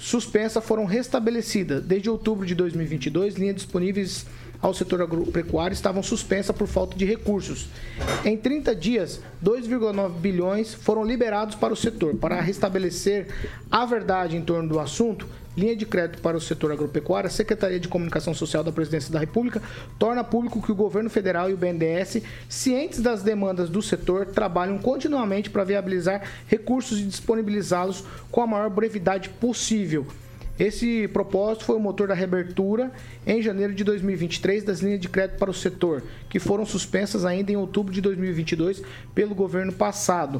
suspensas 0.00 0.64
foram 0.64 0.86
restabelecidas. 0.86 1.84
Desde 1.84 2.08
outubro 2.08 2.46
de 2.46 2.54
2022, 2.54 3.34
linhas 3.34 3.56
disponíveis 3.56 4.26
ao 4.60 4.74
setor 4.74 5.02
agropecuário 5.02 5.74
estavam 5.74 6.02
suspensas 6.02 6.56
por 6.56 6.66
falta 6.66 6.96
de 6.96 7.04
recursos. 7.04 7.68
Em 8.24 8.36
30 8.36 8.74
dias, 8.74 9.20
2,9 9.44 10.12
bilhões 10.18 10.74
foram 10.74 11.04
liberados 11.04 11.54
para 11.54 11.72
o 11.72 11.76
setor. 11.76 12.16
Para 12.16 12.40
restabelecer 12.40 13.28
a 13.70 13.84
verdade 13.84 14.36
em 14.36 14.42
torno 14.42 14.68
do 14.68 14.80
assunto, 14.80 15.26
linha 15.56 15.74
de 15.74 15.84
crédito 15.84 16.20
para 16.20 16.36
o 16.36 16.40
setor 16.40 16.72
agropecuário, 16.72 17.26
a 17.26 17.30
Secretaria 17.30 17.80
de 17.80 17.88
Comunicação 17.88 18.32
Social 18.32 18.62
da 18.62 18.72
Presidência 18.72 19.12
da 19.12 19.18
República 19.18 19.60
torna 19.98 20.22
público 20.22 20.62
que 20.62 20.72
o 20.72 20.74
governo 20.74 21.10
federal 21.10 21.50
e 21.50 21.54
o 21.54 21.56
BNDES, 21.56 22.22
cientes 22.48 23.00
das 23.00 23.22
demandas 23.22 23.68
do 23.68 23.82
setor, 23.82 24.26
trabalham 24.26 24.78
continuamente 24.78 25.50
para 25.50 25.64
viabilizar 25.64 26.22
recursos 26.46 27.00
e 27.00 27.04
disponibilizá-los 27.04 28.04
com 28.30 28.42
a 28.42 28.46
maior 28.46 28.70
brevidade 28.70 29.28
possível. 29.28 30.06
Esse 30.58 31.08
propósito 31.08 31.64
foi 31.64 31.76
o 31.76 31.80
motor 31.80 32.08
da 32.08 32.12
reabertura 32.12 32.92
em 33.26 33.40
janeiro 33.40 33.74
de 33.74 33.82
2023 33.82 34.62
das 34.62 34.80
linhas 34.80 35.00
de 35.00 35.08
crédito 35.08 35.38
para 35.38 35.50
o 35.50 35.54
setor, 35.54 36.02
que 36.28 36.38
foram 36.38 36.66
suspensas 36.66 37.24
ainda 37.24 37.50
em 37.50 37.56
outubro 37.56 37.94
de 37.94 38.02
2022 38.02 38.82
pelo 39.14 39.34
governo 39.34 39.72
passado. 39.72 40.38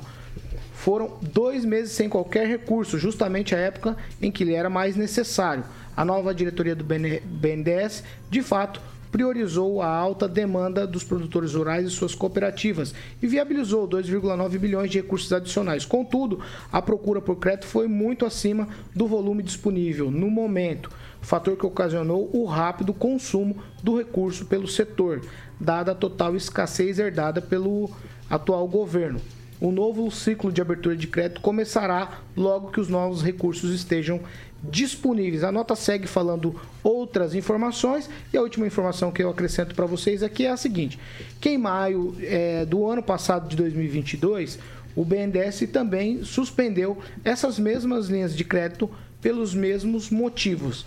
Foram 0.80 1.18
dois 1.20 1.62
meses 1.62 1.92
sem 1.92 2.08
qualquer 2.08 2.46
recurso, 2.46 2.98
justamente 2.98 3.54
a 3.54 3.58
época 3.58 3.98
em 4.18 4.32
que 4.32 4.44
ele 4.44 4.54
era 4.54 4.70
mais 4.70 4.96
necessário. 4.96 5.62
A 5.94 6.06
nova 6.06 6.34
diretoria 6.34 6.74
do 6.74 6.82
BNDES, 6.82 8.02
de 8.30 8.40
fato, 8.40 8.80
priorizou 9.12 9.82
a 9.82 9.88
alta 9.94 10.26
demanda 10.26 10.86
dos 10.86 11.04
produtores 11.04 11.52
rurais 11.52 11.86
e 11.86 11.90
suas 11.90 12.14
cooperativas 12.14 12.94
e 13.22 13.26
viabilizou 13.26 13.86
2,9 13.86 14.56
bilhões 14.56 14.90
de 14.90 15.02
recursos 15.02 15.30
adicionais. 15.34 15.84
Contudo, 15.84 16.40
a 16.72 16.80
procura 16.80 17.20
por 17.20 17.36
crédito 17.36 17.66
foi 17.66 17.86
muito 17.86 18.24
acima 18.24 18.66
do 18.96 19.06
volume 19.06 19.42
disponível 19.42 20.10
no 20.10 20.30
momento, 20.30 20.90
fator 21.20 21.58
que 21.58 21.66
ocasionou 21.66 22.30
o 22.32 22.46
rápido 22.46 22.94
consumo 22.94 23.62
do 23.82 23.98
recurso 23.98 24.46
pelo 24.46 24.66
setor, 24.66 25.20
dada 25.60 25.92
a 25.92 25.94
total 25.94 26.34
escassez 26.34 26.98
herdada 26.98 27.42
pelo 27.42 27.90
atual 28.30 28.66
governo. 28.66 29.20
O 29.60 29.70
novo 29.70 30.10
ciclo 30.10 30.50
de 30.50 30.62
abertura 30.62 30.96
de 30.96 31.06
crédito 31.06 31.42
começará 31.42 32.20
logo 32.34 32.70
que 32.70 32.80
os 32.80 32.88
novos 32.88 33.22
recursos 33.22 33.74
estejam 33.74 34.20
disponíveis. 34.62 35.44
A 35.44 35.52
nota 35.52 35.76
segue 35.76 36.06
falando 36.06 36.58
outras 36.82 37.34
informações 37.34 38.08
e 38.32 38.38
a 38.38 38.42
última 38.42 38.66
informação 38.66 39.12
que 39.12 39.22
eu 39.22 39.28
acrescento 39.28 39.74
para 39.74 39.84
vocês 39.84 40.22
aqui 40.22 40.46
é 40.46 40.50
a 40.50 40.56
seguinte: 40.56 40.98
que 41.38 41.50
em 41.50 41.58
maio 41.58 42.16
é, 42.22 42.64
do 42.64 42.86
ano 42.86 43.02
passado 43.02 43.48
de 43.48 43.56
2022, 43.56 44.58
o 44.96 45.04
BNDES 45.04 45.68
também 45.70 46.24
suspendeu 46.24 46.98
essas 47.22 47.58
mesmas 47.58 48.08
linhas 48.08 48.34
de 48.34 48.44
crédito 48.44 48.90
pelos 49.20 49.54
mesmos 49.54 50.08
motivos. 50.10 50.86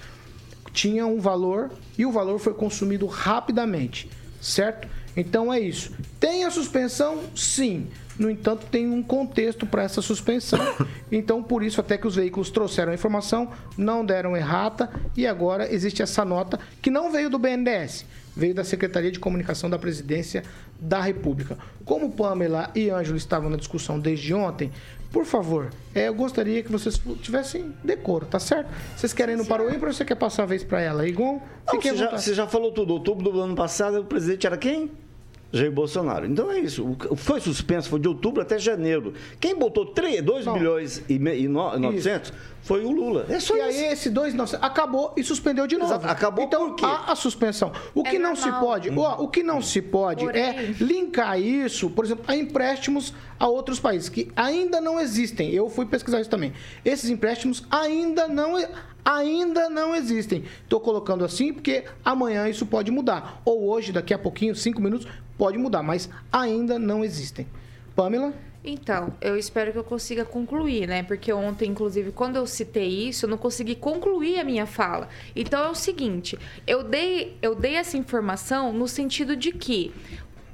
Tinha 0.72 1.06
um 1.06 1.20
valor 1.20 1.70
e 1.96 2.06
o 2.08 2.12
valor 2.12 2.40
foi 2.40 2.56
consumido 2.56 3.06
rapidamente, 3.06 4.10
certo? 4.42 4.88
Então 5.16 5.54
é 5.54 5.60
isso. 5.60 5.92
Tem 6.20 6.44
a 6.46 6.52
suspensão? 6.52 7.24
Sim. 7.36 7.88
No 8.18 8.30
entanto, 8.30 8.68
tem 8.68 8.88
um 8.90 9.02
contexto 9.02 9.66
para 9.66 9.84
essa 9.84 10.02
suspensão. 10.02 10.60
Então, 11.12 11.44
por 11.44 11.62
isso, 11.62 11.80
até 11.80 11.96
que 11.96 12.08
os 12.08 12.16
veículos 12.16 12.50
trouxeram 12.50 12.92
a 12.92 12.96
informação, 12.96 13.52
não 13.78 14.04
deram 14.04 14.36
errata 14.36 14.90
e 15.16 15.28
agora 15.28 15.72
existe 15.72 16.02
essa 16.02 16.26
nota 16.26 16.60
que 16.82 16.90
não 16.90 17.12
veio 17.12 17.30
do 17.30 17.38
BNDES, 17.38 18.04
veio 18.36 18.56
da 18.56 18.64
Secretaria 18.64 19.12
de 19.12 19.20
Comunicação 19.20 19.70
da 19.70 19.78
Presidência 19.78 20.42
da 20.80 21.00
República. 21.00 21.56
Como 21.86 22.12
Pamela 22.12 22.72
e 22.74 22.90
Ângelo 22.90 23.16
estavam 23.16 23.48
na 23.48 23.58
discussão 23.58 24.00
desde 24.00 24.34
ontem, 24.34 24.72
por 25.12 25.24
favor, 25.24 25.70
é, 25.94 26.08
eu 26.08 26.16
gostaria 26.16 26.64
que 26.64 26.72
vocês 26.72 27.00
tivessem 27.22 27.72
decoro, 27.84 28.26
tá 28.26 28.40
certo? 28.40 28.72
Vocês 28.98 29.14
querem 29.14 29.36
ir 29.36 29.38
no 29.38 29.44
ímpar 29.44 29.62
ou 29.62 29.70
você 29.70 30.04
quer 30.04 30.16
passar 30.16 30.42
a 30.42 30.46
vez 30.48 30.64
para 30.64 30.82
ela? 30.82 31.08
Igual, 31.08 31.40
Não, 31.68 31.80
você, 31.80 31.96
já, 31.96 32.10
você 32.10 32.34
já 32.34 32.48
falou 32.48 32.72
tudo. 32.72 32.96
Outubro 32.96 33.32
do 33.32 33.40
ano 33.40 33.56
passado, 33.56 34.00
o 34.00 34.06
presidente 34.06 34.48
era 34.48 34.58
quem? 34.58 34.90
Jair 35.54 35.72
Bolsonaro. 35.72 36.26
Então 36.26 36.52
é 36.52 36.60
isso. 36.60 36.98
Foi 37.16 37.40
suspenso, 37.40 37.88
foi 37.88 38.00
de 38.00 38.08
outubro 38.08 38.42
até 38.42 38.58
janeiro. 38.58 39.14
Quem 39.40 39.56
botou 39.56 39.86
3, 39.86 40.24
2 40.24 40.46
Não. 40.48 40.54
milhões 40.56 41.04
e, 41.08 41.14
e 41.14 41.48
900 41.48 42.34
foi 42.64 42.84
o 42.84 42.90
Lula. 42.90 43.28
É 43.30 43.40
só 43.40 43.56
e 43.56 43.60
isso. 43.60 43.68
aí 43.68 43.86
esse 43.94 44.10
2 44.10 44.34
acabou 44.56 45.14
e 45.16 45.24
suspendeu 45.24 45.68
de 45.68 45.78
novo. 45.78 45.92
Exato. 45.92 46.08
Acabou 46.08 46.46
então 46.46 46.76
há 46.82 47.12
a 47.12 47.16
suspensão. 47.16 47.72
O 47.94 48.02
é 48.02 48.10
que 48.10 48.18
normal. 48.18 48.30
não 48.30 48.36
se 48.36 48.52
pode, 48.60 48.90
ó, 48.98 49.22
o 49.22 49.28
que 49.28 49.44
não 49.44 49.62
se 49.62 49.82
pode 49.82 50.26
Porém. 50.26 50.42
é 50.42 50.62
linkar 50.80 51.40
isso, 51.40 51.88
por 51.90 52.04
exemplo, 52.04 52.24
a 52.28 52.36
empréstimos 52.36 53.14
a 53.40 53.48
outros 53.48 53.80
países 53.80 54.10
que 54.10 54.32
ainda 54.36 54.82
não 54.82 55.00
existem. 55.00 55.52
Eu 55.52 55.70
fui 55.70 55.86
pesquisar 55.86 56.20
isso 56.20 56.30
também. 56.30 56.54
Esses 56.84 57.12
empréstimos 57.12 57.64
ainda 57.70 58.28
não 58.28 58.58
ainda 59.06 59.70
não 59.70 59.94
existem. 59.96 60.44
Estou 60.64 60.80
colocando 60.80 61.26
assim 61.26 61.54
porque 61.54 61.84
amanhã 62.04 62.48
isso 62.48 62.66
pode 62.66 62.92
mudar. 62.92 63.42
Ou 63.44 63.70
hoje, 63.70 63.92
daqui 63.92 64.14
a 64.14 64.18
pouquinho, 64.18 64.56
cinco 64.56 64.82
minutos, 64.82 65.08
pode 65.38 65.58
mudar, 65.58 65.84
mas 65.84 66.10
ainda 66.32 66.78
não 66.78 67.04
existem. 67.04 67.48
Pamela? 67.96 68.34
Então, 68.66 69.14
eu 69.20 69.38
espero 69.38 69.74
que 69.74 69.78
eu 69.78 69.84
consiga 69.84 70.24
concluir, 70.24 70.88
né? 70.88 71.04
Porque 71.04 71.34
ontem, 71.34 71.70
inclusive, 71.70 72.12
quando 72.12 72.38
eu 72.38 72.48
citei 72.48 73.10
isso, 73.10 73.26
eu 73.26 73.30
não 73.30 73.38
consegui 73.38 73.76
concluir 73.76 74.40
a 74.40 74.44
minha 74.44 74.66
fala. 74.66 75.10
Então 75.36 75.66
é 75.66 75.70
o 75.70 75.76
seguinte, 75.76 76.40
eu 76.66 76.82
dei, 76.82 77.38
eu 77.42 77.54
dei 77.56 77.76
essa 77.76 77.98
informação 77.98 78.72
no 78.72 78.88
sentido 78.88 79.36
de 79.36 79.52
que 79.52 79.94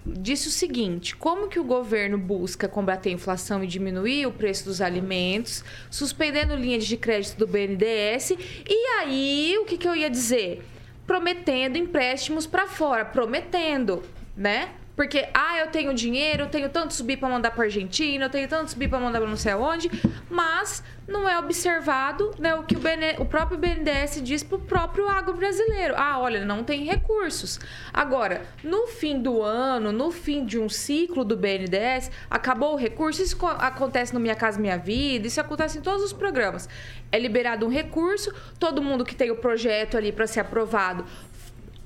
disse 0.04 0.48
o 0.48 0.52
seguinte: 0.52 1.16
como 1.16 1.48
que 1.48 1.60
o 1.60 1.64
governo 1.64 2.18
busca 2.18 2.68
combater 2.68 3.10
a 3.10 3.14
inflação 3.14 3.64
e 3.64 3.68
diminuir 3.68 4.26
o 4.26 4.32
preço 4.32 4.66
dos 4.66 4.82
alimentos, 4.82 5.64
suspendendo 5.92 6.56
linhas 6.56 6.86
de 6.86 6.98
crédito 6.98 7.38
do 7.38 7.46
BNDES, 7.46 8.32
e 8.68 8.88
aí 9.00 9.56
o 9.60 9.66
que, 9.66 9.78
que 9.78 9.88
eu 9.88 9.96
ia 9.96 10.10
dizer? 10.10 10.64
Prometendo 11.06 11.78
empréstimos 11.78 12.48
para 12.48 12.68
fora, 12.68 13.06
prometendo, 13.06 14.04
né? 14.40 14.70
Porque, 15.00 15.30
ah, 15.34 15.58
eu 15.60 15.68
tenho 15.68 15.94
dinheiro, 15.94 16.44
eu 16.44 16.50
tenho 16.50 16.68
tanto 16.68 16.94
subir 16.94 17.16
para 17.16 17.30
mandar 17.30 17.52
para 17.52 17.64
Argentina, 17.64 18.26
eu 18.26 18.30
tenho 18.30 18.50
tanto 18.50 18.72
subir 18.72 18.90
para 18.90 19.00
mandar 19.00 19.20
para 19.20 19.30
não 19.30 19.38
sei 19.38 19.54
aonde, 19.54 19.90
mas 20.30 20.84
não 21.08 21.28
é 21.28 21.40
observado 21.40 22.32
né, 22.38 22.54
o 22.54 22.64
que 22.64 22.76
o, 22.76 22.80
BN, 22.82 23.16
o 23.18 23.26
próprio 23.26 23.58
BNDES 23.58 24.22
diz 24.22 24.44
para 24.44 24.58
o 24.58 24.60
próprio 24.60 25.08
agro 25.08 25.34
brasileiro. 25.34 25.94
Ah, 25.98 26.20
olha, 26.20 26.44
não 26.44 26.66
tem 26.66 26.84
recursos. 26.84 27.62
Agora, 27.94 28.42
no 28.62 28.88
fim 28.88 29.22
do 29.22 29.42
ano, 29.42 29.94
no 29.94 30.12
fim 30.12 30.46
de 30.46 30.60
um 30.60 30.68
ciclo 30.68 31.24
do 31.24 31.38
BNDES, 31.38 32.12
acabou 32.30 32.74
o 32.74 32.76
recurso. 32.76 33.22
Isso 33.22 33.38
acontece 33.46 34.14
no 34.14 34.20
Minha 34.20 34.36
Casa 34.36 34.60
Minha 34.60 34.78
Vida, 34.78 35.28
isso 35.28 35.40
acontece 35.40 35.78
em 35.78 35.82
todos 35.82 36.04
os 36.04 36.12
programas. 36.12 36.68
É 37.10 37.18
liberado 37.18 37.66
um 37.66 37.70
recurso, 37.70 38.34
todo 38.60 38.82
mundo 38.82 39.06
que 39.06 39.16
tem 39.16 39.32
o 39.32 39.38
projeto 39.38 39.96
ali 39.96 40.12
para 40.12 40.28
ser 40.28 40.42
aprovado 40.42 41.06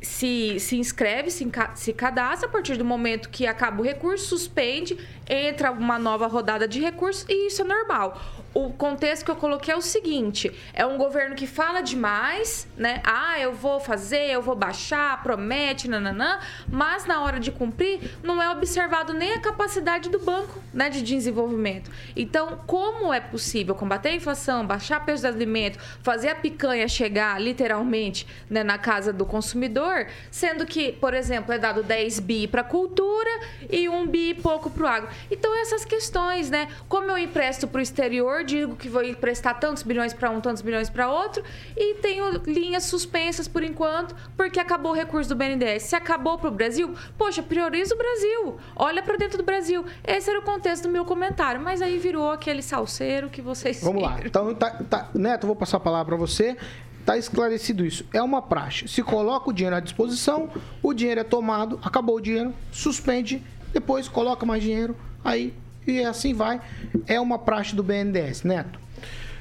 se, 0.03 0.59
se 0.59 0.75
inscreve, 0.75 1.31
se, 1.31 1.49
se 1.75 1.93
cadastra, 1.93 2.47
a 2.47 2.51
partir 2.51 2.77
do 2.77 2.85
momento 2.85 3.29
que 3.29 3.47
acaba 3.47 3.81
o 3.81 3.83
recurso, 3.83 4.37
suspende, 4.37 4.97
entra 5.27 5.71
uma 5.71 5.97
nova 5.97 6.27
rodada 6.27 6.67
de 6.67 6.81
recursos 6.81 7.25
e 7.29 7.47
isso 7.47 7.61
é 7.61 7.65
normal. 7.65 8.42
O 8.53 8.71
contexto 8.71 9.25
que 9.25 9.31
eu 9.31 9.35
coloquei 9.35 9.73
é 9.73 9.77
o 9.77 9.81
seguinte: 9.81 10.51
é 10.73 10.85
um 10.85 10.97
governo 10.97 11.35
que 11.35 11.47
fala 11.47 11.81
demais, 11.81 12.67
né? 12.77 13.01
Ah, 13.03 13.39
eu 13.39 13.53
vou 13.53 13.79
fazer, 13.79 14.29
eu 14.29 14.41
vou 14.41 14.55
baixar, 14.55 15.23
promete, 15.23 15.89
nananã, 15.89 16.39
mas 16.67 17.05
na 17.05 17.21
hora 17.21 17.39
de 17.39 17.51
cumprir, 17.51 18.17
não 18.21 18.41
é 18.41 18.49
observado 18.49 19.13
nem 19.13 19.33
a 19.33 19.39
capacidade 19.39 20.09
do 20.09 20.19
banco 20.19 20.61
né, 20.73 20.89
de 20.89 21.01
desenvolvimento. 21.01 21.89
Então, 22.15 22.59
como 22.67 23.11
é 23.11 23.19
possível 23.19 23.73
combater 23.73 24.09
a 24.09 24.15
inflação, 24.15 24.65
baixar 24.65 25.01
o 25.01 25.05
preço 25.05 25.23
do 25.23 25.27
alimento, 25.27 25.79
fazer 26.01 26.29
a 26.29 26.35
picanha 26.35 26.87
chegar 26.87 27.41
literalmente 27.41 28.27
né, 28.49 28.63
na 28.63 28.77
casa 28.77 29.11
do 29.11 29.25
consumidor, 29.25 30.07
sendo 30.29 30.65
que, 30.65 30.91
por 30.91 31.13
exemplo, 31.13 31.53
é 31.53 31.57
dado 31.57 31.81
10 31.81 32.19
bi 32.19 32.47
para 32.47 32.63
cultura 32.63 33.29
e 33.69 33.89
1 33.89 34.07
bi 34.07 34.33
pouco 34.35 34.69
para 34.69 34.83
o 34.83 34.87
agro? 34.87 35.09
Então, 35.31 35.59
essas 35.59 35.83
questões, 35.83 36.49
né? 36.49 36.67
Como 36.87 37.09
eu 37.09 37.17
empresto 37.17 37.67
para 37.67 37.79
o 37.79 37.81
exterior, 37.81 38.42
digo 38.43 38.75
que 38.75 38.89
vou 38.89 39.03
emprestar 39.03 39.59
tantos 39.59 39.83
bilhões 39.83 40.13
para 40.13 40.29
um, 40.29 40.39
tantos 40.39 40.61
bilhões 40.61 40.89
para 40.89 41.09
outro, 41.09 41.43
e 41.75 41.95
tenho 41.95 42.29
linhas 42.45 42.83
suspensas 42.83 43.47
por 43.47 43.63
enquanto, 43.63 44.15
porque 44.35 44.59
acabou 44.59 44.91
o 44.91 44.95
recurso 44.95 45.29
do 45.29 45.35
BNDES. 45.35 45.83
Se 45.83 45.95
acabou 45.95 46.37
para 46.37 46.49
o 46.49 46.51
Brasil, 46.51 46.93
poxa, 47.17 47.41
prioriza 47.41 47.95
o 47.95 47.97
Brasil. 47.97 48.57
Olha 48.75 49.01
para 49.01 49.17
dentro 49.17 49.37
do 49.37 49.43
Brasil. 49.43 49.85
Esse 50.05 50.29
era 50.29 50.39
o 50.39 50.43
contexto 50.43 50.83
do 50.83 50.89
meu 50.89 51.05
comentário, 51.05 51.61
mas 51.61 51.81
aí 51.81 51.97
virou 51.97 52.31
aquele 52.31 52.61
salseiro 52.61 53.29
que 53.29 53.41
vocês. 53.41 53.81
Vamos 53.81 54.03
lá. 54.03 54.19
Então, 54.23 54.53
tá, 54.53 54.69
tá, 54.89 55.09
Neto, 55.13 55.47
vou 55.47 55.55
passar 55.55 55.77
a 55.77 55.79
palavra 55.79 56.05
para 56.05 56.17
você. 56.17 56.57
Está 56.99 57.17
esclarecido 57.17 57.85
isso. 57.85 58.05
É 58.13 58.21
uma 58.21 58.41
praxe. 58.41 58.87
Se 58.87 59.03
coloca 59.03 59.49
o 59.49 59.53
dinheiro 59.53 59.75
à 59.75 59.79
disposição, 59.81 60.49
o 60.81 60.93
dinheiro 60.93 61.19
é 61.19 61.23
tomado, 61.23 61.77
acabou 61.83 62.15
o 62.15 62.21
dinheiro, 62.21 62.53
suspende 62.71 63.43
depois 63.73 64.07
coloca 64.07 64.45
mais 64.45 64.61
dinheiro, 64.61 64.95
aí 65.23 65.53
e 65.85 66.03
assim 66.03 66.33
vai. 66.33 66.61
É 67.07 67.19
uma 67.19 67.37
praxe 67.37 67.75
do 67.75 67.83
BNDES, 67.83 68.43
Neto. 68.43 68.79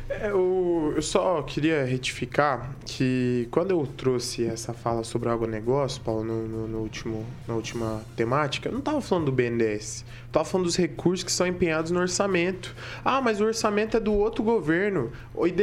É, 0.08 0.30
eu, 0.30 0.94
só 1.00 1.42
queria 1.42 1.84
retificar 1.84 2.70
que 2.84 3.48
quando 3.50 3.70
eu 3.70 3.86
trouxe 3.86 4.44
essa 4.44 4.74
fala 4.74 5.04
sobre 5.04 5.28
o 5.28 5.32
agronegócio, 5.32 6.02
Paulo, 6.02 6.24
no, 6.24 6.46
no, 6.46 6.68
no 6.68 6.78
último, 6.78 7.24
na 7.48 7.54
última 7.54 8.02
temática, 8.16 8.68
eu 8.68 8.72
não 8.72 8.80
estava 8.80 9.00
falando 9.00 9.26
do 9.26 9.32
BNDES. 9.32 10.04
Eu 10.32 10.40
estava 10.40 10.44
falando 10.46 10.64
dos 10.64 10.76
recursos 10.76 11.22
que 11.22 11.30
são 11.30 11.46
empenhados 11.46 11.90
no 11.90 12.00
orçamento. 12.00 12.74
Ah, 13.04 13.20
mas 13.20 13.38
o 13.38 13.44
orçamento 13.44 13.98
é 13.98 14.00
do 14.00 14.14
outro 14.14 14.42
governo. 14.42 15.12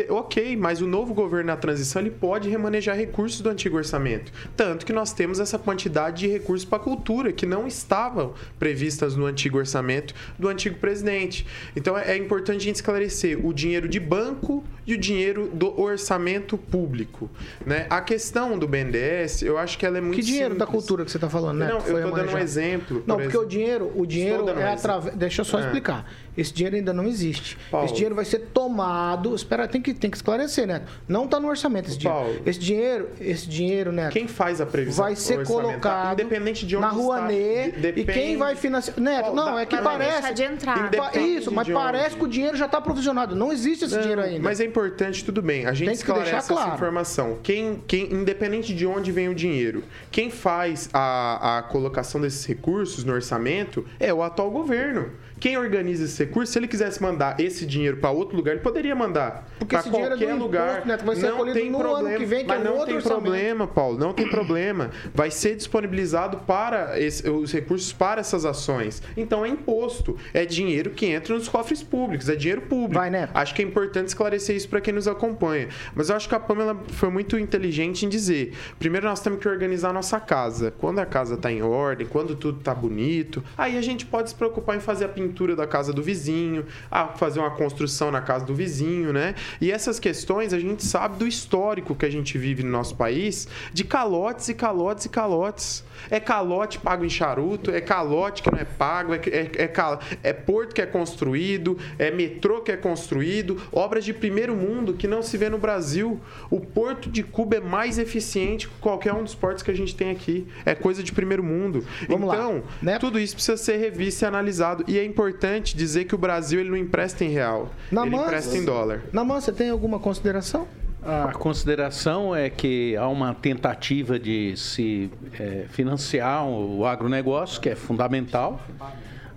Ok, 0.10 0.55
mas 0.55 0.79
o 0.79 0.86
novo 0.86 1.12
governo 1.12 1.47
na 1.47 1.58
transição 1.58 1.99
ele 1.99 2.12
pode 2.12 2.47
remanejar 2.47 2.95
recursos 2.95 3.41
do 3.41 3.49
antigo 3.49 3.77
orçamento. 3.77 4.32
Tanto 4.55 4.86
que 4.86 4.93
nós 4.93 5.12
temos 5.12 5.39
essa 5.39 5.58
quantidade 5.58 6.19
de 6.19 6.27
recursos 6.27 6.65
para 6.65 6.77
a 6.77 6.82
cultura 6.82 7.34
que 7.34 7.47
não 7.47 7.65
estavam 7.65 8.36
previstas 8.60 9.15
no 9.15 9.25
antigo 9.25 9.58
orçamento 9.58 10.13
do 10.38 10.47
antigo 10.47 10.77
presidente. 10.77 11.47
Então 11.75 11.97
é, 11.97 12.12
é 12.12 12.17
importante 12.17 12.58
a 12.58 12.65
gente 12.65 12.75
esclarecer 12.75 13.43
o 13.43 13.51
dinheiro 13.51 13.89
de 13.89 13.99
banco 13.99 14.63
e 14.86 14.93
o 14.93 14.97
dinheiro 14.97 15.49
do 15.53 15.79
orçamento 15.79 16.58
público. 16.58 17.29
Né? 17.65 17.88
A 17.89 18.01
questão 18.01 18.58
do 18.58 18.67
BNDES, 18.67 19.43
eu 19.43 19.58
acho 19.58 19.77
que 19.77 19.86
ela 19.86 19.97
é 19.97 20.01
muito 20.01 20.15
Que 20.15 20.23
dinheiro 20.23 20.55
simples. 20.55 20.67
da 20.67 20.71
cultura 20.71 21.05
que 21.05 21.12
você 21.12 21.17
está 21.17 21.29
falando, 21.29 21.60
né? 21.60 21.67
Não, 21.67 21.79
eu 21.79 21.97
estou 21.97 22.12
dando 22.12 22.34
um 22.34 22.38
exemplo. 22.38 23.03
Não, 23.05 23.15
por 23.15 23.23
porque 23.23 23.38
o 23.38 23.41
exemplo. 23.41 23.49
dinheiro, 23.49 23.91
o 23.95 24.05
dinheiro 24.05 24.45
dando 24.45 24.59
um 24.59 24.59
é 24.62 24.74
através. 24.74 25.15
Deixa 25.15 25.41
eu 25.41 25.45
só 25.45 25.60
É. 25.60 25.63
explicar. 25.63 26.06
Esse 26.39 26.54
dinheiro 26.54 26.75
ainda 26.75 26.93
não 26.93 27.06
existe. 27.06 27.58
Paulo. 27.69 27.86
Esse 27.86 27.95
dinheiro 27.95 28.15
vai 28.15 28.25
ser 28.25 28.39
tomado. 28.54 29.36
Espera, 29.36 29.67
tem 29.67 29.82
que, 29.82 29.93
tem 29.93 30.10
que 30.10 30.17
esclarecer, 30.17 30.65
né? 30.67 30.84
Não 31.08 31.25
está 31.25 31.39
no 31.39 31.47
orçamento 31.47 31.88
esse 31.89 31.97
dinheiro. 31.97 32.41
Esse 32.45 32.60
dinheiro, 32.60 33.10
esse 33.19 33.47
dinheiro, 33.47 33.91
né? 33.91 34.10
Quem 34.12 34.28
faz 34.28 34.62
a 34.62 34.65
previsão 34.65 35.06
vai 35.06 35.15
ser 35.15 35.45
colocado 35.45 36.19
independente 36.21 36.65
de 36.65 36.75
onde 36.75 36.86
na 36.86 36.91
rua 36.91 37.15
está, 37.17 37.28
Nê 37.28 37.71
de- 37.71 37.89
e 37.89 37.93
quem 37.93 38.06
depende- 38.06 38.38
vai 38.38 38.56
financiar. 38.56 38.99
Neto, 38.99 39.21
Paulo, 39.21 39.36
não, 39.36 39.56
da- 39.56 39.62
é 39.62 39.65
que 39.65 39.75
deixar 39.75 39.89
parece. 39.89 40.34
de 40.34 40.43
entrar. 40.43 40.91
Pa- 40.91 41.12
Isso, 41.19 41.52
mas 41.52 41.65
de 41.67 41.73
parece 41.73 42.06
onde. 42.08 42.15
que 42.17 42.23
o 42.23 42.28
dinheiro 42.28 42.58
já 42.58 42.65
está 42.65 42.80
provisionado. 42.82 43.36
Não 43.36 43.52
existe 43.52 43.86
esse 43.86 43.97
dinheiro 43.99 44.21
ainda. 44.21 44.39
Mas 44.43 44.60
é 44.60 44.65
importante, 44.65 45.23
tudo 45.23 45.41
bem. 45.41 45.65
A 45.65 45.73
gente 45.73 45.88
Tem 45.88 45.97
que 45.97 46.04
deixar 46.04 46.19
esclarece 46.19 46.36
essa 46.36 46.54
claro. 46.54 46.75
informação. 46.75 47.39
Quem, 47.43 47.84
quem, 47.88 48.13
independente 48.13 48.73
de 48.73 48.86
onde 48.86 49.12
vem 49.12 49.30
o 49.30 49.36
dinheiro, 49.36 49.84
quem 50.12 50.30
faz 50.30 50.89
a, 50.93 51.58
a 51.60 51.62
colocação 51.63 52.21
desses 52.21 52.45
recursos 52.45 53.04
no 53.04 53.13
orçamento 53.13 53.86
é 53.99 54.13
o 54.13 54.23
atual 54.23 54.49
governo. 54.52 55.12
Quem 55.39 55.58
organiza 55.58 56.04
esse 56.06 56.23
recurso, 56.25 56.52
se 56.52 56.60
ele 56.60 56.67
quisesse 56.67 57.02
mandar 57.02 57.39
esse 57.39 57.65
dinheiro 57.65 57.97
para 57.97 58.10
outro 58.12 58.36
lugar, 58.36 58.52
ele 58.52 58.62
poderia 58.62 58.95
mandar 58.95 59.47
Porque 59.58 59.75
para 59.75 59.88
é 59.88 59.89
qualquer 59.91 60.15
imposto, 60.17 60.38
lugar. 60.43 60.86
Neto, 60.86 61.06
vai 61.06 61.15
ser 61.15 61.30
não 61.30 61.54
tem 61.54 61.69
no 61.69 61.78
ano 61.80 61.89
problema, 61.89 62.17
que 62.17 62.25
vem, 62.25 62.41
que 62.41 62.47
mas 62.47 62.65
é 62.65 62.69
um 62.71 62.75
não 62.78 62.86
tem 62.86 62.95
orçamento. 62.95 63.21
problema, 63.23 63.67
Paulo, 63.67 63.97
não 63.97 64.13
tem 64.13 64.28
problema. 64.30 64.89
Vai 65.13 65.32
ser 65.32 65.56
disponibilizado 65.56 66.38
para 66.39 66.99
esse- 66.99 67.30
os 67.30 67.52
recursos 67.54 67.93
para 67.93 68.19
essas 68.21 68.43
ações. 68.43 69.02
Então 69.15 69.45
é 69.45 69.49
imposto, 69.49 70.17
é 70.34 70.45
dinheiro 70.45 70.89
que 70.91 71.06
entra 71.06 71.34
nos 71.34 71.47
cofres 71.47 71.82
públicos, 71.82 72.28
é 72.28 72.36
dinheiro 72.36 72.62
público. 72.63 72.95
Vai, 72.99 73.10
Neto. 73.10 73.32
Acho 73.34 73.56
que 73.56 73.62
é 73.62 73.65
importante 73.65 74.08
esclarecer 74.08 74.56
isso 74.56 74.67
para 74.67 74.82
quem 74.82 74.93
nos 74.93 75.08
acompanha. 75.08 75.69
Mas 75.95 76.10
eu 76.10 76.15
acho 76.15 76.28
que 76.28 76.36
a 76.36 76.39
Pamela 76.39 76.78
foi 76.89 77.10
muito 77.10 77.39
inteligente 77.39 78.06
em 78.06 78.10
dizer: 78.10 78.54
primeiro 78.78 79.08
nós 79.08 79.21
temos 79.21 79.39
que 79.39 79.47
organizar 79.47 79.89
a 79.91 79.93
nossa 79.93 80.19
casa. 80.19 80.71
Quando 80.78 80.99
a 80.99 81.06
casa 81.06 81.36
está 81.36 81.52
em 81.52 81.62
ordem, 81.62 82.06
quando 82.08 82.36
tudo 82.36 82.60
está 82.60 82.75
bonito, 82.75 83.41
aí 83.58 83.78
a 83.78 83.82
gente 83.82 84.06
pode 84.06 84.30
se 84.32 84.36
preocupar 84.36 84.75
em 84.75 84.80
fazer 84.82 85.06
a 85.06 85.08
pintura 85.10 85.29
da 85.56 85.68
casa 85.68 85.94
do 85.94 86.02
vizinho, 86.02 86.65
a 86.89 87.08
fazer 87.08 87.39
uma 87.39 87.52
construção 87.52 88.12
na 88.12 88.22
casa 88.22 88.46
do 88.46 88.54
vizinho, 88.54 89.13
né? 89.13 89.36
E 89.62 89.72
essas 89.72 90.00
questões 90.00 90.54
a 90.54 90.60
gente 90.60 90.86
sabe 90.86 91.18
do 91.18 91.28
histórico 91.28 91.96
que 91.96 92.06
a 92.06 92.10
gente 92.10 92.38
vive 92.38 92.63
no 92.63 92.70
nosso 92.70 92.96
país 92.96 93.48
de 93.74 93.84
calotes 93.84 94.50
e 94.50 94.54
calotes 94.54 95.06
e 95.06 95.10
calotes. 95.10 95.84
É 96.10 96.20
calote 96.20 96.80
pago 96.80 97.04
em 97.06 97.10
charuto, 97.10 97.72
é 97.72 97.82
calote 97.82 98.42
que 98.44 98.52
não 98.52 98.60
é 98.60 98.66
pago, 98.66 99.14
é, 99.14 99.18
é, 99.28 99.52
é, 99.64 99.68
cal- 99.68 100.00
é 100.24 100.34
porto 100.34 100.74
que 100.76 100.82
é 100.82 100.86
construído, 100.86 101.78
é 101.98 102.12
metrô 102.12 102.62
que 102.62 102.72
é 102.72 102.78
construído, 102.78 103.62
obras 103.72 104.04
de 104.06 104.14
primeiro 104.14 104.56
mundo 104.56 104.94
que 104.94 105.08
não 105.08 105.22
se 105.22 105.38
vê 105.38 105.50
no 105.50 105.58
Brasil. 105.58 106.20
O 106.50 106.60
porto 106.60 107.10
de 107.10 107.24
Cuba 107.24 107.58
é 107.58 107.60
mais 107.60 107.98
eficiente 107.98 108.68
que 108.68 108.74
qualquer 108.80 109.14
um 109.14 109.24
dos 109.24 109.36
portos 109.36 109.64
que 109.64 109.72
a 109.72 109.76
gente 109.76 109.96
tem 109.96 110.12
aqui. 110.12 110.48
É 110.66 110.76
coisa 110.76 111.02
de 111.04 111.12
primeiro 111.12 111.44
mundo. 111.44 111.86
Vamos 112.08 112.28
lá. 112.28 112.36
então, 112.36 112.64
Neto? 112.82 113.02
tudo 113.02 113.20
isso 113.20 113.36
precisa 113.36 113.58
ser 113.58 113.78
revisto 113.78 114.24
e 114.24 114.26
analisado. 114.26 114.84
E 114.88 114.98
é 114.98 115.04
importante 115.04 115.76
dizer 115.76 116.06
que 116.06 116.16
o 116.16 116.18
Brasil 116.18 116.60
ele 116.60 116.70
não 116.70 116.78
empresta 116.78 117.24
em 117.24 117.30
real, 117.30 117.70
Na 117.92 118.02
ele 118.02 118.12
mão- 118.12 118.26
empresta 118.26 118.56
em 118.58 118.64
dólar. 118.66 119.02
Naman, 119.12 119.40
você 119.42 119.52
tem 119.52 119.70
alguma 119.70 120.00
consideração? 120.00 120.68
A 121.02 121.32
consideração 121.32 122.36
é 122.36 122.50
que 122.50 122.96
há 122.98 123.08
uma 123.08 123.34
tentativa 123.34 124.20
de 124.20 124.56
se 124.58 125.10
eh, 125.40 125.66
financiar 125.70 126.46
o 126.46 126.86
agronegócio, 126.86 127.62
que 127.62 127.70
é 127.70 127.76
fundamental. 127.76 128.62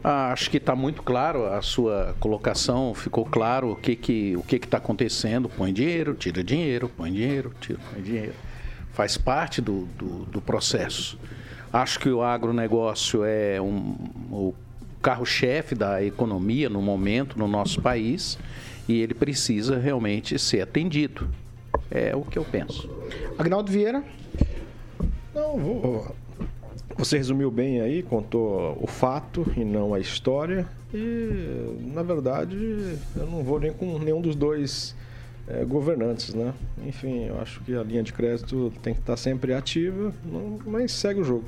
Ah, 0.02 0.32
acho 0.32 0.50
que 0.50 0.56
está 0.56 0.74
muito 0.74 1.02
claro 1.02 1.46
a 1.46 1.62
sua 1.62 2.16
colocação, 2.18 2.92
ficou 2.92 3.24
claro 3.24 3.70
o 3.70 3.76
que 3.76 3.94
que 3.94 4.36
o 4.36 4.42
que 4.42 4.56
está 4.56 4.78
acontecendo. 4.78 5.48
Põe 5.48 5.72
dinheiro, 5.72 6.14
tira 6.14 6.42
dinheiro, 6.42 6.88
põe 6.88 7.12
dinheiro, 7.12 7.54
tira 7.60 7.78
põe 7.92 8.02
dinheiro. 8.02 8.34
Faz 8.92 9.16
parte 9.16 9.60
do, 9.60 9.86
do, 9.96 10.24
do 10.24 10.40
processo. 10.40 11.16
Acho 11.72 12.00
que 12.00 12.10
o 12.10 12.22
agronegócio 12.22 13.24
é 13.24 13.60
um, 13.60 13.96
o 14.30 14.54
carro-chefe 15.00 15.76
da 15.76 16.04
economia 16.04 16.68
no 16.68 16.82
momento 16.82 17.38
no 17.38 17.46
nosso 17.46 17.80
país 17.80 18.36
e 18.88 19.00
ele 19.00 19.14
precisa 19.14 19.78
realmente 19.78 20.36
ser 20.38 20.60
atendido. 20.60 21.28
É 21.94 22.16
o 22.16 22.22
que 22.22 22.38
eu 22.38 22.44
penso. 22.44 22.88
Agnaldo 23.38 23.70
Vieira? 23.70 24.02
Não, 25.34 25.58
vou. 25.58 26.16
Você 26.96 27.18
resumiu 27.18 27.50
bem 27.50 27.82
aí, 27.82 28.02
contou 28.02 28.78
o 28.80 28.86
fato 28.86 29.46
e 29.56 29.64
não 29.64 29.92
a 29.92 30.00
história. 30.00 30.66
E, 30.94 31.76
na 31.92 32.02
verdade, 32.02 32.56
eu 33.14 33.26
não 33.26 33.42
vou 33.42 33.60
nem 33.60 33.72
com 33.72 33.98
nenhum 33.98 34.22
dos 34.22 34.34
dois 34.34 34.94
eh, 35.48 35.64
governantes, 35.64 36.32
né? 36.32 36.54
Enfim, 36.86 37.26
eu 37.26 37.40
acho 37.40 37.60
que 37.60 37.74
a 37.74 37.82
linha 37.82 38.02
de 38.02 38.12
crédito 38.12 38.72
tem 38.82 38.94
que 38.94 39.00
estar 39.00 39.16
sempre 39.18 39.52
ativa, 39.52 40.14
mas 40.64 40.92
segue 40.92 41.20
o 41.20 41.24
jogo. 41.24 41.44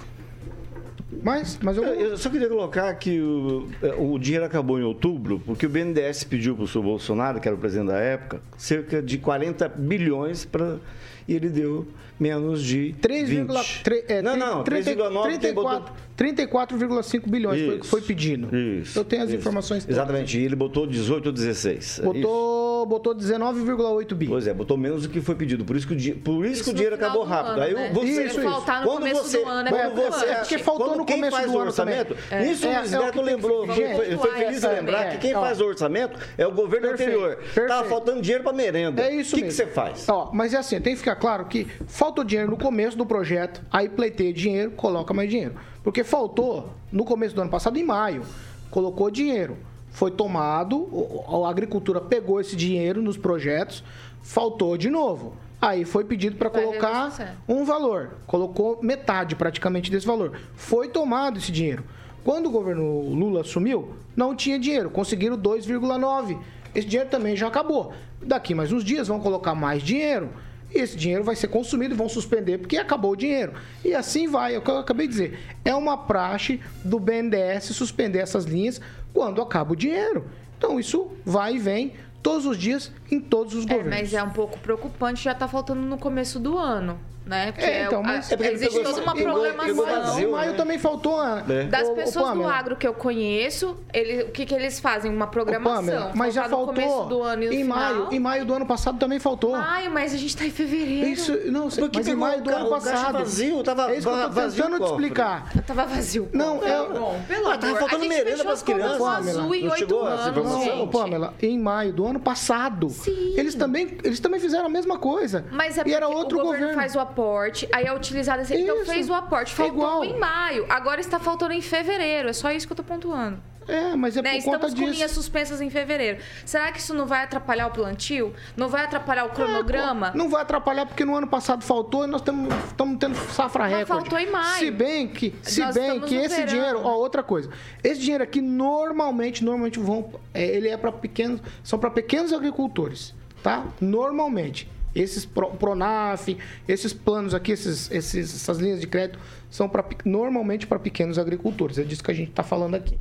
Mas, 1.23 1.59
mas 1.63 1.77
eu... 1.77 1.85
Eu 1.85 2.17
só 2.19 2.31
queria 2.31 2.49
colocar 2.49 2.93
que 2.95 3.21
o, 3.21 3.69
o 3.99 4.19
dinheiro 4.19 4.45
acabou 4.45 4.79
em 4.79 4.83
outubro, 4.83 5.41
porque 5.45 5.67
o 5.67 5.69
BNDES 5.69 6.25
pediu 6.25 6.55
para 6.55 6.65
o 6.65 6.69
senhor 6.69 6.85
Bolsonaro, 6.85 7.41
que 7.41 7.49
era 7.49 7.57
o 7.57 7.59
presidente 7.59 7.89
da 7.89 7.99
época, 7.99 8.41
cerca 8.57 9.03
de 9.03 9.19
40 9.19 9.69
bilhões 9.69 10.45
para. 10.45 10.79
E 11.27 11.35
ele 11.35 11.49
deu 11.49 11.87
menos 12.19 12.63
de 12.63 12.95
3,3 13.03 14.05
é, 14.09 14.23
não, 14.23 14.37
não, 14.37 14.65
3,9 14.65 15.39
quem 15.39 15.53
botou- 15.55 15.83
34 16.17 16.77
34,5 16.77 17.29
bilhões 17.29 17.61
foi 17.61 17.69
o 17.69 17.73
que 17.79 17.81
Isso. 17.81 17.91
foi 17.91 18.01
pedindo. 18.01 18.57
Isso. 18.57 18.97
Eu 18.97 19.05
tenho 19.05 19.23
as 19.25 19.31
isso. 19.31 19.39
informações 19.39 19.83
todas. 19.83 19.97
Exatamente, 19.97 20.39
e 20.39 20.45
ele 20.45 20.55
botou 20.55 20.87
18 20.87 21.27
ou 21.27 21.33
16. 21.33 21.75
é 21.75 21.79
isso? 21.81 22.03
Botou, 22.05 22.87
botou 22.87 23.13
19,8 23.17 24.15
bi. 24.15 24.29
Pois 24.29 24.47
é, 24.47 24.55
botou 24.55 24.77
menos 24.77 25.03
do 25.03 25.09
que 25.09 25.21
foi 25.21 25.35
pedido. 25.35 25.65
Por 25.65 25.75
isso 25.75 25.89
que 25.89 25.93
o, 25.93 25.97
di- 25.97 26.15
por 26.15 26.45
isso 26.45 26.55
Isso 26.55 26.65
que 26.65 26.71
o 26.71 26.73
dinheiro 26.75 26.95
acabou 26.95 27.25
do 27.25 27.29
rápido. 27.31 27.53
ano, 27.55 27.63
Aí 27.63 27.75
né? 27.75 27.91
você, 27.93 28.07
Isso, 28.27 28.39
isso. 28.39 28.43
Faltar 28.43 28.83
no 28.83 28.87
quando 28.87 28.99
começo 29.01 29.23
você, 29.25 29.39
do 29.39 29.49
ano 29.49 29.69
é 29.77 29.91
você, 29.91 30.25
antes. 30.27 30.39
Porque 30.39 30.59
faltou 30.59 30.87
quando 30.87 30.99
no 30.99 31.05
quem 31.05 31.17
começo 31.17 31.37
faz 31.37 31.47
do 31.51 31.53
o 31.53 31.59
ano 31.59 31.67
orçamento, 31.67 32.15
também. 32.31 32.51
isso 32.53 32.65
É, 32.65 32.69
o 32.69 32.73
é, 32.73 32.79
Luiz 32.79 32.93
é 32.93 32.99
o 33.01 33.03
Neto 33.03 33.21
lembrou, 33.23 33.67
foi, 33.67 33.75
Gente, 33.75 33.97
foi- 33.97 34.17
foi 34.17 34.31
feliz 34.35 34.61
de 34.61 34.67
é, 34.67 34.69
lembrar 34.71 35.03
é, 35.07 35.11
que 35.11 35.19
quem 35.19 35.33
faz 35.33 35.61
o 35.61 35.65
orçamento 35.65 36.17
é 36.39 36.47
o 36.47 36.53
governo 36.53 36.91
anterior. 36.91 37.39
Tava 37.67 37.89
faltando 37.89 38.23
dinheiro 38.23 38.45
para 38.45 38.53
merenda. 38.53 39.03
É 39.03 39.13
isso 39.17 39.35
O 39.35 39.39
que, 39.41 39.51
você 39.51 39.67
faz? 39.67 40.07
Mas 40.33 40.55
é 40.55 40.59
assim, 40.59 40.81
tem 40.81 40.93
que 40.93 41.01
ficar 41.01 41.17
claro 41.17 41.47
que 41.47 41.67
faltou 42.05 42.23
dinheiro 42.23 42.51
no 42.51 42.59
começo 42.59 42.99
do 42.99 43.07
projeto, 43.07 43.63
aí 43.73 43.89
pleiteia 43.89 44.31
dinheiro, 44.31 44.73
coloca 44.73 45.15
mais 45.15 45.31
dinheiro. 45.31 45.55
Porque 45.83 46.05
faltou 46.05 46.69
no 46.93 47.03
começo 47.03 47.35
do 47.35 47.41
ano 47.41 47.51
passado, 47.51 47.79
em 47.79 47.83
maio, 47.83 48.23
colocou 48.71 49.11
dinheiro. 49.11 49.57
Foi 49.89 50.11
tomado, 50.11 50.87
a 51.27 51.49
agricultura 51.49 52.03
pegou 52.03 52.39
esse 52.39 52.55
dinheiro 52.55 53.01
nos 53.01 53.17
projetos, 53.17 53.83
faltou 54.21 54.77
de 54.77 54.91
novo. 54.91 55.35
Aí 55.63 55.87
foi 55.87 56.05
pedido 56.05 56.37
para 56.37 56.51
colocar 56.51 57.09
reajuste. 57.09 57.27
um 57.49 57.65
valor. 57.65 58.11
Colocou 58.27 58.81
metade 58.83 59.35
praticamente 59.35 59.91
desse 59.91 60.07
valor. 60.07 60.39
Foi 60.55 60.89
tomado 60.89 61.39
esse 61.39 61.51
dinheiro. 61.51 61.85
Quando 62.23 62.49
o 62.49 62.51
governo 62.51 63.01
Lula 63.15 63.41
assumiu, 63.41 63.95
não 64.15 64.37
tinha 64.37 64.59
dinheiro. 64.59 64.91
Conseguiram 64.91 65.39
2,9. 65.39 66.39
Esse 66.75 66.87
dinheiro 66.87 67.09
também 67.09 67.35
já 67.35 67.47
acabou. 67.47 67.95
Daqui 68.21 68.55
mais 68.55 68.73
uns 68.73 68.85
dias 68.85 69.09
vão 69.09 69.21
colocar 69.21 69.55
mais 69.55 69.83
dinheiro. 69.83 70.29
E 70.75 70.79
esse 70.81 70.97
dinheiro 70.97 71.23
vai 71.23 71.37
ser 71.37 71.49
consumido 71.49 71.95
e 71.95 71.97
vão 71.97 72.09
suspender 72.09 72.59
porque 72.59 72.77
acabou 72.77 73.13
o 73.13 73.17
dinheiro. 73.17 73.53
E 73.85 73.95
assim 73.95 74.27
vai, 74.27 74.55
é 74.55 74.59
o 74.59 74.63
que 74.63 74.71
eu 74.71 74.79
acabei 74.79 75.07
de 75.07 75.13
dizer. 75.13 75.39
É 75.65 75.75
uma 75.75 75.97
praxe 75.97 76.61
do 76.85 76.99
BNDES 76.99 77.65
suspender 77.67 78.19
essas 78.19 78.45
linhas 78.45 78.81
quando 79.13 79.41
acaba 79.41 79.73
o 79.73 79.77
dinheiro. 79.77 80.25
Então 80.59 80.81
isso 80.81 81.09
vai 81.25 81.55
e 81.55 81.59
vem 81.59 81.93
todos 82.23 82.45
os 82.47 82.57
dias 82.59 82.91
em 83.11 83.21
todos 83.21 83.55
os 83.55 83.65
É, 83.67 83.69
governos. 83.69 83.91
mas 84.01 84.15
é 84.15 84.23
um 84.23 84.31
pouco 84.31 84.59
preocupante, 84.59 85.23
já 85.23 85.35
tá 85.35 85.47
faltando 85.47 85.83
no 85.83 85.99
começo 85.99 86.41
do 86.41 86.59
ano. 86.59 86.99
Né? 87.27 87.53
Porque 87.53 87.65
É, 87.67 87.85
então, 87.85 88.01
a- 88.01 88.03
mas- 88.03 88.31
É 88.33 88.37
porque 88.37 88.53
existe 88.53 88.81
toda 88.83 89.01
uma 89.03 89.15
pegou- 89.15 89.33
programação. 89.33 89.67
pegou 89.67 89.87
vazio, 89.87 90.29
Em 90.29 90.33
maio 90.33 90.51
né? 90.53 90.57
também 90.57 90.79
faltou, 90.79 91.19
Ana. 91.19 91.45
É. 91.53 91.65
Das 91.65 91.89
ô, 91.89 91.93
pessoas 91.95 92.25
do 92.27 92.31
Pamela. 92.33 92.53
agro 92.55 92.77
que 92.77 92.87
eu 92.87 92.95
conheço, 92.95 93.77
ele, 93.93 94.25
o 94.25 94.31
que, 94.31 94.45
que 94.47 94.55
eles 94.55 94.79
fazem? 94.81 95.11
Uma 95.11 95.27
programação. 95.27 95.77
Pamela, 95.85 96.13
mas 96.15 96.35
já 96.35 96.45
no 96.45 96.49
faltou. 96.51 96.75
começo 96.75 97.05
do 97.05 97.23
ano 97.23 97.43
e 97.43 97.47
no 97.47 97.53
em 97.53 97.57
final. 97.63 97.79
maio, 97.79 98.09
em 98.13 98.19
maio 98.21 98.45
do 98.45 98.55
ano 98.55 98.67
passado 98.67 98.99
também 98.99 99.19
faltou. 99.19 99.53
Maio, 99.53 99.91
mas 99.91 100.13
a 100.13 100.17
gente 100.17 100.37
tá 100.37 100.45
em 100.45 100.51
fevereiro. 100.51 101.09
Isso, 101.09 101.33
não, 101.51 101.71
sei, 101.71 101.85
Porque 101.85 101.99
mas 101.99 102.09
em 102.09 102.15
maio 102.15 102.41
o 102.41 102.43
do 102.43 102.51
ano 102.51 102.67
o 102.67 102.71
passado. 102.71 103.19
vazio, 103.19 103.63
tava 103.63 103.91
é 103.93 103.99
isso 103.99 104.09
que 104.09 104.15
eu 104.15 104.23
tô 104.23 104.29
vazio 104.31 104.65
o 104.65 104.67
tentando 104.67 104.75
te 104.75 104.79
cofre. 104.91 104.95
explicar. 105.07 105.53
Tava 105.67 105.87
vazio. 105.87 106.29
Não, 106.33 106.59
Tá 106.59 106.69
eu- 106.69 106.93
bom, 106.93 107.21
pelo 107.27 107.49
Ah, 107.49 107.59
tava 107.59 107.77
faltando 107.77 108.05
a 108.05 108.09
merenda 108.09 108.43
pras 108.45 108.55
as 108.55 108.63
crianças. 108.63 109.01
azul 109.03 109.55
em 109.55 109.65
Não 109.65 109.73
oito 109.73 109.99
anos? 109.99 110.37
Não. 110.67 110.89
Pamela, 110.89 111.35
em 111.41 111.59
maio 111.59 111.93
do 111.93 112.07
ano 112.07 112.21
passado, 112.21 112.89
Sim. 112.91 113.35
eles 113.37 113.55
também, 113.55 113.97
eles 114.05 114.21
também 114.21 114.39
fizeram 114.41 114.67
a 114.67 114.69
mesma 114.69 114.99
coisa. 114.99 115.45
Mas 115.51 115.79
é 115.79 115.83
e 115.87 115.93
era 115.95 116.09
outro 116.09 116.39
o 116.39 116.43
governo, 116.43 116.67
governo. 116.67 116.81
faz 116.81 116.95
o 116.95 117.01
aporte, 117.15 117.69
aí 117.73 117.85
é 117.85 117.95
utilizado 117.95 118.43
esse. 118.43 118.55
Então 118.55 118.85
fez 118.85 119.09
o 119.09 119.15
aporte, 119.15 119.53
É 119.53 119.57
faltou 119.57 119.75
igual. 119.77 120.05
em 120.05 120.19
maio, 120.19 120.67
agora 120.69 121.01
está 121.01 121.19
faltando 121.21 121.53
em 121.55 121.61
fevereiro. 121.63 122.29
É 122.29 122.33
só 122.33 122.51
isso 122.51 122.67
que 122.67 122.73
eu 122.73 122.77
tô 122.77 122.83
pontuando. 122.83 123.41
É, 123.67 123.97
mas 123.97 124.15
é 124.15 124.21
Né? 124.21 124.33
por 124.37 124.45
conta 124.45 124.57
Estamos 124.67 124.75
com 124.75 124.81
disso. 124.81 124.93
linhas 124.93 125.11
suspensas 125.13 125.61
em 125.63 125.71
fevereiro. 125.71 126.19
Será 126.45 126.71
que 126.71 126.79
isso 126.79 126.93
não 126.93 127.07
vai 127.07 127.25
atrapalhar 127.25 127.67
o 127.69 127.71
plantio? 127.71 128.35
Não 128.55 128.69
vai 128.69 128.85
atrapalhar 128.85 129.25
o 129.25 129.31
cronograma? 129.31 130.13
Não 130.15 130.29
vai 130.29 130.43
atrapalhar 130.43 130.85
porque 130.85 131.03
no 131.03 131.17
ano 131.17 131.27
passado 131.27 131.65
faltou 131.65 132.05
e 132.05 132.07
nós 132.07 132.21
estamos 132.21 132.99
tendo 132.99 133.15
safra 133.33 133.63
Mas 133.65 133.73
recorde. 133.79 133.87
faltou 134.03 134.19
em 134.19 134.31
maio. 134.31 134.59
Se 134.59 134.71
bem 134.71 135.09
que, 135.09 135.35
se 135.41 135.63
Nós 135.63 135.75
bem 135.75 135.99
que 136.01 136.15
esse 136.15 136.37
verão. 136.37 136.47
dinheiro, 136.47 136.81
ó, 136.85 136.93
outra 136.95 137.23
coisa. 137.23 137.49
Esse 137.83 138.01
dinheiro 138.03 138.23
aqui 138.23 138.43
normalmente, 138.43 139.43
normalmente 139.43 139.79
vão, 139.79 140.13
é, 140.35 140.45
ele 140.45 140.69
é 140.69 140.77
para 140.77 140.93
pequenos, 140.93 141.41
são 141.63 141.79
para 141.79 141.91
pequenos 141.91 142.35
agricultores, 142.35 143.15
tá? 143.43 143.65
Normalmente. 143.81 144.69
Esses 144.95 145.25
Pro- 145.25 145.51
Pronaf, 145.51 146.29
esses 146.69 146.93
planos 146.93 147.35
aqui, 147.35 147.53
esses, 147.53 147.91
esses- 147.91 148.35
essas 148.35 148.59
linhas 148.59 148.81
de 148.81 148.87
crédito 148.87 149.19
são 149.51 149.69
pra, 149.69 149.85
normalmente 150.05 150.67
para 150.67 150.79
pequenos 150.79 151.19
agricultores. 151.19 151.79
É 151.79 151.83
disso 151.83 152.03
que 152.05 152.11
a 152.11 152.15
gente 152.15 152.31
está 152.31 152.43
falando 152.43 152.75
aqui. 152.77 152.97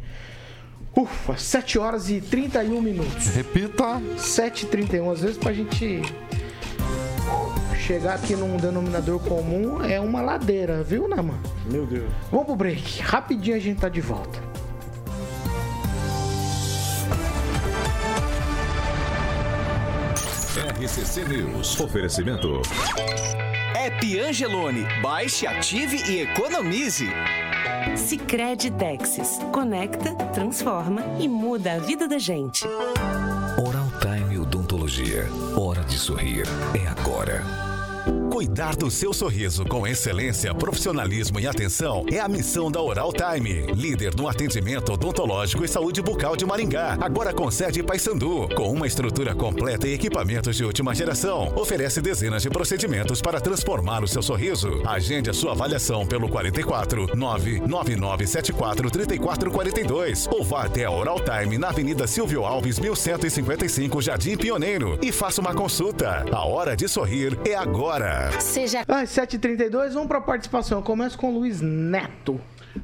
Ufa, 0.95 1.35
7 1.37 1.79
horas 1.79 2.09
e 2.09 2.21
31 2.21 2.81
minutos. 2.81 3.27
Repita. 3.35 3.99
7h31, 4.17 5.11
às 5.11 5.21
vezes 5.21 5.37
pra 5.37 5.51
gente 5.53 6.01
chegar 7.79 8.15
aqui 8.15 8.35
num 8.35 8.57
denominador 8.57 9.19
comum 9.19 9.83
é 9.83 9.99
uma 9.99 10.21
ladeira, 10.21 10.83
viu, 10.83 11.07
Nama? 11.07 11.33
Meu 11.69 11.85
Deus. 11.85 12.09
Vamos 12.31 12.45
pro 12.45 12.55
break. 12.55 13.01
Rapidinho 13.01 13.55
a 13.55 13.59
gente 13.59 13.79
tá 13.81 13.89
de 13.89 14.01
volta. 14.01 14.39
RCC 20.83 21.23
News. 21.23 21.79
Oferecimento. 21.79 22.61
App 23.73 24.19
Angelone. 24.19 24.85
Baixe, 25.01 25.47
ative 25.47 25.95
e 26.11 26.21
economize. 26.23 27.07
Sicredi 27.95 28.69
Texas. 28.69 29.39
Conecta, 29.53 30.13
transforma 30.33 31.01
e 31.21 31.27
muda 31.29 31.75
a 31.75 31.79
vida 31.79 32.05
da 32.05 32.19
gente. 32.19 32.67
Oral 33.65 33.87
Time 34.01 34.37
Odontologia. 34.37 35.25
Hora 35.55 35.85
de 35.85 35.97
sorrir. 35.97 36.45
É 36.75 36.85
agora. 36.85 37.72
Cuidar 38.33 38.75
do 38.75 38.89
seu 38.89 39.13
sorriso 39.13 39.63
com 39.63 39.85
excelência, 39.85 40.55
profissionalismo 40.55 41.39
e 41.39 41.45
atenção 41.45 42.03
é 42.11 42.19
a 42.19 42.27
missão 42.27 42.71
da 42.71 42.81
Oral 42.81 43.13
Time. 43.13 43.67
Líder 43.75 44.15
no 44.15 44.27
atendimento 44.27 44.91
odontológico 44.91 45.63
e 45.63 45.67
saúde 45.67 46.01
bucal 46.01 46.35
de 46.35 46.43
Maringá. 46.43 46.97
Agora 46.99 47.31
com 47.31 47.51
sede 47.51 47.83
Paysandu. 47.83 48.49
Com 48.55 48.71
uma 48.71 48.87
estrutura 48.87 49.35
completa 49.35 49.87
e 49.87 49.93
equipamentos 49.93 50.55
de 50.55 50.65
última 50.65 50.95
geração. 50.95 51.53
Oferece 51.55 52.01
dezenas 52.01 52.41
de 52.41 52.49
procedimentos 52.49 53.21
para 53.21 53.39
transformar 53.39 54.03
o 54.03 54.07
seu 54.07 54.23
sorriso. 54.23 54.81
Agende 54.83 55.29
a 55.29 55.33
sua 55.33 55.51
avaliação 55.51 56.03
pelo 56.03 56.27
44 56.27 57.15
99974 57.15 58.89
3442 58.89 60.27
ou 60.31 60.43
vá 60.43 60.63
até 60.63 60.85
a 60.85 60.91
Oral 60.91 61.19
Time 61.19 61.59
na 61.59 61.69
Avenida 61.69 62.07
Silvio 62.07 62.45
Alves 62.45 62.79
1155 62.79 64.01
Jardim 64.01 64.35
Pioneiro 64.35 64.97
e 65.03 65.11
faça 65.11 65.39
uma 65.39 65.53
consulta. 65.53 66.25
A 66.31 66.47
hora 66.47 66.75
de 66.75 66.87
sorrir 66.87 67.37
é 67.45 67.53
agora. 67.53 68.22
Seja. 68.39 68.83
Às 68.87 69.09
7h32, 69.09 69.93
vamos 69.93 70.07
pra 70.07 70.21
participação. 70.21 70.79
Eu 70.79 70.83
começo 70.83 71.17
com 71.17 71.31
o 71.33 71.39
Luiz 71.39 71.61
Neto. 71.61 72.39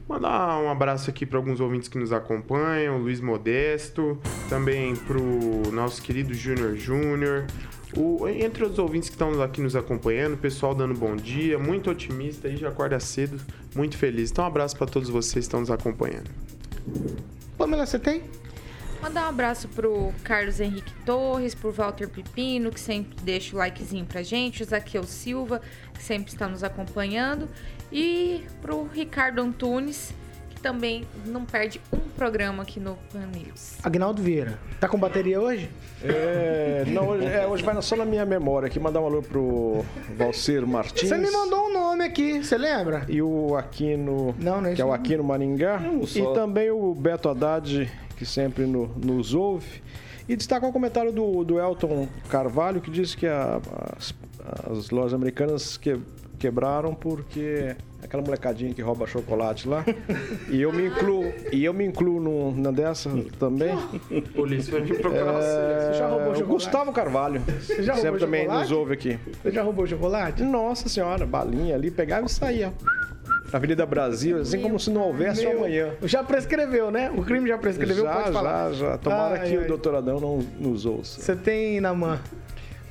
Mandar 0.08 0.60
um 0.60 0.70
abraço 0.70 1.10
aqui 1.10 1.26
para 1.26 1.38
alguns 1.40 1.60
ouvintes 1.60 1.88
que 1.88 1.98
nos 1.98 2.14
acompanham, 2.14 2.98
Luiz 3.00 3.20
Modesto, 3.20 4.20
também 4.48 4.96
pro 4.96 5.20
nosso 5.72 6.02
querido 6.02 6.32
Júnior 6.34 6.76
Júnior, 6.78 7.46
o- 7.98 8.28
entre 8.28 8.64
os 8.66 8.78
ouvintes 8.78 9.10
que 9.10 9.16
estão 9.16 9.42
aqui 9.42 9.60
nos 9.62 9.76
acompanhando, 9.76 10.36
o 10.36 10.38
pessoal 10.38 10.76
dando 10.76 10.94
bom 10.94 11.16
dia, 11.16 11.58
muito 11.58 11.90
otimista 11.90 12.48
aí, 12.48 12.56
já 12.56 12.70
acorda 12.70 13.00
cedo, 13.00 13.40
muito 13.76 13.98
feliz. 13.98 14.30
Então 14.30 14.44
um 14.46 14.48
abraço 14.48 14.78
para 14.78 14.86
todos 14.86 15.10
vocês 15.10 15.34
que 15.34 15.40
estão 15.40 15.60
nos 15.62 15.72
acompanhando. 15.72 16.30
Pamela, 17.58 17.86
você 17.88 17.98
tem? 17.98 18.22
Mandar 19.02 19.26
um 19.28 19.30
abraço 19.30 19.68
pro 19.70 20.12
Carlos 20.24 20.60
Henrique 20.60 20.92
Torres, 21.06 21.56
pro 21.56 21.72
Walter 21.72 22.10
Pipino, 22.10 22.70
que 22.70 22.80
sempre 22.80 23.16
deixa 23.24 23.56
o 23.56 23.60
likezinho 23.60 24.06
pra 24.06 24.22
gente, 24.22 24.62
o 24.62 24.66
Zaqueu 24.66 25.04
Silva, 25.04 25.62
que 25.94 26.04
sempre 26.04 26.32
está 26.34 26.48
nos 26.50 26.64
acompanhando, 26.64 27.48
e 27.92 28.44
pro 28.62 28.84
Ricardo 28.94 29.42
Antunes, 29.42 30.14
que 30.50 30.60
também 30.62 31.06
não 31.26 31.46
perde 31.46 31.80
um 31.94 32.00
programa 32.10 32.64
aqui 32.64 32.78
no 32.78 32.98
Pan 33.12 33.28
News. 33.34 33.78
Agnaldo 33.82 34.22
Vieira. 34.22 34.60
Tá 34.82 34.90
com 34.90 35.00
bateria 35.00 35.40
hoje? 35.40 35.70
É, 36.04 36.84
não, 36.88 37.08
hoje, 37.10 37.26
é, 37.26 37.48
hoje 37.48 37.64
vai 37.64 37.82
só 37.82 37.96
na 37.96 38.06
minha 38.06 38.26
memória 38.26 38.68
aqui. 38.68 38.80
Mandar 38.80 39.00
um 39.00 39.06
alô 39.06 39.22
pro 39.22 39.86
Valcer 40.18 40.68
Martins. 40.68 41.08
Você 41.08 41.18
me 41.18 41.32
mandou 41.32 41.68
um 41.68 41.74
nome 41.74 42.04
aqui, 42.04 42.44
você 42.44 42.58
lembra? 42.58 43.06
E 43.08 43.22
o 43.22 43.56
Aquino, 43.56 44.36
Não, 44.38 44.62
não 44.62 44.70
é 44.70 44.76
que 44.76 44.82
é 44.82 44.86
o. 44.86 44.92
Aquino 44.92 45.24
Maringá. 45.24 45.80
E 46.14 46.22
também 46.34 46.70
o 46.70 46.94
Beto 46.94 47.30
Haddad, 47.30 47.90
que 48.20 48.26
sempre 48.26 48.66
no- 48.66 48.92
nos 49.04 49.34
ouve. 49.34 49.82
E 50.28 50.36
destacar 50.36 50.70
o 50.70 50.74
comentário 50.74 51.12
do, 51.12 51.44
do 51.44 51.58
Elton 51.60 52.08
Carvalho, 52.30 52.80
que 52.82 52.92
disse 52.92 53.18
que 53.18 53.26
a- 53.26 53.60
as, 53.98 54.14
as 54.70 54.90
lojas 54.92 55.14
americanas 55.14 55.78
que, 55.78 55.98
quebraram 56.38 56.94
porque 56.94 57.76
aquela 58.02 58.24
molecadinha 58.24 58.74
que 58.74 58.82
rouba 58.82 59.06
chocolate 59.08 59.68
lá. 59.68 59.84
e 60.50 60.62
eu 60.62 60.72
me 60.72 60.86
incluo, 60.88 61.26
e 61.52 61.66
eu 61.66 61.74
me 61.74 61.86
incluo 61.86 62.20
num- 62.20 62.52
numa 62.52 62.72
dessa 62.72 63.10
também. 63.40 63.76
Polícia 64.36 64.72
vai 64.74 64.82
vir 64.82 65.00
procurar 65.02 65.32
você. 65.34 65.48
É, 65.48 65.92
Você 65.94 65.98
já 66.00 66.08
roubou 66.08 66.32
o 66.32 66.36
chocolate? 66.36 66.44
Gustavo 66.44 66.92
Carvalho. 66.92 67.42
já 67.80 67.94
roubou 67.94 67.96
sempre 68.02 68.20
também 68.20 68.42
chocolate? 68.44 68.70
nos 68.70 68.72
ouve 68.78 68.94
aqui. 68.94 69.20
Você 69.42 69.52
já 69.52 69.64
roubou 69.64 69.88
chocolate? 69.88 70.44
Nossa 70.44 70.88
senhora, 70.90 71.26
balinha 71.26 71.76
ali, 71.76 71.90
pegava 71.90 72.26
e 72.26 72.30
saía. 72.30 72.72
Na 73.52 73.58
Avenida 73.58 73.86
Brasil, 73.86 74.40
assim 74.42 74.62
como 74.62 74.80
se 74.80 74.90
não 74.92 75.02
houvesse 75.02 75.42
Meu, 75.46 75.58
amanhã. 75.58 75.94
Já 76.04 76.24
prescreveu, 76.24 76.92
né? 76.92 77.10
O 77.12 77.24
crime 77.24 77.48
já 77.48 77.58
prescreveu, 77.58 78.04
já, 78.04 78.14
pode 78.14 78.32
falar. 78.32 78.72
já, 78.74 78.92
já. 78.92 78.98
Tomara 78.98 79.42
Ai, 79.42 79.50
que 79.50 79.58
ai. 79.58 79.64
o 79.64 79.68
doutor 79.68 79.96
Adão 79.96 80.20
não 80.20 80.38
nos 80.60 80.86
ouça. 80.86 81.20
Você 81.20 81.36
tem 81.36 81.82
na 81.82 81.94
mão. 81.94 82.20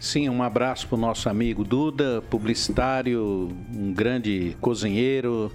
Sim, 0.00 0.28
um 0.28 0.42
abraço 0.42 0.86
para 0.86 0.96
o 0.96 0.98
nosso 1.00 1.28
amigo 1.28 1.64
Duda, 1.64 2.22
publicitário, 2.30 3.48
um 3.74 3.92
grande 3.92 4.56
cozinheiro 4.60 5.50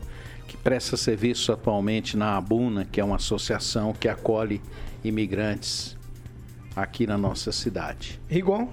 que 0.47 0.57
presta 0.57 0.97
serviço 0.97 1.51
atualmente 1.51 2.17
na 2.17 2.35
Abuna, 2.35 2.85
que 2.89 2.99
é 2.99 3.03
uma 3.03 3.15
associação 3.15 3.93
que 3.93 4.07
acolhe 4.07 4.61
imigrantes 5.03 5.97
aqui 6.75 7.07
na 7.07 7.17
nossa 7.17 7.51
cidade. 7.51 8.19
Rigon. 8.29 8.67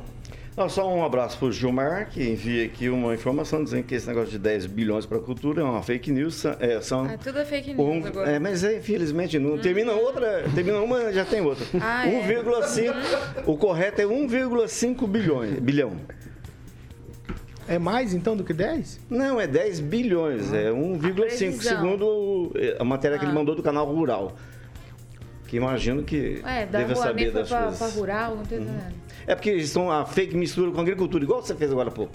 Não, 0.57 0.69
só 0.69 0.93
um 0.93 1.05
abraço 1.05 1.39
pro 1.39 1.51
Gilmar, 1.53 2.11
que 2.11 2.23
envia 2.29 2.67
aqui 2.67 2.89
uma 2.89 3.15
informação 3.15 3.63
dizendo 3.65 3.85
que 3.85 3.95
esse 3.95 4.07
negócio 4.09 4.31
de 4.31 4.39
10 4.39 4.67
bilhões 4.67 5.07
para 5.07 5.17
a 5.19 5.21
cultura 5.21 5.63
é 5.63 5.65
uma 5.65 5.81
fake 5.83 6.11
news. 6.11 6.35
São, 6.35 6.57
é, 6.59 6.81
são 6.81 7.05
Ah, 7.05 7.17
tudo 7.17 7.39
é 7.39 7.45
fake 7.45 7.73
news 7.73 7.81
um- 8.05 8.07
agora. 8.07 8.31
é, 8.33 8.39
mas 8.39 8.63
é, 8.65 8.77
infelizmente 8.77 9.39
não 9.39 9.57
termina 9.59 9.93
outra, 9.93 10.45
termina 10.55 10.81
uma, 10.81 11.13
já 11.13 11.25
tem 11.25 11.41
outra. 11.41 11.65
Ah, 11.81 12.07
é? 12.07 12.11
1,5, 12.21 12.93
o 13.47 13.57
correto 13.57 14.03
é 14.03 14.07
1,5 14.07 15.07
bilhões, 15.07 15.59
bilhão. 15.61 15.93
É 17.69 17.79
mais 17.79 18.13
então 18.13 18.37
do 18.37 18.43
que 18.43 18.53
10? 18.53 18.99
Não, 19.09 19.41
é 19.41 19.47
10 19.47 19.79
bilhões, 19.79 20.53
é 20.53 20.73
1,5, 20.73 21.15
Previsão. 21.15 21.61
segundo 21.79 22.05
o- 22.05 22.53
a 22.79 22.85
matéria 22.85 23.17
que 23.19 23.25
ele 23.25 23.31
Ah. 23.33 23.35
mandou 23.37 23.55
do 23.55 23.63
canal 23.63 23.87
Rural. 23.87 24.37
Que 25.51 25.57
imagino 25.57 26.05
que 26.05 26.41
É, 26.47 26.65
deve 26.65 26.95
saber 26.95 27.33
foi 27.33 27.41
das 27.41 27.49
pra, 27.49 27.63
coisas. 27.63 27.79
pra 27.79 27.89
rural, 27.89 28.37
não 28.37 28.45
tô 28.45 28.55
entendendo. 28.55 28.95
É 29.27 29.35
porque 29.35 29.51
eles 29.51 29.65
estão 29.65 29.91
a 29.91 30.07
fake 30.07 30.37
mistura 30.37 30.71
com 30.71 30.81
agricultura, 30.81 31.25
igual 31.25 31.43
você 31.43 31.57
fez 31.57 31.73
agora 31.73 31.89
há 31.89 31.93
pouco. 31.93 32.13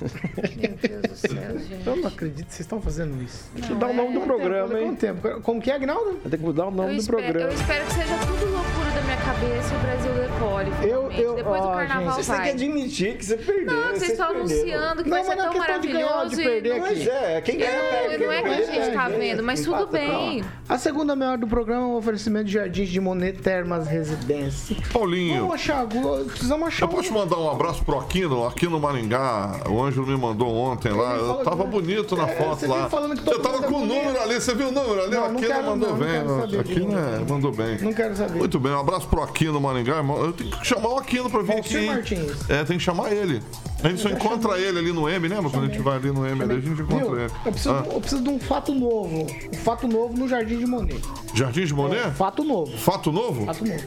Meu 0.00 0.70
Deus 0.80 1.02
do 1.02 1.16
céu, 1.16 1.58
gente. 1.60 1.86
Eu 1.86 1.96
não 1.96 2.08
acredito 2.08 2.46
que 2.46 2.52
vocês 2.54 2.60
estão 2.60 2.80
fazendo 2.80 3.22
isso. 3.22 3.50
Deixa 3.54 3.72
eu 3.72 3.76
dar 3.76 3.88
o 3.88 3.92
nome 3.94 4.14
do 4.14 4.20
programa, 4.22 4.78
hein? 4.80 4.94
Tempo? 4.94 5.40
Como 5.42 5.60
que 5.60 5.70
é, 5.70 5.74
Agnaldo? 5.74 6.14
Tem 6.28 6.30
que 6.38 6.44
mudar 6.44 6.66
o 6.66 6.70
nome 6.70 6.90
Eu 6.90 6.94
do 6.96 7.00
espero, 7.00 7.22
programa. 7.22 7.50
eu 7.50 7.54
espero 7.54 7.84
que 7.86 7.92
seja 7.92 8.16
tudo 8.20 8.44
loucura 8.52 8.90
da 8.94 9.02
minha 9.02 9.16
cabeça 9.18 9.74
e 9.74 9.76
o 9.76 9.80
Brasil 9.80 10.12
decole. 10.38 10.72
Eu- 10.82 11.10
eu- 11.12 11.34
Depois 11.36 11.60
do 11.62 11.68
ó, 11.68 11.72
carnaval 11.74 12.14
gente, 12.14 12.24
Você 12.24 12.32
tem 12.32 12.40
que 12.40 12.46
vai. 12.46 12.50
admitir 12.50 13.16
que 13.16 13.24
você 13.24 13.36
perdeu. 13.36 13.74
Não, 13.74 13.90
vocês 13.90 14.10
estão 14.12 14.28
anunciando 14.30 15.02
que 15.04 15.10
Não, 15.10 15.16
vai 15.16 15.24
ser 15.24 15.34
não 15.36 15.42
é 15.44 15.48
tão 15.48 15.52
questão 15.52 15.80
de 15.80 15.88
maravilhoso. 15.92 16.36
perder 16.36 16.68
e... 16.68 16.72
aqui. 16.72 16.80
Mas 16.80 17.06
é, 17.06 17.40
quem 17.40 17.58
ganha 17.58 17.70
Não, 17.72 17.90
perde. 18.08 18.24
não 18.24 18.32
é 18.32 18.42
que 18.42 18.48
a 18.48 18.56
quem 18.56 18.64
gente 18.66 18.94
tá 18.94 19.02
perde. 19.04 19.18
vendo, 19.18 19.42
mas 19.42 19.60
tudo 19.60 19.76
Empata, 19.76 19.92
bem. 19.92 20.44
A 20.68 20.78
segunda 20.78 21.16
melhor 21.16 21.38
do 21.38 21.46
programa 21.46 21.82
é 21.82 21.86
o 21.86 21.96
oferecimento 21.96 22.44
de 22.46 22.52
Jardins 22.52 22.88
de 22.88 23.00
Monet 23.00 23.38
Termas 23.40 23.86
Residência. 23.86 24.76
Paulinho. 24.92 25.40
Vamos 25.40 25.54
achar, 25.54 25.86
precisamos 25.86 26.68
achar 26.68 26.84
Eu 26.84 26.88
posso 26.88 27.10
um... 27.12 27.18
mandar 27.18 27.36
um 27.38 27.50
abraço 27.50 27.84
pro 27.84 27.98
Aquino, 27.98 28.46
Aquino 28.46 28.78
Maringá, 28.80 29.60
o 29.68 29.82
Ângelo 29.82 30.06
me 30.06 30.16
mandou 30.16 30.48
ontem 30.54 30.92
lá. 30.92 31.14
Eu 31.16 31.34
tava 31.44 31.64
que- 31.64 31.70
bonito 31.70 32.16
na 32.16 32.28
É, 32.28 32.34
foto 32.36 32.60
você 32.60 32.66
lá. 32.66 32.76
vive 32.78 32.90
falando 32.90 33.16
que 33.16 33.24
Você 33.24 33.38
tava 33.40 33.64
é 33.64 33.68
com 33.68 33.74
o 33.76 33.86
número 33.86 34.20
ali, 34.20 34.34
você 34.40 34.54
viu 34.54 34.68
o 34.68 34.72
número 34.72 35.02
ali? 35.02 35.10
Não, 35.14 35.28
não 35.32 35.38
Aqui 35.38 35.46
quero, 35.46 35.62
não 35.62 35.70
mandou 35.76 35.94
bem. 35.96 36.08
quero 36.08 36.28
não. 36.28 36.40
saber 36.40 36.48
de 36.48 36.58
Aqui 36.72 36.80
número. 36.80 37.00
né, 37.00 37.24
mandou 37.28 37.52
bem. 37.52 37.78
Não 37.80 37.92
quero 37.92 38.16
saber. 38.16 38.38
Muito 38.38 38.58
bem, 38.60 38.72
um 38.72 38.80
abraço 38.80 39.08
pro 39.08 39.22
Aquino 39.22 39.60
Maringá. 39.60 40.02
Eu 40.26 40.32
tenho 40.32 40.50
que 40.50 40.66
chamar 40.66 40.88
o 40.88 40.98
Aquino 40.98 41.30
pra 41.30 41.40
vir 41.40 41.54
Valcir 41.54 41.76
aqui. 41.78 41.86
Martins. 41.86 42.50
É, 42.50 42.64
tem 42.64 42.78
que 42.78 42.82
chamar 42.84 43.12
ele. 43.12 43.42
A 43.82 43.88
gente 43.88 44.00
só 44.00 44.08
encontra 44.08 44.58
ele 44.58 44.78
ali 44.78 44.92
no 44.92 45.08
M, 45.08 45.28
lembra? 45.28 45.50
Quando 45.50 45.64
a 45.64 45.68
gente 45.68 45.80
vai 45.82 45.96
ali 45.96 46.10
no 46.10 46.26
M, 46.26 46.42
ali 46.42 46.52
a 46.54 46.60
gente 46.60 46.80
encontra 46.82 47.04
Viu? 47.06 47.18
ele. 47.20 47.32
Eu 47.44 47.52
preciso, 47.52 47.74
Ah, 47.74 47.84
eu 47.92 48.00
preciso 48.00 48.22
de 48.22 48.28
um 48.30 48.38
fato 48.38 48.74
novo. 48.74 49.26
Um 49.52 49.56
fato 49.58 49.86
novo 49.86 50.16
no 50.16 50.28
Jardim 50.28 50.58
de 50.58 50.66
Monet. 50.66 51.00
Jardim 51.34 51.64
de 51.64 51.74
Monet? 51.74 52.00
É, 52.06 52.10
fato 52.10 52.42
novo. 52.42 52.76
Fato 52.78 53.12
novo? 53.12 53.44
Fato 53.46 53.64
novo. 53.64 53.84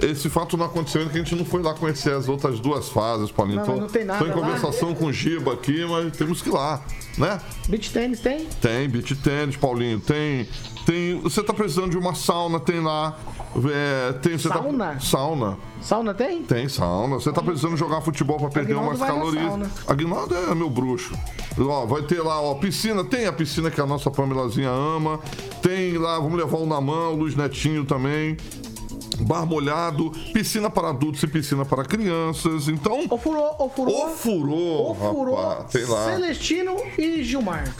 Esse 0.00 0.28
fato 0.28 0.56
não 0.56 0.66
aconteceu 0.66 1.00
ainda, 1.00 1.12
que 1.12 1.18
a 1.18 1.22
gente 1.22 1.34
não 1.36 1.44
foi 1.44 1.62
lá 1.62 1.72
conhecer 1.72 2.12
as 2.12 2.28
outras 2.28 2.58
duas 2.60 2.88
fases, 2.88 3.30
Paulinho. 3.30 3.64
Não, 3.64 3.76
não 3.76 3.86
tem 3.86 4.04
nada 4.04 4.18
Tô 4.18 4.26
em 4.26 4.28
lá. 4.28 4.34
conversação 4.34 4.94
com 4.94 5.06
o 5.06 5.12
Giba 5.12 5.54
aqui, 5.54 5.84
mas 5.88 6.14
temos 6.16 6.42
que 6.42 6.48
ir 6.48 6.52
lá, 6.52 6.82
né? 7.16 7.40
Beach 7.68 7.90
tênis 7.90 8.20
tem? 8.20 8.44
Tem 8.60 8.88
beach 8.88 9.14
tênis, 9.16 9.56
Paulinho. 9.56 10.00
Tem. 10.00 10.46
tem 10.84 11.18
você 11.20 11.42
tá 11.42 11.54
precisando 11.54 11.90
de 11.90 11.96
uma 11.96 12.14
sauna, 12.14 12.58
tem 12.60 12.80
lá. 12.80 13.16
É, 13.72 14.12
tem, 14.14 14.36
você 14.36 14.48
Sauna? 14.48 14.94
Tá, 14.94 15.00
sauna. 15.00 15.58
Sauna 15.80 16.14
tem? 16.14 16.42
Tem 16.42 16.68
sauna. 16.68 17.16
Você 17.16 17.30
tá 17.32 17.40
precisando 17.40 17.76
jogar 17.76 18.00
futebol 18.00 18.36
pra 18.36 18.48
perder 18.48 18.72
Aguinaldo 18.74 18.96
umas 18.96 19.08
calorias. 19.08 19.70
Aguinaldo 19.86 20.34
é 20.34 20.54
meu 20.54 20.68
bruxo. 20.68 21.14
Ó, 21.58 21.86
vai 21.86 22.02
ter 22.02 22.20
lá, 22.20 22.40
ó, 22.40 22.54
piscina. 22.54 23.04
Tem 23.04 23.26
a 23.26 23.32
piscina 23.32 23.70
que 23.70 23.80
a 23.80 23.86
nossa 23.86 24.10
Pamelazinha 24.10 24.70
ama. 24.70 25.20
Tem 25.62 25.96
lá, 25.96 26.18
vamos 26.18 26.36
levar 26.38 26.58
o 26.58 26.66
Namã, 26.66 27.10
o 27.10 27.16
Luiz 27.16 27.36
Netinho 27.36 27.84
também. 27.84 28.36
Bar 29.20 29.46
molhado, 29.46 30.10
piscina 30.32 30.68
para 30.68 30.88
adultos 30.90 31.22
e 31.22 31.28
piscina 31.28 31.64
para 31.64 31.84
crianças. 31.84 32.68
Então. 32.68 33.06
Ofurô, 33.08 33.54
ofurô. 33.60 34.06
Ofurô, 34.06 34.90
Ofurô, 34.90 35.34
rapaz. 35.36 35.70
Sei 35.70 35.84
lá. 35.84 36.06
Celestino 36.06 36.76
e 36.98 37.22
Gilmar. 37.22 37.72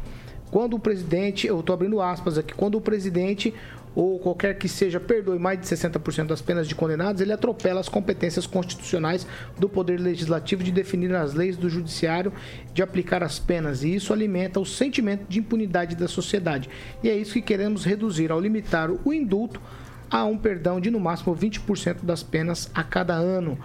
Quando 0.51 0.75
o 0.75 0.79
presidente, 0.79 1.47
eu 1.47 1.59
estou 1.59 1.73
abrindo 1.73 2.01
aspas 2.01 2.37
aqui, 2.37 2.53
quando 2.53 2.75
o 2.75 2.81
presidente 2.81 3.53
ou 3.95 4.19
qualquer 4.19 4.57
que 4.57 4.67
seja 4.67 4.99
perdoe 4.99 5.39
mais 5.39 5.59
de 5.59 5.65
60% 5.65 6.27
das 6.27 6.41
penas 6.41 6.67
de 6.67 6.75
condenados, 6.75 7.21
ele 7.21 7.31
atropela 7.31 7.79
as 7.79 7.87
competências 7.87 8.45
constitucionais 8.45 9.25
do 9.57 9.69
Poder 9.69 9.97
Legislativo 9.99 10.63
de 10.63 10.71
definir 10.71 11.15
as 11.15 11.33
leis 11.33 11.55
do 11.55 11.69
Judiciário, 11.69 12.33
de 12.73 12.83
aplicar 12.83 13.23
as 13.23 13.39
penas, 13.39 13.83
e 13.83 13.95
isso 13.95 14.11
alimenta 14.11 14.59
o 14.59 14.65
sentimento 14.65 15.25
de 15.29 15.39
impunidade 15.39 15.95
da 15.95 16.09
sociedade. 16.09 16.69
E 17.01 17.09
é 17.09 17.15
isso 17.15 17.33
que 17.33 17.41
queremos 17.41 17.85
reduzir 17.85 18.31
ao 18.31 18.39
limitar 18.39 18.91
o 18.91 19.13
indulto 19.13 19.61
a 20.11 20.25
um 20.25 20.37
perdão 20.37 20.79
de 20.79 20.91
no 20.91 20.99
máximo 20.99 21.35
20% 21.35 22.03
das 22.03 22.21
penas 22.21 22.69
a 22.73 22.83
cada 22.83 23.13
ano. 23.13 23.57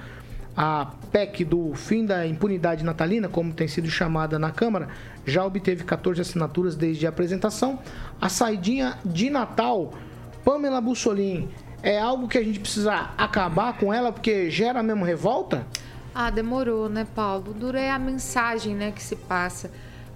A 0.63 0.93
PEC 1.11 1.43
do 1.43 1.73
fim 1.73 2.05
da 2.05 2.27
impunidade 2.27 2.85
natalina, 2.85 3.31
como 3.31 3.51
tem 3.51 3.67
sido 3.67 3.89
chamada 3.89 4.39
na 4.39 4.51
Câmara, 4.51 4.91
já 5.25 5.43
obteve 5.43 5.85
14 5.85 6.21
assinaturas 6.21 6.77
desde 6.77 7.07
a 7.07 7.09
apresentação. 7.09 7.79
A 8.21 8.29
saidinha 8.29 8.99
de 9.03 9.31
Natal, 9.31 9.95
Pamela 10.45 10.79
Bussolini, 10.79 11.49
é 11.83 11.99
algo 11.99 12.29
que 12.29 12.37
a 12.37 12.45
gente 12.45 12.61
precisa 12.61 13.09
acabar 13.17 13.79
com 13.79 13.91
ela 13.91 14.13
porque 14.13 14.51
gera 14.51 14.83
mesmo 14.83 15.03
revolta? 15.03 15.67
Ah, 16.15 16.29
demorou, 16.29 16.91
né, 16.91 17.07
Paulo? 17.15 17.55
Dura 17.55 17.81
é 17.81 17.91
a 17.91 17.99
mensagem, 17.99 18.75
né, 18.75 18.93
que 18.93 19.03
se 19.03 19.17
passa 19.17 19.71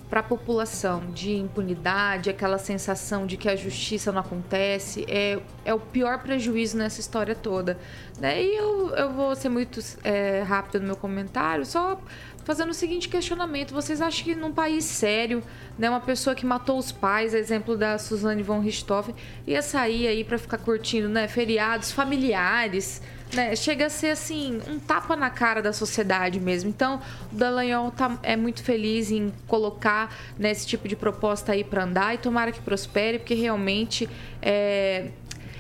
para 0.09 0.21
a 0.21 0.23
população 0.23 1.11
de 1.13 1.35
impunidade, 1.35 2.31
aquela 2.31 2.59
sensação 2.59 3.27
de 3.27 3.37
que 3.37 3.49
a 3.49 3.57
justiça 3.57 4.13
não 4.13 4.21
acontece, 4.21 5.05
é, 5.09 5.41
é 5.65 5.75
o 5.75 5.81
pior 5.81 6.23
prejuízo 6.23 6.77
nessa 6.77 7.01
história 7.01 7.35
toda. 7.35 7.79
Daí 8.21 8.55
eu, 8.55 8.91
eu 8.91 9.13
vou 9.13 9.35
ser 9.35 9.49
muito 9.49 9.81
é, 10.05 10.43
rápida 10.43 10.79
no 10.79 10.87
meu 10.87 10.97
comentário, 10.97 11.65
só 11.65 11.99
fazendo 12.45 12.71
o 12.71 12.75
seguinte 12.75 13.09
questionamento: 13.09 13.73
vocês 13.73 14.01
acham 14.01 14.25
que 14.25 14.35
num 14.35 14.53
país 14.53 14.85
sério, 14.85 15.43
né, 15.79 15.91
uma 15.91 16.01
pessoa 16.01 16.37
que 16.37 16.47
matou 16.47 16.79
os 16.79 16.93
pais, 16.93 17.35
exemplo 17.35 17.77
da 17.77 17.99
Suzane 17.99 18.43
von 18.43 18.61
Richthofen, 18.61 19.15
ia 19.47 19.63
sair 19.63 20.07
aí 20.07 20.23
para 20.23 20.39
ficar 20.39 20.59
curtindo, 20.59 21.09
né, 21.09 21.27
feriados 21.27 21.91
familiares? 21.91 23.03
Né, 23.33 23.57
chega 23.57 23.87
a 23.87 23.91
ser 23.91 24.11
assim 24.11 24.61
um 24.69 24.79
tapa 24.79 25.17
na 25.17 25.29
cara 25.29 25.61
da 25.61 25.73
sociedade 25.73 26.39
mesmo. 26.39 26.71
Então, 26.71 27.01
o 27.33 27.35
Dallagnol 27.35 27.91
tá, 27.91 28.17
é 28.23 28.37
muito 28.37 28.63
feliz 28.63 29.11
em 29.11 29.33
colocar 29.49 30.15
né, 30.39 30.53
esse 30.53 30.65
tipo 30.65 30.87
de 30.87 30.95
proposta 30.95 31.51
aí 31.51 31.65
para 31.65 31.83
andar 31.83 32.15
e 32.15 32.19
tomara 32.19 32.53
que 32.53 32.61
prospere, 32.61 33.19
porque 33.19 33.35
realmente 33.35 34.09
é, 34.41 35.09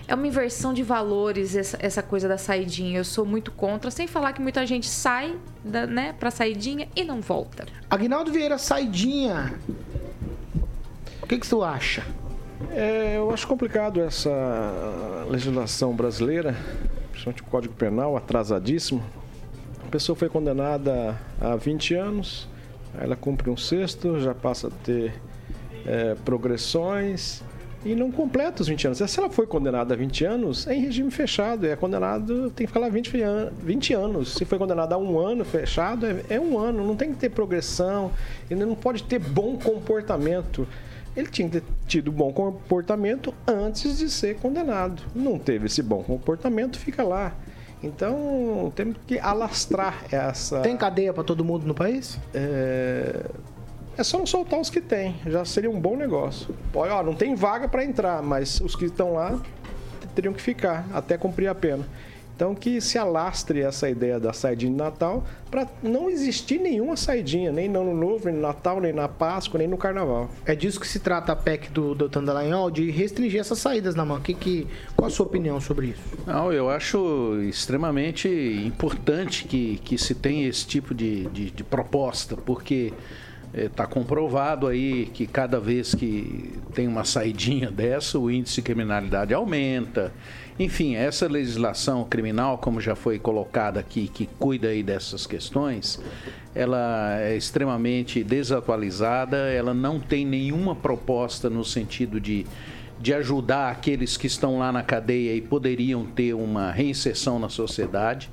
é 0.07 0.15
uma 0.15 0.27
inversão 0.27 0.73
de 0.73 0.83
valores 0.83 1.57
essa, 1.57 1.79
essa 1.81 2.03
coisa 2.03 2.29
da 2.29 2.37
saidinha. 2.37 2.99
Eu 2.99 3.05
sou 3.05 3.25
muito 3.25 3.51
contra, 3.51 3.91
sem 3.91 4.07
falar 4.07 4.33
que 4.33 4.41
muita 4.41 4.67
gente 4.67 4.87
sai 4.87 5.37
da, 5.65 5.87
né, 5.87 6.15
para 6.19 6.31
saidinha 6.31 6.89
e 6.95 7.05
não 7.05 7.21
volta. 7.21 7.67
Agnaldo 7.89 8.31
Vieira, 8.33 8.59
saidinha. 8.59 9.55
O 11.23 11.27
que, 11.27 11.39
que 11.39 11.49
tu 11.49 11.63
acha? 11.63 12.05
É, 12.71 13.17
eu 13.17 13.31
acho 13.31 13.47
complicado 13.47 14.01
essa 14.01 14.31
legislação 15.29 15.95
brasileira, 15.95 16.55
principalmente 17.11 17.43
o 17.43 17.47
Código 17.47 17.75
Penal, 17.75 18.17
atrasadíssimo. 18.17 19.03
A 19.87 19.91
pessoa 19.91 20.17
foi 20.17 20.29
condenada 20.29 21.19
a 21.41 21.57
20 21.57 21.95
anos, 21.95 22.49
aí 22.95 23.05
ela 23.05 23.17
cumpre 23.17 23.49
um 23.49 23.57
sexto, 23.57 24.21
já 24.21 24.35
passa 24.35 24.69
a 24.69 24.71
ter 24.71 25.15
é, 25.87 26.15
progressões 26.25 27.43
e 27.85 27.95
não 27.95 28.11
completa 28.11 28.62
os 28.62 28.68
20 28.68 28.87
anos. 28.87 28.99
Se 29.11 29.18
ela 29.20 29.28
foi 29.30 29.47
condenada 29.47 29.93
a 29.95 29.97
20 29.97 30.24
anos, 30.24 30.66
é 30.66 30.74
em 30.74 30.80
regime 30.80 31.11
fechado, 31.11 31.66
é 31.66 31.76
condenado, 31.76 32.51
tem 32.51 32.66
que 32.66 32.72
ficar 32.72 32.80
lá 32.80 32.89
20, 32.89 33.20
an- 33.22 33.53
20 33.62 33.93
anos. 33.95 34.35
Se 34.35 34.45
foi 34.45 34.59
condenado 34.59 34.93
a 34.93 34.99
um 34.99 35.18
ano 35.18 35.45
fechado, 35.45 36.07
é, 36.07 36.24
é 36.30 36.41
um 36.41 36.59
ano, 36.59 36.85
não 36.87 36.97
tem 36.97 37.11
que 37.12 37.18
ter 37.18 37.30
progressão, 37.30 38.11
ele 38.51 38.64
não 38.64 38.74
pode 38.74 39.03
ter 39.05 39.18
bom 39.18 39.57
comportamento. 39.59 40.66
Ele 41.16 41.28
tinha 41.28 41.49
que 41.49 41.61
ter 41.61 41.66
tido 41.87 42.11
bom 42.11 42.32
comportamento 42.32 43.32
antes 43.47 43.99
de 43.99 44.11
ser 44.11 44.37
condenado. 44.37 45.03
Não 45.14 45.39
teve 45.39 45.66
esse 45.66 45.82
bom 45.82 46.03
comportamento, 46.03 46.78
fica 46.78 47.03
lá. 47.05 47.32
Então, 47.82 48.72
temos 48.74 48.97
que 49.07 49.18
alastrar 49.18 50.05
essa. 50.11 50.61
Tem 50.61 50.74
cadeia 50.76 51.12
para 51.12 51.22
todo 51.22 51.45
mundo 51.45 51.66
no 51.66 51.74
país? 51.74 52.18
É... 52.32 53.26
é 53.97 54.03
só 54.03 54.19
não 54.19 54.27
soltar 54.27 54.61
os 54.61 54.71
que 54.71 54.81
tem, 54.81 55.17
já 55.27 55.45
seria 55.45 55.71
um 55.71 55.81
bom 55.81 55.97
negócio. 55.97 56.55
Pode, 56.73 56.93
ó, 56.93 57.03
não 57.03 57.15
tem 57.15 57.35
vaga 57.35 57.69
para 57.69 57.85
entrar, 57.85 58.23
mas 58.23 58.61
os 58.61 58.75
que 58.75 58.87
estão 58.87 59.15
lá 59.15 59.41
teriam 60.15 60.33
que 60.33 60.43
ficar 60.43 60.87
até 60.93 61.19
cumprir 61.19 61.49
a 61.49 61.55
pena. 61.55 61.85
Então 62.35 62.53
que 62.53 62.81
se 62.81 62.99
alastre 62.99 63.61
essa 63.61 63.89
ideia 63.89 64.19
da 64.19 64.33
saidinha 64.33 64.73
de 64.73 64.77
Natal 64.77 65.25
para 65.51 65.69
não 65.81 66.11
existir 66.11 66.59
nenhuma 66.59 66.97
saidinha, 66.97 67.53
nem 67.53 67.69
no 67.69 67.81
Ano 67.81 67.95
Novo, 67.95 68.25
nem 68.25 68.35
no 68.35 68.41
Natal, 68.41 68.81
nem 68.81 68.93
na 68.93 69.07
Páscoa, 69.07 69.59
nem 69.59 69.69
no 69.69 69.77
Carnaval. 69.77 70.29
É 70.45 70.53
disso 70.53 70.81
que 70.81 70.89
se 70.89 70.99
trata 70.99 71.31
a 71.31 71.37
PEC 71.37 71.71
do 71.71 71.95
Doutor 71.95 72.25
Dallagnol, 72.25 72.73
de 72.73 72.91
restringir 72.91 73.41
essas 73.41 73.61
saídas 73.61 73.95
na 73.95 74.05
mão. 74.05 74.21
Que, 74.21 74.35
que, 74.35 74.67
qual 74.97 75.07
a 75.07 75.11
sua 75.11 75.27
opinião 75.27 75.61
sobre 75.61 75.89
isso? 75.89 76.03
Não, 76.27 76.53
eu 76.53 76.69
acho 76.69 77.41
extremamente 77.49 78.29
importante 78.67 79.45
que, 79.45 79.79
que 79.85 79.97
se 79.97 80.13
tenha 80.13 80.49
esse 80.49 80.67
tipo 80.67 80.93
de, 80.93 81.27
de, 81.27 81.53
de 81.53 81.63
proposta, 81.63 82.37
porque 82.37 82.93
está 83.57 83.87
comprovado 83.87 84.67
aí 84.67 85.07
que 85.07 85.27
cada 85.27 85.61
vez 85.61 85.95
que 85.95 86.53
tem 86.75 86.89
uma 86.89 87.05
saidinha 87.05 87.71
dessa, 87.71 88.19
o 88.19 88.31
índice 88.31 88.57
de 88.57 88.63
criminalidade 88.63 89.33
aumenta. 89.33 90.13
Enfim, 90.59 90.95
essa 90.95 91.27
legislação 91.27 92.05
criminal, 92.05 92.59
como 92.59 92.81
já 92.81 92.95
foi 92.95 93.19
colocada 93.19 93.81
aqui, 93.81 94.09
que 94.09 94.27
cuida 94.39 94.69
aí 94.69 94.83
dessas 94.83 95.27
questões, 95.27 96.01
ela 96.55 97.19
é 97.21 97.37
extremamente 97.37 98.23
desatualizada, 98.23 99.37
ela 99.37 99.75
não 99.75 99.99
tem 99.99 100.25
nenhuma 100.25 100.75
proposta 100.75 101.51
no 101.51 101.65
sentido 101.65 102.21
de, 102.21 102.47
de 103.01 103.13
ajudar 103.15 103.71
aqueles 103.71 104.17
que 104.17 104.29
estão 104.29 104.59
lá 104.59 104.71
na 104.71 104.83
cadeia 104.83 105.35
e 105.35 105.41
poderiam 105.41 106.05
ter 106.05 106.35
uma 106.35 106.71
reinserção 106.71 107.39
na 107.39 107.49
sociedade. 107.49 108.31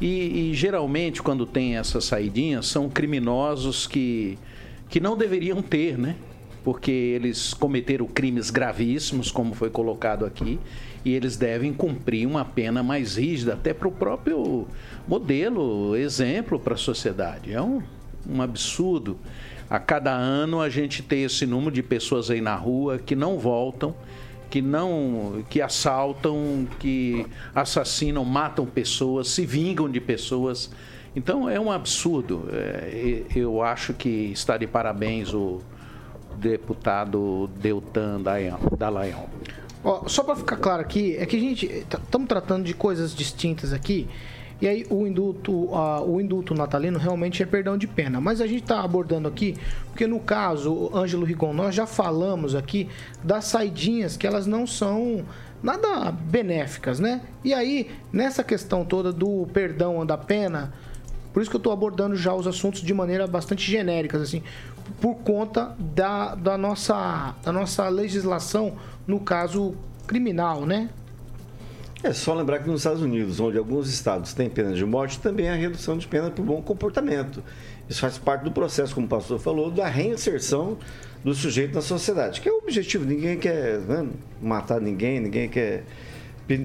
E, 0.00 0.50
e 0.50 0.54
geralmente, 0.54 1.22
quando 1.22 1.44
tem 1.44 1.76
essas 1.76 2.04
saidinhas, 2.04 2.66
são 2.66 2.88
criminosos 2.88 3.86
que, 3.86 4.38
que 4.88 5.00
não 5.00 5.16
deveriam 5.16 5.62
ter, 5.62 5.98
né? 5.98 6.16
Porque 6.64 6.90
eles 6.90 7.54
cometeram 7.54 8.06
crimes 8.06 8.50
gravíssimos, 8.50 9.30
como 9.30 9.54
foi 9.54 9.70
colocado 9.70 10.24
aqui, 10.24 10.58
e 11.04 11.14
eles 11.14 11.36
devem 11.36 11.72
cumprir 11.72 12.26
uma 12.26 12.44
pena 12.44 12.82
mais 12.82 13.16
rígida, 13.16 13.54
até 13.54 13.72
para 13.72 13.88
o 13.88 13.92
próprio 13.92 14.66
modelo, 15.06 15.96
exemplo 15.96 16.58
para 16.58 16.74
a 16.74 16.76
sociedade. 16.76 17.52
É 17.52 17.62
um, 17.62 17.82
um 18.28 18.42
absurdo. 18.42 19.16
A 19.70 19.78
cada 19.78 20.12
ano 20.12 20.60
a 20.60 20.68
gente 20.68 21.02
tem 21.02 21.24
esse 21.24 21.46
número 21.46 21.70
de 21.70 21.82
pessoas 21.82 22.30
aí 22.30 22.40
na 22.40 22.54
rua 22.54 22.98
que 22.98 23.14
não 23.14 23.38
voltam, 23.38 23.94
que 24.50 24.62
não, 24.62 25.44
que 25.50 25.60
assaltam, 25.60 26.66
que 26.78 27.26
assassinam, 27.54 28.24
matam 28.24 28.64
pessoas, 28.64 29.28
se 29.28 29.44
vingam 29.44 29.90
de 29.90 30.00
pessoas. 30.00 30.70
Então 31.18 31.50
é 31.50 31.58
um 31.58 31.70
absurdo. 31.70 32.48
É, 32.52 33.24
eu 33.34 33.60
acho 33.60 33.92
que 33.92 34.30
está 34.30 34.56
de 34.56 34.68
parabéns 34.68 35.34
o 35.34 35.60
deputado 36.36 37.50
Deltan 37.60 38.22
Dallagnol. 38.78 39.28
Ó, 39.82 40.06
só 40.06 40.22
para 40.22 40.36
ficar 40.36 40.56
claro 40.56 40.80
aqui, 40.80 41.16
é 41.16 41.26
que 41.26 41.34
a 41.34 41.40
gente 41.40 41.66
estamos 41.66 42.28
tratando 42.28 42.64
de 42.64 42.72
coisas 42.72 43.12
distintas 43.12 43.72
aqui. 43.72 44.06
E 44.60 44.68
aí 44.68 44.86
o 44.90 45.08
indulto, 45.08 45.52
uh, 45.52 46.04
o 46.08 46.20
indulto 46.20 46.54
natalino 46.54 47.00
realmente 47.00 47.42
é 47.42 47.46
perdão 47.46 47.76
de 47.76 47.88
pena. 47.88 48.20
Mas 48.20 48.40
a 48.40 48.46
gente 48.46 48.62
está 48.62 48.80
abordando 48.80 49.26
aqui, 49.26 49.56
porque 49.88 50.06
no 50.06 50.20
caso, 50.20 50.88
Ângelo 50.94 51.26
Rigon, 51.26 51.52
nós 51.52 51.74
já 51.74 51.86
falamos 51.86 52.54
aqui 52.54 52.88
das 53.24 53.46
saidinhas 53.46 54.16
que 54.16 54.24
elas 54.24 54.46
não 54.46 54.68
são 54.68 55.24
nada 55.60 56.12
benéficas, 56.12 57.00
né? 57.00 57.22
E 57.42 57.52
aí, 57.52 57.90
nessa 58.12 58.44
questão 58.44 58.84
toda 58.84 59.12
do 59.12 59.48
perdão 59.52 60.06
da 60.06 60.16
pena, 60.16 60.72
por 61.32 61.40
isso 61.40 61.50
que 61.50 61.56
eu 61.56 61.58
estou 61.58 61.72
abordando 61.72 62.16
já 62.16 62.34
os 62.34 62.46
assuntos 62.46 62.82
de 62.82 62.92
maneira 62.94 63.26
bastante 63.26 63.70
genéricas, 63.70 64.22
assim, 64.22 64.42
por 65.00 65.16
conta 65.16 65.74
da, 65.78 66.34
da, 66.34 66.58
nossa, 66.58 67.34
da 67.42 67.52
nossa 67.52 67.88
legislação 67.88 68.74
no 69.06 69.20
caso 69.20 69.74
criminal, 70.06 70.64
né? 70.64 70.88
É 72.02 72.12
só 72.12 72.32
lembrar 72.32 72.60
que 72.60 72.68
nos 72.68 72.80
Estados 72.80 73.02
Unidos, 73.02 73.40
onde 73.40 73.58
alguns 73.58 73.88
estados 73.88 74.32
têm 74.32 74.48
pena 74.48 74.72
de 74.72 74.86
morte, 74.86 75.18
também 75.18 75.48
há 75.48 75.54
redução 75.54 75.98
de 75.98 76.06
pena 76.06 76.30
por 76.30 76.44
bom 76.44 76.62
comportamento. 76.62 77.42
Isso 77.88 78.00
faz 78.00 78.16
parte 78.18 78.44
do 78.44 78.52
processo, 78.52 78.94
como 78.94 79.06
o 79.06 79.08
pastor 79.08 79.38
falou, 79.40 79.70
da 79.70 79.88
reinserção 79.88 80.78
do 81.24 81.34
sujeito 81.34 81.74
na 81.74 81.82
sociedade, 81.82 82.40
que 82.40 82.48
é 82.48 82.52
o 82.52 82.58
objetivo. 82.58 83.04
Ninguém 83.04 83.36
quer 83.36 83.80
né, 83.80 84.06
matar 84.40 84.80
ninguém, 84.80 85.18
ninguém 85.18 85.48
quer 85.48 85.84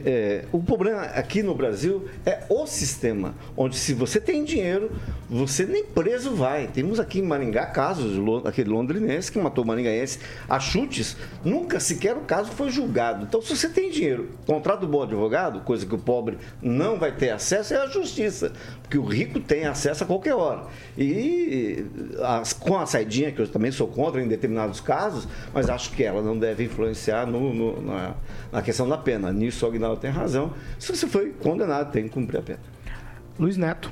é, 0.05 0.45
o 0.51 0.61
problema 0.61 1.01
aqui 1.01 1.43
no 1.43 1.53
Brasil 1.53 2.07
é 2.25 2.43
o 2.49 2.65
sistema, 2.65 3.35
onde 3.57 3.75
se 3.75 3.93
você 3.93 4.19
tem 4.19 4.43
dinheiro, 4.43 4.91
você 5.29 5.65
nem 5.65 5.83
preso 5.83 6.35
vai. 6.35 6.67
Temos 6.67 6.99
aqui 6.99 7.19
em 7.19 7.23
Maringá 7.23 7.65
casos, 7.65 8.17
aquele 8.45 8.69
londrinense 8.69 9.31
que 9.31 9.39
matou 9.39 9.63
o 9.63 9.67
maringaense 9.67 10.19
a 10.47 10.59
chutes, 10.59 11.17
nunca 11.43 11.79
sequer 11.79 12.15
o 12.15 12.21
caso 12.21 12.51
foi 12.51 12.69
julgado. 12.69 13.25
Então, 13.25 13.41
se 13.41 13.55
você 13.55 13.67
tem 13.67 13.89
dinheiro, 13.89 14.29
contrata 14.45 14.85
um 14.85 14.89
bom 14.89 15.03
advogado, 15.03 15.61
coisa 15.61 15.85
que 15.85 15.95
o 15.95 15.97
pobre 15.97 16.37
não 16.61 16.97
vai 16.97 17.11
ter 17.11 17.31
acesso, 17.31 17.73
é 17.73 17.77
a 17.77 17.87
justiça, 17.87 18.53
porque 18.81 18.97
o 18.97 19.03
rico 19.03 19.39
tem 19.39 19.65
acesso 19.65 20.03
a 20.03 20.07
qualquer 20.07 20.35
hora. 20.35 20.65
E 20.97 21.85
as, 22.21 22.53
com 22.53 22.77
a 22.77 22.85
saidinha, 22.85 23.31
que 23.31 23.41
eu 23.41 23.47
também 23.47 23.71
sou 23.71 23.87
contra 23.87 24.21
em 24.21 24.27
determinados 24.27 24.79
casos, 24.79 25.27
mas 25.53 25.69
acho 25.69 25.91
que 25.91 26.03
ela 26.03 26.21
não 26.21 26.37
deve 26.37 26.63
influenciar 26.63 27.25
no, 27.25 27.53
no, 27.53 27.81
na, 27.81 28.15
na 28.51 28.61
questão 28.61 28.87
da 28.87 28.97
pena. 28.97 29.33
Nisso 29.33 29.65
Aguinaldo 29.73 29.99
tem 29.99 30.11
razão. 30.11 30.53
Se 30.77 30.95
você 30.95 31.07
foi 31.07 31.31
condenado, 31.31 31.91
tem 31.91 32.03
que 32.03 32.09
cumprir 32.09 32.37
a 32.39 32.41
pena. 32.41 32.59
Luiz 33.39 33.57
Neto. 33.57 33.91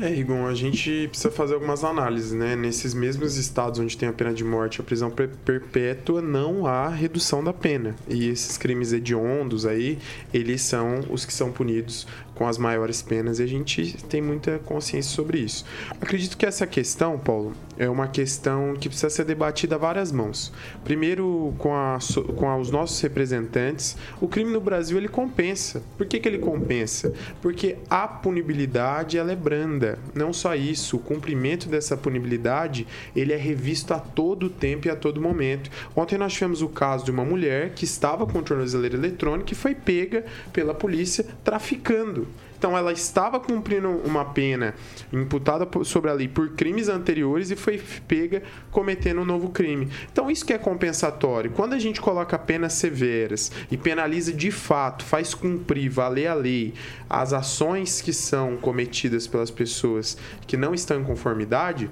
É, 0.00 0.08
Rigon, 0.08 0.46
a 0.46 0.54
gente 0.54 1.08
precisa 1.08 1.30
fazer 1.30 1.54
algumas 1.54 1.82
análises, 1.82 2.32
né? 2.32 2.54
Nesses 2.54 2.92
mesmos 2.92 3.36
estados 3.36 3.80
onde 3.80 3.96
tem 3.96 4.08
a 4.08 4.12
pena 4.12 4.34
de 4.34 4.44
morte, 4.44 4.80
a 4.80 4.84
prisão 4.84 5.10
perpétua, 5.10 6.20
não 6.20 6.66
há 6.66 6.88
redução 6.88 7.42
da 7.42 7.52
pena. 7.52 7.94
E 8.06 8.28
esses 8.28 8.58
crimes 8.58 8.92
hediondos 8.92 9.64
aí, 9.64 9.98
eles 10.34 10.60
são 10.62 11.00
os 11.08 11.24
que 11.24 11.32
são 11.32 11.50
punidos 11.50 12.06
com 12.36 12.46
as 12.46 12.58
maiores 12.58 13.02
penas 13.02 13.40
e 13.40 13.42
a 13.42 13.46
gente 13.46 13.96
tem 14.04 14.22
muita 14.22 14.58
consciência 14.60 15.10
sobre 15.10 15.38
isso. 15.38 15.64
Acredito 16.00 16.36
que 16.36 16.46
essa 16.46 16.66
questão, 16.66 17.18
Paulo, 17.18 17.54
é 17.78 17.88
uma 17.88 18.08
questão 18.08 18.74
que 18.74 18.88
precisa 18.88 19.10
ser 19.10 19.24
debatida 19.24 19.74
a 19.74 19.78
várias 19.78 20.12
mãos. 20.12 20.52
Primeiro, 20.84 21.54
com, 21.58 21.74
a, 21.74 21.98
com 22.36 22.48
a, 22.48 22.56
os 22.56 22.70
nossos 22.70 23.00
representantes, 23.00 23.96
o 24.20 24.28
crime 24.28 24.52
no 24.52 24.60
Brasil 24.60 24.96
ele 24.98 25.08
compensa. 25.08 25.82
Por 25.96 26.06
que, 26.06 26.20
que 26.20 26.28
ele 26.28 26.38
compensa? 26.38 27.12
Porque 27.42 27.76
a 27.88 28.06
punibilidade 28.06 29.18
ela 29.18 29.32
é 29.32 29.36
branda. 29.36 29.98
Não 30.14 30.32
só 30.32 30.54
isso, 30.54 30.96
o 30.96 31.00
cumprimento 31.00 31.68
dessa 31.68 31.96
punibilidade 31.96 32.86
ele 33.14 33.32
é 33.32 33.36
revisto 33.36 33.92
a 33.94 33.98
todo 33.98 34.50
tempo 34.50 34.88
e 34.88 34.90
a 34.90 34.96
todo 34.96 35.20
momento. 35.20 35.70
Ontem 35.94 36.18
nós 36.18 36.34
tivemos 36.34 36.62
o 36.62 36.68
caso 36.68 37.04
de 37.04 37.10
uma 37.10 37.24
mulher 37.24 37.70
que 37.70 37.84
estava 37.84 38.26
com 38.26 38.42
tornozeleira 38.42 38.96
eletrônica 38.96 39.52
e 39.52 39.56
foi 39.56 39.74
pega 39.74 40.24
pela 40.52 40.74
polícia 40.74 41.26
traficando. 41.42 42.25
Então 42.56 42.76
ela 42.76 42.92
estava 42.92 43.38
cumprindo 43.38 43.88
uma 44.04 44.24
pena 44.24 44.74
imputada 45.12 45.68
sobre 45.84 46.10
a 46.10 46.14
lei 46.14 46.28
por 46.28 46.50
crimes 46.50 46.88
anteriores 46.88 47.50
e 47.50 47.56
foi 47.56 47.80
pega 48.06 48.42
cometendo 48.70 49.20
um 49.20 49.24
novo 49.24 49.50
crime. 49.50 49.88
Então 50.10 50.30
isso 50.30 50.44
que 50.44 50.52
é 50.52 50.58
compensatório. 50.58 51.50
Quando 51.50 51.74
a 51.74 51.78
gente 51.78 52.00
coloca 52.00 52.38
penas 52.38 52.74
severas 52.74 53.52
e 53.70 53.76
penaliza 53.76 54.32
de 54.32 54.50
fato, 54.50 55.04
faz 55.04 55.34
cumprir, 55.34 55.88
valer 55.88 56.28
a 56.28 56.34
lei, 56.34 56.74
as 57.08 57.32
ações 57.32 58.00
que 58.00 58.12
são 58.12 58.56
cometidas 58.56 59.26
pelas 59.26 59.50
pessoas 59.50 60.16
que 60.46 60.56
não 60.56 60.74
estão 60.74 61.00
em 61.00 61.04
conformidade, 61.04 61.90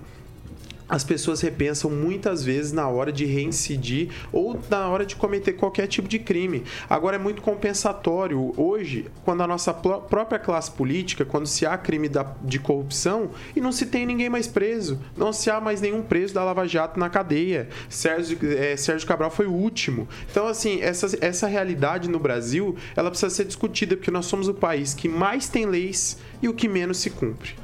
as 0.89 1.03
pessoas 1.03 1.41
repensam 1.41 1.91
muitas 1.91 2.43
vezes 2.43 2.73
na 2.73 2.89
hora 2.89 3.11
de 3.11 3.25
reincidir 3.25 4.11
ou 4.33 4.59
na 4.71 4.89
hora 4.89 5.07
de 5.07 5.17
cometer 5.17 5.55
qualquer 5.55 5.87
tipo 5.87 6.07
de 6.07 6.19
crime. 6.19 6.65
Agora 6.89 7.17
é 7.17 7.19
muito 7.19 7.43
compensatório. 7.43 8.53
Hoje, 8.57 9.07
quando 9.25 9.43
a 9.43 9.47
nossa 9.47 9.73
própria 9.73 10.39
classe 10.39 10.71
política, 10.71 11.25
quando 11.25 11.47
se 11.47 11.65
há 11.65 11.77
crime 11.79 12.11
de 12.43 12.59
corrupção 12.59 13.31
e 13.57 13.61
não 13.61 13.73
se 13.73 13.87
tem 13.87 14.05
ninguém 14.05 14.29
mais 14.29 14.47
preso, 14.47 15.01
não 15.17 15.33
se 15.33 15.51
há 15.51 15.61
mais 15.61 15.81
nenhum 15.81 16.03
preso 16.03 16.35
da 16.35 16.45
Lava 16.45 16.67
Jato 16.67 16.99
na 16.99 17.09
cadeia. 17.09 17.69
Sérgio, 17.89 18.39
é, 18.43 18.77
Sérgio 18.77 19.07
Cabral 19.07 19.31
foi 19.31 19.47
o 19.47 19.53
último. 19.53 20.07
Então, 20.31 20.47
assim, 20.47 20.81
essa, 20.83 21.17
essa 21.21 21.47
realidade 21.47 22.09
no 22.09 22.19
Brasil, 22.19 22.77
ela 22.95 23.11
precisa 23.11 23.35
ser 23.35 23.45
discutida, 23.45 23.97
porque 23.97 24.11
nós 24.11 24.27
somos 24.27 24.49
o 24.49 24.55
país 24.55 24.93
que 24.93 25.09
mais 25.09 25.49
tem 25.49 25.67
leis 25.67 26.19
e 26.43 26.49
o 26.49 26.55
que 26.55 26.69
menos 26.69 26.99
se 26.99 27.11
cumpre. 27.11 27.64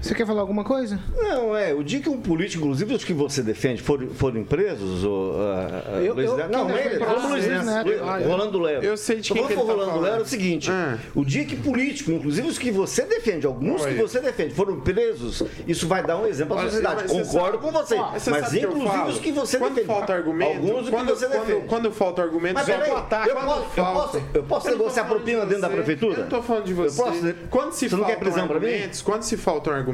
Você 0.00 0.14
quer 0.14 0.26
falar 0.26 0.40
alguma 0.42 0.62
coisa? 0.64 0.98
Não, 1.16 1.56
é. 1.56 1.74
O 1.74 1.82
dia 1.82 2.00
que 2.00 2.08
um 2.08 2.20
político, 2.20 2.62
inclusive 2.62 2.94
os 2.94 3.04
que 3.04 3.12
você 3.12 3.42
defende, 3.42 3.82
forem, 3.82 4.08
forem 4.08 4.44
presos, 4.44 5.04
ou, 5.04 5.34
ah, 5.40 5.82
ah, 5.86 6.00
Eu- 6.00 6.14
Luiz 6.14 6.30
eu- 6.30 6.36
Neto- 6.36 6.50
não, 6.52 6.66
defende 6.66 6.88
ele, 6.88 6.98
Luiz 7.04 7.14
como 7.14 7.28
Luiz 7.30 7.46
Neto, 7.46 7.64
Neto, 7.64 8.04
ah, 8.04 8.18
Rolando 8.18 8.58
Lero. 8.60 8.84
eu 8.84 8.96
sei 8.96 9.16
de 9.20 9.28
Tô 9.28 9.34
quem 9.34 9.46
que 9.46 9.52
ele 9.52 9.60
tá 9.60 9.66
Rolando 9.66 9.90
falando. 9.90 10.04
Lero 10.04 10.18
é 10.18 10.22
o 10.22 10.26
seguinte: 10.26 10.70
Ah. 10.70 10.98
o 11.14 11.24
dia 11.24 11.44
que 11.44 11.56
político, 11.56 12.12
inclusive 12.12 12.46
os 12.48 12.56
que 12.58 12.70
você 12.70 13.02
defende, 13.02 13.44
alguns 13.46 13.82
Oi. 13.82 13.94
que 13.94 14.00
você 14.00 14.20
defende, 14.20 14.54
foram 14.54 14.80
presos, 14.80 15.42
isso 15.66 15.88
vai 15.88 16.02
dar 16.02 16.16
um 16.16 16.26
exemplo 16.26 16.54
à 16.56 16.60
Olha, 16.60 16.68
sociedade. 16.70 17.02
mas 17.02 17.10
você 17.12 17.18
Concordo 17.24 17.58
sabe- 17.58 17.58
com 17.58 17.72
você. 17.72 17.94
Ó, 17.96 18.10
você 18.12 18.30
mas 18.30 18.48
que 18.48 18.58
inclusive 18.60 19.02
os 19.10 19.18
que 19.18 19.32
você 19.32 19.58
quando 19.58 19.74
defende. 19.74 19.86
falta 19.94 20.12
argumento, 20.14 20.56
Alguns 20.58 20.84
do 20.86 20.90
quando, 20.92 21.06
que 21.08 21.12
você 21.18 21.26
quando, 21.26 21.46
defende. 21.46 21.66
quando 21.66 21.92
falta 21.92 22.22
argumento, 22.22 22.54
Mas 22.54 22.66
você 22.66 22.72
peraí, 22.72 22.90
atacar. 22.92 23.28
eu 23.28 23.34
posso- 23.34 23.60
eu 23.76 23.84
falta- 23.84 24.20
posso- 24.48 24.70
negociar 24.70 25.04
propina 25.04 25.40
de 25.40 25.46
dentro 25.46 25.62
da 25.62 25.68
você, 25.68 25.74
prefeitura? 25.74 26.14
Eu 26.14 26.22
não 26.22 26.28
tô 26.28 26.42
falando 26.42 26.64
de 26.64 26.70
Eu 26.70 26.76
você. 26.76 27.02
posso- 27.02 27.34
Quando 27.50 27.72
se 27.72 27.88
Você 27.88 27.96
não 27.96 28.04
quer 28.04 28.12
faltam 28.12 28.20
prisão 28.32 28.46
pra 28.46 28.60
mim? 28.60 28.66
argumentos, 28.66 29.02
quando 29.02 29.22
se 29.22 29.36
faltam 29.36 29.72
argumentos, 29.72 29.87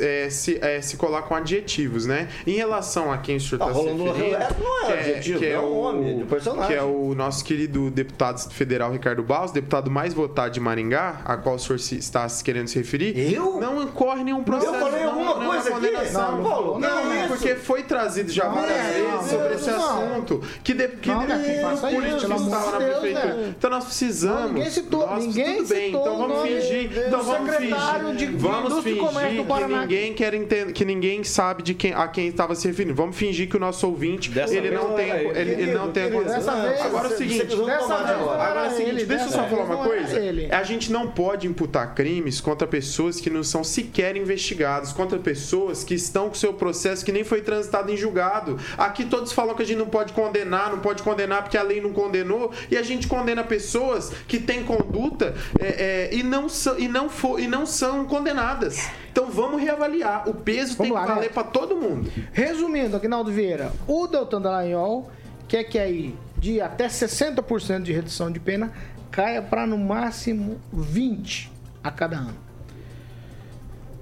é, 0.00 0.28
se, 0.30 0.58
é, 0.62 0.80
se 0.80 0.96
colocam 0.96 1.36
adjetivos, 1.36 2.06
né? 2.06 2.28
Em 2.46 2.52
relação 2.56 3.12
a 3.12 3.18
quem 3.18 3.36
o 3.36 3.40
senhor 3.40 3.62
Ah, 3.62 3.66
está 3.68 3.74
se 3.78 3.80
Rolando 3.86 4.04
referindo, 4.04 4.38
não 4.60 4.80
é 4.80 4.86
que 4.86 4.92
adjetivo, 4.92 5.38
que 5.38 5.46
é 5.46 5.60
um 5.60 5.82
nome 5.82 6.14
de 6.14 6.24
personagem. 6.24 6.66
Que 6.68 6.74
é 6.74 6.82
o 6.82 7.14
nosso 7.14 7.44
querido 7.44 7.90
deputado 7.90 8.50
federal 8.50 8.92
Ricardo 8.92 9.22
Barros, 9.22 9.50
deputado 9.52 9.90
mais 9.90 10.14
votado 10.14 10.50
de 10.52 10.60
Maringá, 10.60 11.20
a 11.24 11.36
qual 11.36 11.56
o 11.56 11.58
senhor 11.58 11.78
se- 11.78 11.96
está 11.98 12.28
se 12.28 12.42
querendo 12.44 12.68
se 12.68 12.78
referir. 12.78 13.32
Eu? 13.32 13.60
Não 13.60 13.86
corre 13.88 14.24
nenhum 14.24 14.42
processo. 14.42 14.74
Eu 14.74 14.80
falei 14.80 15.02
alguma 15.04 15.34
não 15.34 15.54
é 15.54 15.60
coisa 15.60 15.76
aqui? 15.76 16.12
Não, 16.12 16.42
não. 16.42 16.78
Não, 16.78 17.04
Não, 17.04 17.12
é 17.12 17.26
porque 17.28 17.54
foi 17.56 17.82
trazido 17.82 18.30
já 18.30 18.48
várias 18.48 18.76
é, 18.78 18.92
vezes 18.92 19.30
sobre 19.30 19.54
esse 19.54 19.70
assunto. 19.70 20.42
Que, 20.62 20.74
de, 20.74 20.88
que 20.88 21.08
Não, 21.08 21.26
de, 21.26 21.32
amor 21.32 22.06
estava 22.06 22.70
na 22.72 22.76
prefeitura. 22.78 23.34
né? 23.34 23.54
Então 23.56 23.70
nós 23.70 23.84
precisamos. 23.84 24.52
Ninguém 24.52 24.70
citou- 24.70 25.16
ninguém 25.16 25.56
tudo 25.58 25.68
bem, 25.68 25.88
então 25.90 26.14
o 26.14 26.18
vamos 26.18 26.42
fingir. 26.42 26.88
do 26.90 27.00
Então 27.00 27.22
vamos 27.22 27.56
fingir. 27.56 28.36
vamos 28.36 28.82
fingir 28.84 29.39
do 29.44 29.54
que 29.54 29.64
ninguém 29.66 30.14
quer 30.14 30.34
entender, 30.34 30.72
que 30.72 30.84
ninguém 30.84 31.24
sabe 31.24 31.62
de 31.62 31.74
quem, 31.74 31.92
a 31.92 32.06
quem 32.08 32.28
estava 32.28 32.54
se 32.54 32.66
referindo. 32.66 32.94
Vamos 32.94 33.16
fingir 33.16 33.48
que 33.48 33.56
o 33.56 33.60
nosso 33.60 33.86
ouvinte 33.86 34.30
Dessa 34.30 34.54
ele 34.54 34.68
vez 34.68 34.80
não 34.80 34.94
tem, 34.94 35.10
ele, 35.10 35.38
ele. 35.38 35.50
ele 35.62 35.72
não 35.72 35.90
tem 35.92 36.04
a 36.04 36.06
Querido, 36.06 36.24
condição. 36.30 36.54
dessa 36.54 36.68
vez, 36.68 36.80
Agora 36.80 37.08
é 37.08 37.12
o 37.12 37.16
seguinte, 37.16 37.44
dessa 37.44 37.56
vez 37.56 37.90
agora. 37.90 38.42
Agora 38.42 38.66
é 38.66 38.68
o 38.68 38.76
seguinte, 38.76 39.04
deixa 39.04 39.24
eu 39.24 39.30
só 39.30 39.44
falar 39.44 39.64
uma 39.64 39.76
coisa. 39.78 40.20
A 40.50 40.62
gente 40.62 40.92
não 40.92 41.08
pode 41.08 41.46
imputar 41.46 41.94
crimes 41.94 42.40
contra 42.40 42.66
pessoas 42.66 43.20
que 43.20 43.30
não 43.30 43.42
são 43.42 43.62
sequer 43.64 44.16
investigadas, 44.16 44.92
contra 44.92 45.18
pessoas 45.18 45.84
que 45.84 45.94
estão 45.94 46.28
com 46.28 46.34
seu 46.34 46.52
processo 46.54 47.04
que 47.04 47.12
nem 47.12 47.24
foi 47.24 47.40
transitado 47.42 47.90
em 47.90 47.96
julgado. 47.96 48.58
Aqui 48.76 49.04
todos 49.04 49.32
falam 49.32 49.54
que 49.54 49.62
a 49.62 49.66
gente 49.66 49.78
não 49.78 49.86
pode 49.86 50.12
condenar, 50.12 50.70
não 50.70 50.78
pode 50.78 51.02
condenar 51.02 51.42
porque 51.42 51.56
a 51.56 51.62
lei 51.62 51.80
não 51.80 51.92
condenou, 51.92 52.52
e 52.70 52.76
a 52.76 52.82
gente 52.82 53.06
condena 53.06 53.42
pessoas 53.44 54.12
que 54.26 54.38
têm 54.38 54.62
conduta 54.64 55.34
é, 55.58 56.10
é, 56.10 56.14
e, 56.14 56.22
não 56.22 56.48
são, 56.48 56.78
e, 56.78 56.88
não 56.88 57.08
for, 57.08 57.40
e 57.40 57.46
não 57.46 57.66
são 57.66 58.04
condenadas. 58.04 58.88
Então 59.10 59.30
vamos 59.30 59.60
reavaliar. 59.60 60.28
O 60.28 60.34
peso 60.34 60.76
tem 60.76 60.92
lá, 60.92 61.02
que 61.02 61.08
valer 61.08 61.20
Neto. 61.22 61.34
para 61.34 61.44
todo 61.44 61.76
mundo. 61.76 62.10
Resumindo, 62.32 62.96
Aguinaldo 62.96 63.30
Vieira, 63.30 63.72
o 63.86 64.06
Deltan 64.06 64.40
Dallagnol 64.40 65.10
quer 65.48 65.64
que 65.64 65.78
aí 65.78 66.16
de 66.38 66.60
até 66.60 66.86
60% 66.86 67.82
de 67.82 67.92
redução 67.92 68.30
de 68.30 68.40
pena 68.40 68.72
caia 69.10 69.42
para 69.42 69.66
no 69.66 69.76
máximo 69.76 70.60
20 70.72 71.50
a 71.82 71.90
cada 71.90 72.16
ano. 72.16 72.50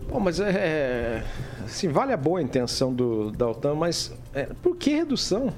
Bom, 0.08 0.20
mas 0.20 0.40
é, 0.40 0.50
é. 0.50 1.24
Assim, 1.64 1.88
vale 1.88 2.12
a 2.12 2.16
boa 2.16 2.40
intenção 2.40 2.92
do 2.94 3.30
Daltan, 3.30 3.74
mas 3.74 4.12
é, 4.34 4.44
por 4.62 4.76
que 4.76 4.94
redução? 4.94 5.52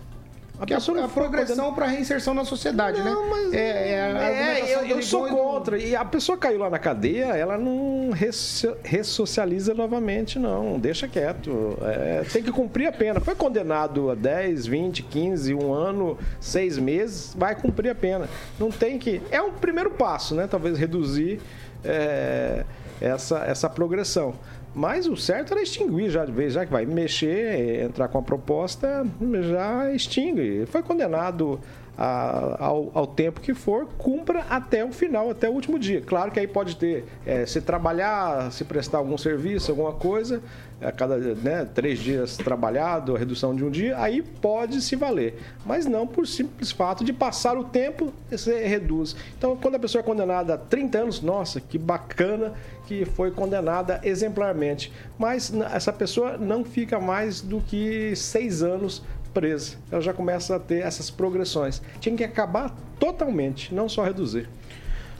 A 0.60 0.66
Que 0.66 0.74
é 0.74 0.76
pessoa 0.76 1.00
a, 1.00 1.04
a 1.06 1.08
progressão 1.08 1.72
para 1.72 1.86
reinserção 1.86 2.34
na 2.34 2.44
sociedade, 2.44 3.00
Não, 3.02 3.22
né? 3.24 3.28
mas- 3.30 3.52
é, 3.54 3.58
é 3.58 3.92
É, 3.92 4.02
argumentação 4.02 4.82
eu, 4.90 4.96
eu 4.96 5.02
sou 5.02 5.26
contra. 5.26 5.78
E 5.78 5.96
a 5.96 6.04
pessoa 6.04 6.36
caiu 6.36 6.58
lá 6.58 6.68
na 6.68 6.78
cadeia, 6.78 7.34
ela 7.34 7.56
não 7.56 8.10
resso- 8.10 8.76
ressocializa 8.84 9.72
novamente, 9.72 10.38
não. 10.38 10.78
Deixa 10.78 11.08
quieto. 11.08 11.78
É, 11.82 12.24
tem 12.30 12.42
que 12.42 12.52
cumprir 12.52 12.86
a 12.88 12.92
pena. 12.92 13.20
Foi 13.20 13.34
condenado 13.34 14.10
a 14.10 14.14
10, 14.14 14.66
20, 14.66 15.02
15, 15.02 15.54
um 15.54 15.72
ano, 15.72 16.18
seis 16.38 16.76
meses, 16.76 17.34
vai 17.34 17.54
cumprir 17.54 17.88
a 17.88 17.94
pena. 17.94 18.28
Não 18.58 18.70
tem 18.70 18.98
que. 18.98 19.22
É 19.30 19.40
um 19.40 19.52
primeiro 19.52 19.90
passo, 19.90 20.34
né? 20.34 20.46
Talvez 20.46 20.76
reduzir 20.76 21.40
é, 21.82 22.64
essa, 23.00 23.38
essa 23.46 23.70
progressão. 23.70 24.34
Mas 24.74 25.06
o 25.06 25.16
certo 25.16 25.52
era 25.52 25.62
extinguir 25.62 26.10
já 26.10 26.24
de 26.24 26.30
vez, 26.30 26.52
já 26.52 26.64
que 26.64 26.70
vai 26.70 26.86
mexer, 26.86 27.82
entrar 27.82 28.08
com 28.08 28.18
a 28.18 28.22
proposta, 28.22 29.04
já 29.50 29.92
extingue. 29.92 30.64
Foi 30.66 30.82
condenado 30.82 31.60
a- 32.02 32.56
ao, 32.58 32.90
ao 32.94 33.06
tempo 33.06 33.40
que 33.42 33.52
for, 33.52 33.86
cumpra 33.98 34.46
até 34.48 34.82
o 34.82 34.90
final, 34.90 35.28
até 35.28 35.50
o 35.50 35.52
último 35.52 35.78
dia. 35.78 36.00
Claro 36.00 36.30
que 36.30 36.40
aí 36.40 36.46
pode 36.46 36.76
ter, 36.76 37.04
é, 37.26 37.44
se 37.44 37.60
trabalhar, 37.60 38.50
se 38.50 38.64
prestar 38.64 38.96
algum 38.98 39.18
serviço, 39.18 39.70
alguma 39.70 39.92
coisa, 39.92 40.42
a 40.80 40.90
cada 40.90 41.18
né, 41.18 41.68
três 41.74 41.98
dias 41.98 42.38
trabalhado, 42.38 43.14
a 43.14 43.18
redução 43.18 43.54
de 43.54 43.62
um 43.62 43.70
dia, 43.70 43.98
aí 44.00 44.22
pode 44.22 44.80
se 44.80 44.96
valer. 44.96 45.38
Mas 45.66 45.84
não 45.84 46.06
por 46.06 46.26
simples 46.26 46.70
fato 46.70 47.04
de 47.04 47.12
passar 47.12 47.58
o 47.58 47.64
tempo, 47.64 48.10
você 48.30 48.66
reduz. 48.66 49.14
Então, 49.36 49.54
quando 49.54 49.74
a 49.74 49.78
pessoa 49.78 50.00
é 50.00 50.02
condenada 50.02 50.54
a 50.54 50.58
30 50.58 50.98
anos, 51.00 51.20
nossa, 51.20 51.60
que 51.60 51.76
bacana 51.76 52.54
que 52.86 53.04
foi 53.04 53.30
condenada 53.30 54.00
exemplarmente. 54.02 54.90
Mas 55.18 55.52
essa 55.72 55.92
pessoa 55.92 56.38
não 56.38 56.64
fica 56.64 56.98
mais 56.98 57.42
do 57.42 57.60
que 57.60 58.16
seis 58.16 58.62
anos 58.62 59.02
presa. 59.32 59.76
Ela 59.90 60.00
já 60.00 60.12
começa 60.12 60.56
a 60.56 60.58
ter 60.58 60.82
essas 60.82 61.10
progressões. 61.10 61.80
Tinha 62.00 62.16
que 62.16 62.24
acabar 62.24 62.74
totalmente, 62.98 63.74
não 63.74 63.88
só 63.88 64.04
reduzir. 64.04 64.48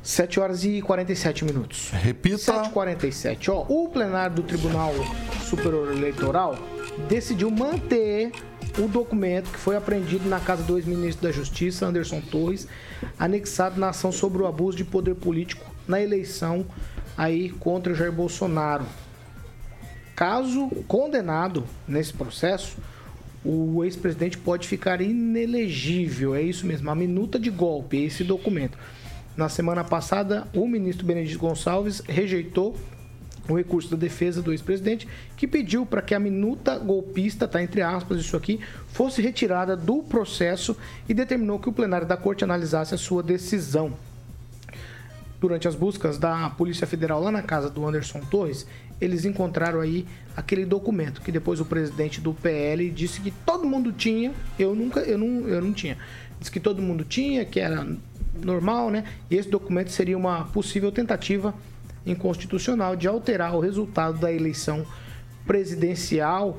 7 0.02 0.40
horas 0.40 0.64
e 0.64 0.80
47 0.80 1.44
minutos. 1.44 1.90
Repita. 1.90 2.36
7h47. 2.38 3.48
Ó, 3.50 3.66
o 3.68 3.88
plenário 3.88 4.36
do 4.36 4.42
Tribunal 4.42 4.94
Superior 5.44 5.92
Eleitoral 5.92 6.56
decidiu 7.08 7.50
manter 7.50 8.32
o 8.78 8.88
documento 8.88 9.50
que 9.50 9.58
foi 9.58 9.76
apreendido 9.76 10.28
na 10.28 10.40
casa 10.40 10.62
do 10.62 10.76
ex-ministro 10.78 11.26
da 11.26 11.32
Justiça, 11.32 11.86
Anderson 11.86 12.20
Torres, 12.20 12.66
anexado 13.18 13.78
na 13.78 13.90
ação 13.90 14.11
sobre 14.11 14.42
o 14.42 14.46
abuso 14.46 14.76
de 14.76 14.84
poder 14.84 15.14
político 15.14 15.70
na 15.86 16.00
eleição 16.00 16.64
aí 17.16 17.50
contra 17.50 17.94
Jair 17.94 18.12
Bolsonaro. 18.12 18.86
Caso 20.14 20.68
condenado 20.86 21.64
nesse 21.86 22.12
processo, 22.12 22.76
o 23.45 23.84
ex-presidente 23.84 24.38
pode 24.38 24.68
ficar 24.68 25.01
inelegível. 25.01 26.34
É 26.34 26.43
isso 26.43 26.66
mesmo, 26.66 26.91
a 26.91 26.95
minuta 26.95 27.38
de 27.38 27.51
golpe, 27.51 27.97
esse 27.97 28.22
documento. 28.24 28.76
Na 29.36 29.49
semana 29.49 29.82
passada, 29.82 30.47
o 30.55 30.66
ministro 30.66 31.07
Benedito 31.07 31.38
Gonçalves 31.38 32.03
rejeitou 32.07 32.76
o 33.49 33.57
recurso 33.57 33.91
da 33.91 33.97
defesa 33.97 34.43
do 34.43 34.53
ex-presidente, 34.53 35.09
que 35.36 35.47
pediu 35.47 35.84
para 35.84 36.03
que 36.03 36.14
a 36.14 36.20
minuta 36.20 36.78
golpista, 36.78 37.49
tá 37.49 37.62
entre 37.62 37.82
aspas, 37.82 38.20
isso 38.20 38.36
aqui, 38.36 38.61
fosse 38.88 39.22
retirada 39.22 39.76
do 39.76 40.03
processo 40.03 40.76
e 41.09 41.14
determinou 41.14 41.59
que 41.59 41.68
o 41.68 41.72
plenário 41.72 42.07
da 42.07 42.16
corte 42.16 42.45
analisasse 42.45 42.95
a 42.95 42.99
sua 42.99 43.22
decisão. 43.22 43.93
Durante 45.41 45.66
as 45.66 45.74
buscas 45.74 46.18
da 46.18 46.51
Polícia 46.51 46.86
Federal 46.86 47.22
lá 47.22 47.32
na 47.32 47.43
casa 47.43 47.70
do 47.70 47.86
Anderson 47.86 48.20
Torres, 48.20 48.66
eles 49.01 49.24
encontraram 49.24 49.80
aí 49.80 50.07
aquele 50.36 50.66
documento 50.66 51.22
que 51.22 51.32
depois 51.32 51.61
o 51.61 51.64
presidente 51.64 52.20
do 52.20 52.34
PL 52.34 52.91
disse 52.91 53.22
que 53.22 53.30
todo 53.30 53.66
mundo 53.66 53.91
tinha, 53.91 54.34
eu 54.59 54.74
nunca, 54.74 55.01
eu 55.01 55.16
não, 55.16 55.49
eu 55.49 55.62
não 55.62 55.72
tinha. 55.72 55.97
Disse 56.38 56.51
que 56.51 56.61
todo 56.61 56.82
mundo 56.82 57.05
tinha, 57.05 57.45
que 57.47 57.59
era 57.59 57.86
normal, 58.43 58.91
né? 58.91 59.05
E 59.30 59.36
esse 59.36 59.49
documento 59.49 59.91
seria 59.91 60.16
uma 60.16 60.45
possível 60.45 60.93
tentativa 60.93 61.55
inconstitucional 62.05 62.95
de 62.95 63.09
alterar 63.09 63.55
o 63.57 63.61
resultado 63.61 64.18
da 64.18 64.30
eleição 64.30 64.84
presidencial. 65.47 66.59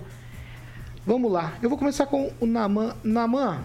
Vamos 1.05 1.31
lá, 1.31 1.53
eu 1.61 1.69
vou 1.69 1.77
começar 1.77 2.07
com 2.07 2.31
o 2.39 2.45
Naman. 2.47 2.95
Naman, 3.03 3.63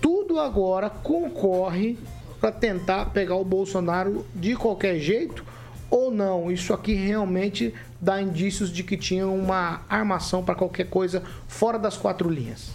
tudo 0.00 0.40
agora 0.40 0.88
concorre 0.88 1.98
para 2.40 2.52
tentar 2.52 3.06
pegar 3.06 3.36
o 3.36 3.44
Bolsonaro 3.44 4.24
de 4.34 4.54
qualquer 4.54 4.98
jeito 4.98 5.44
ou 5.90 6.10
não? 6.10 6.50
Isso 6.50 6.72
aqui 6.72 6.94
realmente 6.94 7.74
dá 8.00 8.20
indícios 8.20 8.70
de 8.72 8.82
que 8.82 8.96
tinha 8.96 9.26
uma 9.26 9.82
armação 9.88 10.44
para 10.44 10.54
qualquer 10.54 10.88
coisa 10.88 11.22
fora 11.46 11.78
das 11.78 11.96
quatro 11.96 12.30
linhas. 12.30 12.70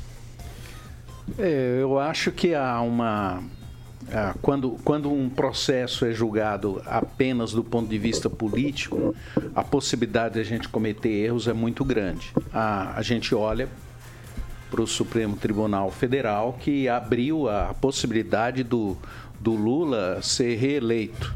É, 1.38 1.78
eu 1.82 1.98
acho 1.98 2.32
que 2.32 2.54
há 2.54 2.82
uma. 2.82 3.44
ah, 4.12 4.36
quando, 4.42 4.72
quando 4.84 5.12
um 5.12 5.30
processo 5.30 6.06
é 6.06 6.12
julgado 6.12 6.82
apenas 6.86 7.54
do 7.54 7.64
ponto 7.64 7.90
de 7.90 7.98
vista 7.98 8.30
político, 8.30 9.16
a 9.56 9.64
possibilidade 9.64 10.36
de 10.36 10.42
a 10.42 10.44
gente 10.44 10.68
cometer 10.68 11.10
erros 11.10 11.48
é 11.48 11.54
muito 11.54 11.86
grande. 11.86 12.34
A, 12.54 12.98
a 12.98 13.02
gente 13.02 13.34
olha 13.34 13.70
para 14.70 14.82
o 14.82 14.88
Supremo 14.88 15.38
Tribunal 15.38 15.92
Federal 15.92 16.58
que 16.60 16.90
abriu 16.90 17.48
a 17.48 17.76
possibilidade 17.80 18.64
do, 18.64 18.98
do 19.44 19.54
Lula 19.54 20.22
ser 20.22 20.56
reeleito. 20.56 21.34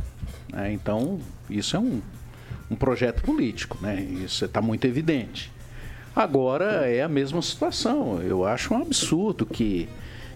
né? 0.51 0.71
Então, 0.71 1.19
isso 1.49 1.75
é 1.75 1.79
um, 1.79 2.01
um 2.71 2.75
projeto 2.75 3.21
político, 3.21 3.77
né? 3.81 4.01
isso 4.01 4.45
está 4.45 4.61
muito 4.61 4.87
evidente. 4.87 5.51
Agora 6.15 6.89
é 6.89 7.03
a 7.03 7.09
mesma 7.09 7.41
situação. 7.41 8.21
Eu 8.21 8.45
acho 8.45 8.73
um 8.73 8.81
absurdo 8.81 9.45
que, 9.45 9.89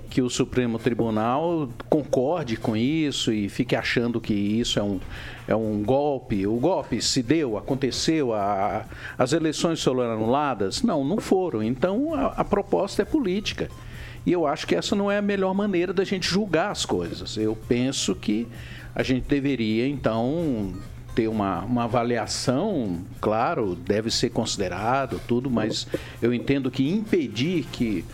que 0.10 0.22
o 0.22 0.30
Supremo 0.30 0.78
Tribunal 0.78 1.70
concorde 1.90 2.58
com 2.58 2.76
isso 2.76 3.32
e 3.32 3.48
fique 3.48 3.76
achando 3.76 4.20
que 4.20 4.34
isso 4.34 4.78
é 4.78 4.84
um, 4.84 5.00
é 5.48 5.56
um 5.56 5.82
golpe. 5.82 6.46
O 6.46 6.58
golpe 6.58 7.02
se 7.02 7.24
deu, 7.24 7.58
aconteceu, 7.58 8.34
a, 8.34 8.86
as 9.18 9.32
eleições 9.32 9.82
foram 9.82 10.12
anuladas? 10.12 10.84
Não, 10.84 11.06
não 11.06 11.18
foram. 11.18 11.64
Então 11.64 12.14
a, 12.14 12.28
a 12.28 12.44
proposta 12.44 13.02
é 13.02 13.06
política. 13.06 13.70
E 14.26 14.32
eu 14.32 14.46
acho 14.46 14.68
que 14.68 14.76
essa 14.76 14.96
não 14.96 15.12
é 15.12 15.18
a 15.18 15.22
melhor 15.22 15.54
maneira 15.54 15.94
da 15.94 16.04
gente 16.04 16.28
julgar 16.28 16.72
as 16.72 16.86
coisas. 16.86 17.38
Eu 17.38 17.58
penso 17.68 18.16
que 18.16 18.48
a 18.94 19.02
gente 19.04 19.28
deveria, 19.28 19.88
então, 19.88 20.74
ter 21.16 21.28
uma, 21.28 21.62
uma 21.62 21.84
avaliação, 21.86 23.00
claro, 23.20 23.76
deve 23.76 24.12
ser 24.12 24.30
considerado 24.30 25.20
tudo, 25.28 25.50
mas 25.50 25.88
eu 26.22 26.34
entendo 26.34 26.70
que 26.70 26.90
impedir 26.90 27.66
que, 27.72 28.06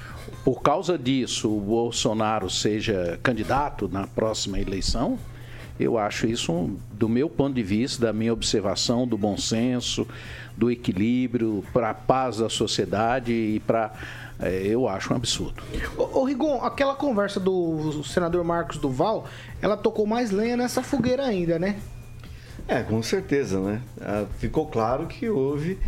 por 0.44 0.62
causa 0.62 0.98
disso, 0.98 1.56
o 1.56 1.60
Bolsonaro 1.60 2.50
seja 2.50 3.20
candidato 3.22 3.90
na 3.92 4.08
próxima 4.08 4.60
eleição, 4.60 5.20
eu 5.80 5.98
acho 5.98 6.26
isso, 6.26 6.72
do 6.92 7.08
meu 7.08 7.30
ponto 7.30 7.54
de 7.54 7.62
vista, 7.62 8.08
da 8.08 8.14
minha 8.14 8.34
observação, 8.34 9.08
do 9.08 9.16
bom 9.16 9.38
senso, 9.38 10.08
do 10.56 10.72
equilíbrio, 10.72 11.64
para 11.72 11.92
a 11.92 11.94
paz 11.94 12.38
da 12.38 12.50
sociedade 12.50 13.32
e 13.32 13.60
para 13.60 13.92
é, 14.40 14.62
eu 14.66 14.88
acho 14.88 15.14
um 15.14 15.16
absurdo. 15.16 15.64
Ô, 15.98 16.20
ô, 16.20 16.24
Rigon, 16.24 16.64
aquela 16.64 16.96
conversa 16.96 17.40
do 17.40 18.04
senador 18.04 18.44
Marcos 18.44 18.78
Duval, 18.78 19.26
ela 19.62 19.76
tocou 19.76 20.06
mais 20.06 20.32
lenha 20.32 20.56
nessa 20.56 20.84
fogueira 20.84 21.26
ainda, 21.26 21.58
né? 21.58 21.80
É, 22.68 22.84
com 22.84 23.02
certeza, 23.02 23.60
né? 23.60 23.82
Ah, 24.02 24.26
ficou 24.40 24.68
claro 24.68 25.08
que 25.08 25.30
houve 25.30 25.80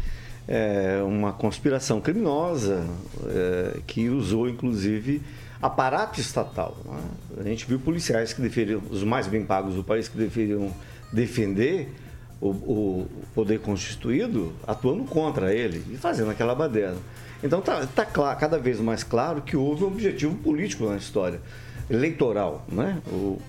é, 0.48 1.02
uma 1.06 1.32
conspiração 1.34 2.02
criminosa 2.02 2.88
é, 3.28 3.80
que 3.86 4.10
usou, 4.10 4.50
inclusive, 4.50 5.22
aparato 5.62 6.20
estatal. 6.20 6.76
Né? 6.86 7.02
A 7.40 7.44
gente 7.44 7.68
viu 7.68 7.80
policiais 7.80 8.34
que 8.34 8.42
deferiam, 8.42 8.82
os 8.90 9.04
mais 9.04 9.28
bem 9.28 9.46
pagos 9.46 9.76
do 9.76 9.84
país, 9.84 10.08
que 10.08 10.18
deveriam 10.18 10.74
defender 11.12 11.94
o, 12.42 12.50
o 12.50 13.08
poder 13.36 13.60
constituído, 13.60 14.54
atuando 14.66 15.04
contra 15.04 15.54
ele 15.54 15.84
e 15.92 15.98
fazendo 15.98 16.32
aquela 16.32 16.56
baderna. 16.56 16.98
Então 17.44 17.60
está 17.60 17.86
tá, 17.86 18.06
tá 18.06 18.36
cada 18.36 18.58
vez 18.58 18.80
mais 18.80 19.04
claro 19.04 19.42
que 19.42 19.56
houve 19.56 19.84
um 19.84 19.88
objetivo 19.88 20.36
político 20.36 20.86
na 20.86 20.98
história, 20.98 21.42
eleitoral. 21.90 22.66
Né? 22.68 23.02
O, 23.08 23.40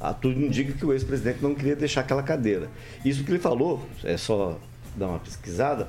a, 0.00 0.12
tudo 0.12 0.40
indica 0.40 0.72
que 0.72 0.84
o 0.84 0.92
ex-presidente 0.92 1.42
não 1.42 1.54
queria 1.54 1.74
deixar 1.74 2.02
aquela 2.02 2.22
cadeira. 2.22 2.70
Isso 3.04 3.24
que 3.24 3.30
ele 3.30 3.38
falou, 3.38 3.86
é 4.04 4.16
só 4.16 4.58
dar 4.94 5.08
uma 5.08 5.18
pesquisada, 5.18 5.88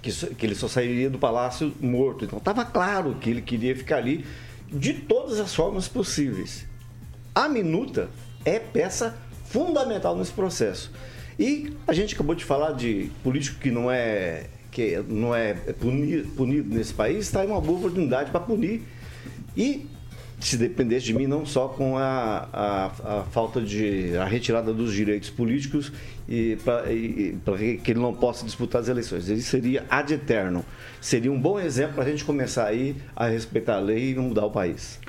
que, 0.00 0.10
que 0.10 0.46
ele 0.46 0.54
só 0.54 0.68
sairia 0.68 1.10
do 1.10 1.18
palácio 1.18 1.72
morto. 1.80 2.24
Então 2.24 2.38
estava 2.38 2.64
claro 2.64 3.16
que 3.20 3.30
ele 3.30 3.42
queria 3.42 3.76
ficar 3.76 3.98
ali 3.98 4.24
de 4.68 4.94
todas 4.94 5.38
as 5.38 5.54
formas 5.54 5.86
possíveis. 5.86 6.66
A 7.34 7.48
minuta 7.48 8.08
é 8.44 8.58
peça 8.58 9.16
fundamental 9.46 10.16
nesse 10.16 10.32
processo. 10.32 10.92
E 11.38 11.72
a 11.86 11.92
gente 11.92 12.14
acabou 12.14 12.34
de 12.34 12.44
falar 12.44 12.72
de 12.72 13.10
político 13.22 13.60
que 13.60 13.70
não 13.70 13.90
é 13.90 14.46
que 14.78 15.02
não 15.08 15.34
é 15.34 15.54
punido, 15.54 16.28
punido 16.36 16.72
nesse 16.72 16.94
país, 16.94 17.26
está 17.26 17.40
aí 17.40 17.48
uma 17.48 17.60
boa 17.60 17.78
oportunidade 17.78 18.30
para 18.30 18.38
punir. 18.38 18.82
E 19.56 19.86
se 20.38 20.56
dependesse 20.56 21.06
de 21.06 21.14
mim, 21.14 21.26
não 21.26 21.44
só 21.44 21.66
com 21.66 21.98
a, 21.98 22.48
a, 22.52 22.86
a 22.86 23.24
falta 23.24 23.60
de 23.60 24.16
a 24.16 24.24
retirada 24.24 24.72
dos 24.72 24.94
direitos 24.94 25.30
políticos 25.30 25.92
e 26.28 26.56
para 26.64 26.84
que 27.82 27.90
ele 27.90 27.98
não 27.98 28.14
possa 28.14 28.44
disputar 28.44 28.80
as 28.80 28.86
eleições. 28.86 29.28
Ele 29.28 29.42
seria 29.42 29.84
ad 29.90 30.14
eterno. 30.14 30.64
Seria 31.00 31.32
um 31.32 31.40
bom 31.40 31.58
exemplo 31.58 31.94
para 31.94 32.04
a 32.04 32.08
gente 32.08 32.24
começar 32.24 32.66
aí 32.66 32.94
a 33.16 33.26
respeitar 33.26 33.78
a 33.78 33.80
lei 33.80 34.12
e 34.12 34.14
mudar 34.14 34.46
o 34.46 34.50
país. 34.52 35.00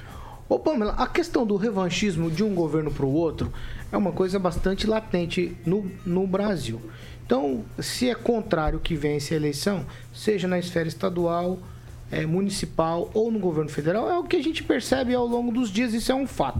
Ô 0.48 0.58
Pamela, 0.58 0.94
a 0.94 1.06
questão 1.06 1.46
do 1.46 1.56
revanchismo 1.58 2.32
de 2.32 2.44
um 2.44 2.56
governo 2.56 2.90
para 2.90 3.06
o 3.06 3.14
outro 3.14 3.54
é 3.92 3.98
uma 3.98 4.12
coisa 4.12 4.40
bastante 4.40 4.88
latente 4.88 5.56
no, 5.64 5.92
no 6.04 6.26
Brasil. 6.26 6.82
Então, 7.30 7.64
se 7.78 8.10
é 8.10 8.16
contrário 8.16 8.80
que 8.80 8.96
vence 8.96 9.36
a 9.36 9.38
eleição, 9.38 9.86
seja 10.12 10.48
na 10.48 10.58
esfera 10.58 10.88
estadual, 10.88 11.60
é, 12.12 12.26
municipal 12.26 13.12
ou 13.14 13.30
no 13.32 13.38
governo 13.38 13.70
federal, 13.70 14.10
é 14.10 14.18
o 14.18 14.24
que 14.24 14.36
a 14.36 14.42
gente 14.42 14.64
percebe 14.64 15.14
ao 15.14 15.28
longo 15.28 15.52
dos 15.52 15.70
dias, 15.70 15.94
isso 15.94 16.12
é 16.12 16.16
um 16.16 16.26
fato. 16.26 16.60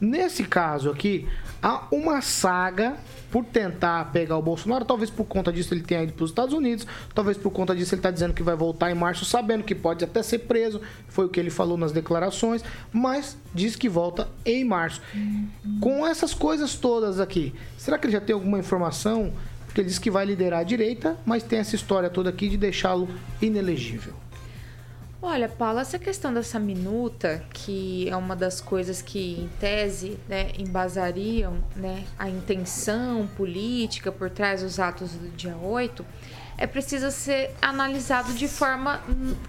Nesse 0.00 0.42
caso 0.42 0.90
aqui, 0.90 1.28
há 1.62 1.86
uma 1.92 2.20
saga 2.20 2.96
por 3.30 3.44
tentar 3.44 4.10
pegar 4.10 4.36
o 4.36 4.42
Bolsonaro. 4.42 4.84
Talvez 4.84 5.08
por 5.08 5.24
conta 5.24 5.52
disso 5.52 5.72
ele 5.72 5.82
tenha 5.82 6.02
ido 6.02 6.12
para 6.12 6.24
os 6.24 6.30
Estados 6.30 6.52
Unidos. 6.52 6.84
Talvez 7.14 7.36
por 7.38 7.52
conta 7.52 7.72
disso 7.72 7.94
ele 7.94 8.00
está 8.00 8.10
dizendo 8.10 8.34
que 8.34 8.42
vai 8.42 8.56
voltar 8.56 8.90
em 8.90 8.94
março, 8.94 9.24
sabendo 9.24 9.62
que 9.62 9.74
pode 9.74 10.04
até 10.04 10.20
ser 10.20 10.40
preso. 10.40 10.80
Foi 11.06 11.26
o 11.26 11.28
que 11.28 11.38
ele 11.38 11.50
falou 11.50 11.76
nas 11.76 11.92
declarações. 11.92 12.64
Mas 12.92 13.36
diz 13.54 13.76
que 13.76 13.88
volta 13.88 14.28
em 14.44 14.64
março. 14.64 15.00
Com 15.80 16.04
essas 16.04 16.34
coisas 16.34 16.74
todas 16.74 17.20
aqui, 17.20 17.54
será 17.76 17.96
que 17.96 18.06
ele 18.06 18.14
já 18.14 18.20
tem 18.20 18.34
alguma 18.34 18.58
informação 18.58 19.32
porque 19.78 19.82
ele 19.82 19.88
diz 19.88 19.98
que 19.98 20.10
vai 20.10 20.24
liderar 20.24 20.60
a 20.60 20.64
direita, 20.64 21.16
mas 21.24 21.44
tem 21.44 21.60
essa 21.60 21.76
história 21.76 22.10
toda 22.10 22.30
aqui 22.30 22.48
de 22.48 22.56
deixá-lo 22.56 23.08
inelegível. 23.40 24.12
Olha, 25.22 25.48
Paulo, 25.48 25.78
essa 25.78 25.98
questão 25.98 26.32
dessa 26.32 26.58
minuta, 26.58 27.44
que 27.52 28.08
é 28.08 28.16
uma 28.16 28.34
das 28.34 28.60
coisas 28.60 29.02
que, 29.02 29.40
em 29.40 29.48
tese, 29.60 30.18
né, 30.28 30.50
embasariam 30.58 31.58
né, 31.76 32.04
a 32.18 32.28
intenção 32.28 33.28
política 33.36 34.10
por 34.10 34.30
trás 34.30 34.62
dos 34.62 34.80
atos 34.80 35.12
do 35.12 35.28
dia 35.36 35.56
8, 35.56 36.04
é 36.56 36.66
preciso 36.66 37.10
ser 37.12 37.52
analisado 37.62 38.32
de 38.32 38.48
forma 38.48 39.00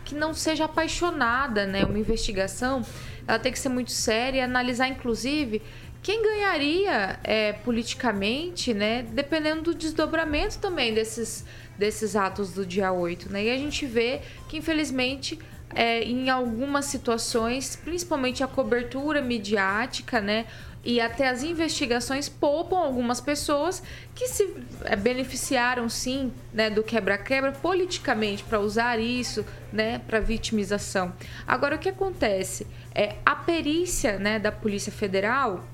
que 0.05 0.13
não 0.13 0.33
seja 0.33 0.65
apaixonada, 0.65 1.65
né? 1.65 1.83
Uma 1.83 1.97
investigação, 1.97 2.83
ela 3.27 3.39
tem 3.39 3.51
que 3.51 3.57
ser 3.57 3.69
muito 3.69 3.91
séria 3.91 4.39
e 4.39 4.41
analisar, 4.41 4.87
inclusive, 4.87 5.59
quem 6.01 6.23
ganharia 6.23 7.19
é, 7.23 7.53
politicamente, 7.53 8.73
né, 8.73 9.03
dependendo 9.11 9.61
do 9.61 9.75
desdobramento 9.75 10.57
também 10.59 10.93
desses, 10.93 11.45
desses 11.77 12.15
atos 12.15 12.53
do 12.53 12.65
dia 12.65 12.91
8. 12.91 13.31
Né? 13.31 13.45
E 13.45 13.51
a 13.51 13.57
gente 13.57 13.85
vê 13.85 14.21
que, 14.47 14.57
infelizmente, 14.57 15.37
é, 15.75 16.01
em 16.03 16.29
algumas 16.29 16.85
situações, 16.85 17.75
principalmente 17.75 18.43
a 18.43 18.47
cobertura 18.47 19.21
midiática, 19.21 20.21
né, 20.21 20.45
e 20.83 21.01
até 21.01 21.27
as 21.27 21.43
investigações 21.43 22.29
poupam 22.29 22.77
algumas 22.77 23.19
pessoas 23.19 23.83
que 24.15 24.27
se 24.27 24.55
é, 24.85 24.95
beneficiaram 24.95 25.89
sim 25.89 26.31
né, 26.53 26.69
do 26.69 26.81
quebra-quebra 26.81 27.51
politicamente 27.51 28.43
para 28.43 28.59
usar 28.59 28.97
isso 28.97 29.45
né, 29.73 29.99
para 30.07 30.21
vitimização. 30.21 31.13
Agora 31.45 31.75
o 31.75 31.79
que 31.79 31.89
acontece 31.89 32.65
é 32.95 33.15
a 33.25 33.35
perícia 33.35 34.17
né, 34.17 34.39
da 34.39 34.51
Polícia 34.51 34.91
Federal 34.91 35.65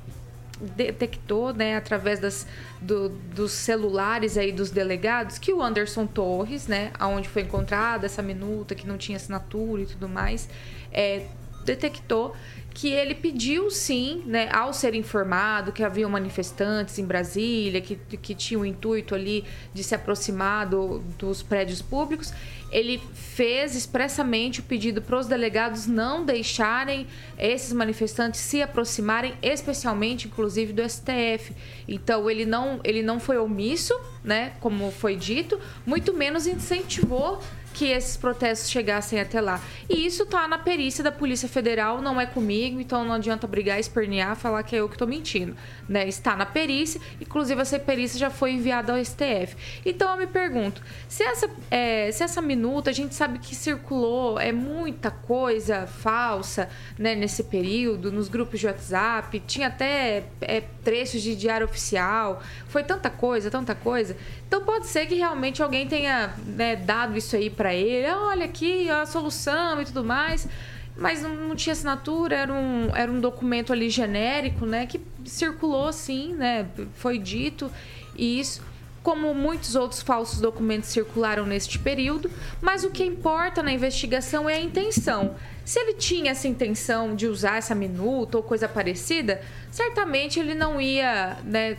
detectou, 0.59 1.53
né, 1.53 1.75
através 1.75 2.19
das, 2.19 2.47
do, 2.81 3.09
dos 3.09 3.51
celulares 3.51 4.37
aí 4.37 4.51
dos 4.51 4.71
delegados, 4.71 5.37
que 5.37 5.51
o 5.51 5.61
Anderson 5.61 6.07
Torres, 6.07 6.67
né, 6.67 6.91
aonde 6.97 7.27
foi 7.27 7.41
encontrada 7.41 8.05
essa 8.05 8.21
minuta 8.21 8.73
que 8.73 8.87
não 8.87 8.97
tinha 8.97 9.17
assinatura 9.17 9.81
e 9.81 9.85
tudo 9.85 10.07
mais, 10.07 10.47
é, 10.91 11.25
detectou 11.65 12.35
que 12.75 12.89
ele 12.89 13.15
pediu 13.15 13.71
sim, 13.71 14.21
né, 14.25 14.49
ao 14.51 14.73
ser 14.73 14.93
informado 14.95 15.71
que 15.71 15.81
havia 15.81 16.07
manifestantes 16.09 16.99
em 16.99 17.05
Brasília, 17.05 17.79
que, 17.79 17.95
que 17.95 18.35
tinham 18.35 18.63
o 18.63 18.65
intuito 18.65 19.15
ali 19.15 19.45
de 19.73 19.81
se 19.81 19.95
aproximar 19.95 20.67
do, 20.67 20.99
dos 21.17 21.41
prédios 21.41 21.81
públicos, 21.81 22.33
ele 22.69 23.01
fez 23.13 23.77
expressamente 23.77 24.59
o 24.59 24.63
pedido 24.63 25.01
para 25.01 25.17
os 25.17 25.25
delegados 25.25 25.87
não 25.87 26.25
deixarem 26.25 27.07
esses 27.39 27.71
manifestantes 27.71 28.41
se 28.41 28.61
aproximarem, 28.61 29.35
especialmente, 29.41 30.27
inclusive, 30.27 30.73
do 30.73 30.83
STF. 30.83 31.53
Então, 31.87 32.29
ele 32.29 32.45
não, 32.45 32.81
ele 32.83 33.01
não 33.01 33.21
foi 33.21 33.37
omisso, 33.37 33.97
né, 34.21 34.51
como 34.59 34.91
foi 34.91 35.15
dito, 35.15 35.57
muito 35.85 36.13
menos 36.13 36.45
incentivou 36.45 37.41
que 37.75 37.91
esses 37.91 38.15
protestos 38.15 38.69
chegassem 38.71 39.19
até 39.19 39.41
lá. 39.41 39.59
E 39.89 40.05
isso 40.05 40.25
tá 40.25 40.47
na 40.47 40.57
perícia 40.57 41.03
da 41.03 41.11
Polícia 41.11 41.49
Federal, 41.49 42.01
não 42.01 42.19
é 42.19 42.25
comigo, 42.25 42.79
então 42.79 43.03
não 43.03 43.13
adianta 43.13 43.45
brigar, 43.45 43.77
espernear, 43.77 44.33
falar 44.37 44.63
que 44.63 44.77
é 44.77 44.79
eu 44.79 44.87
que 44.87 44.97
tô 44.97 45.05
mentindo. 45.05 45.53
Né? 45.87 46.07
Está 46.07 46.37
na 46.37 46.45
perícia, 46.45 47.01
inclusive 47.19 47.61
essa 47.61 47.77
perícia 47.77 48.17
já 48.17 48.29
foi 48.29 48.51
enviada 48.51 48.93
ao 48.93 49.03
STF. 49.03 49.57
Então 49.85 50.09
eu 50.11 50.17
me 50.17 50.25
pergunto, 50.25 50.81
se 51.09 51.21
essa, 51.23 51.49
é, 51.69 52.09
se 52.13 52.23
essa 52.23 52.41
minuta, 52.41 52.91
a 52.91 52.93
gente 52.93 53.13
sabe 53.13 53.39
que 53.39 53.53
circulou 53.53 54.39
é 54.39 54.53
muita 54.53 55.11
coisa 55.11 55.85
falsa 55.85 56.69
né, 56.97 57.13
nesse 57.13 57.43
período, 57.43 58.09
nos 58.09 58.29
grupos 58.29 58.61
de 58.61 58.67
WhatsApp, 58.67 59.37
tinha 59.45 59.67
até 59.67 60.23
é, 60.39 60.61
trechos 60.81 61.21
de 61.21 61.35
diário 61.35 61.65
oficial, 61.65 62.41
foi 62.67 62.83
tanta 62.83 63.09
coisa, 63.09 63.51
tanta 63.51 63.75
coisa. 63.75 64.15
Então 64.47 64.61
pode 64.63 64.87
ser 64.87 65.07
que 65.07 65.15
realmente 65.15 65.61
alguém 65.61 65.87
tenha 65.87 66.33
né, 66.45 66.77
dado 66.77 67.17
isso 67.17 67.35
aí 67.35 67.49
ele, 67.73 68.09
olha 68.11 68.45
aqui 68.45 68.89
a 68.89 69.05
solução 69.05 69.81
e 69.81 69.85
tudo 69.85 70.03
mais, 70.03 70.47
mas 70.95 71.21
não, 71.21 71.55
tinha 71.55 71.73
assinatura, 71.73 72.35
era 72.35 72.53
um, 72.53 72.95
era 72.95 73.11
um 73.11 73.19
documento 73.19 73.73
ali 73.73 73.89
genérico, 73.89 74.65
né, 74.65 74.85
que 74.85 75.01
circulou 75.25 75.91
sim, 75.91 76.33
né, 76.33 76.67
foi 76.93 77.17
dito 77.17 77.71
isso. 78.17 78.61
como 79.03 79.33
muitos 79.35 79.75
outros 79.75 80.01
falsos 80.01 80.41
documentos 80.41 80.89
circularam 80.89 81.45
neste 81.45 81.77
período, 81.77 82.31
mas 82.61 82.83
o 82.83 82.89
que 82.89 83.03
importa 83.03 83.61
na 83.61 83.71
investigação 83.71 84.49
é 84.49 84.55
a 84.55 84.61
intenção. 84.61 85.35
Se 85.63 85.79
ele 85.79 85.93
tinha 85.93 86.31
essa 86.31 86.47
intenção 86.47 87.15
de 87.15 87.27
usar 87.27 87.57
essa 87.57 87.75
minuta 87.75 88.37
ou 88.37 88.43
coisa 88.43 88.67
parecida, 88.67 89.41
certamente 89.69 90.39
ele 90.39 90.55
não 90.55 90.79
ia 90.81 91.37
né, 91.43 91.77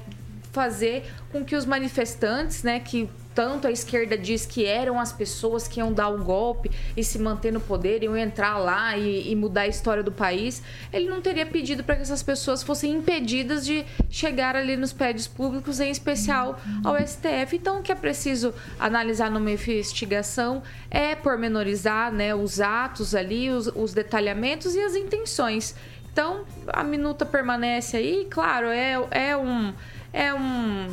fazer 0.53 1.05
com 1.33 1.45
que 1.45 1.57
os 1.57 1.67
manifestantes, 1.67 2.63
né, 2.63 2.81
que 2.81 3.09
tanto 3.37 3.67
a 3.67 3.71
esquerda 3.71 4.17
diz 4.17 4.47
que 4.47 4.65
eram 4.65 4.99
as 4.99 5.13
pessoas 5.13 5.69
que 5.69 5.79
iam 5.79 5.93
dar 5.93 6.09
o 6.09 6.25
golpe 6.25 6.71
e 6.97 7.05
se 7.05 7.19
manter 7.19 7.53
no 7.53 7.61
poder, 7.61 8.03
iam 8.03 8.17
entrar 8.17 8.57
lá 8.57 8.97
e, 8.97 9.31
e 9.31 9.37
mudar 9.37 9.61
a 9.63 9.67
história 9.67 10.03
do 10.03 10.11
país, 10.11 10.63
ele 10.91 11.07
não 11.07 11.21
teria 11.21 11.45
pedido 11.45 11.85
para 11.85 11.97
que 11.97 12.03
essas 12.03 12.23
pessoas 12.23 12.63
fossem 12.63 12.95
impedidas 12.95 13.67
de 13.67 13.85
chegar 14.09 14.57
ali 14.57 14.75
nos 14.75 14.91
prédios 14.95 15.27
públicos, 15.27 15.81
em 15.81 15.91
especial 15.91 16.59
ao 16.83 16.97
STF. 16.97 17.57
Então, 17.57 17.81
o 17.81 17.83
que 17.83 17.93
é 17.93 17.95
preciso 17.95 18.55
analisar 18.81 19.31
numa 19.31 19.51
investigação 19.51 20.63
é 20.91 21.15
pormenorizar 21.15 22.11
né, 22.11 22.35
os 22.35 22.59
atos 22.59 23.15
ali, 23.15 23.51
os, 23.51 23.67
os 23.67 23.93
detalhamentos 23.93 24.75
e 24.75 24.81
as 24.81 24.97
intenções. 24.97 25.75
Então, 26.11 26.47
a 26.69 26.83
minuta 26.83 27.27
permanece 27.27 27.99
aí, 27.99 28.27
claro, 28.31 28.69
é, 28.69 28.95
é 29.11 29.37
um. 29.37 29.75
É 30.11 30.33
um 30.33 30.89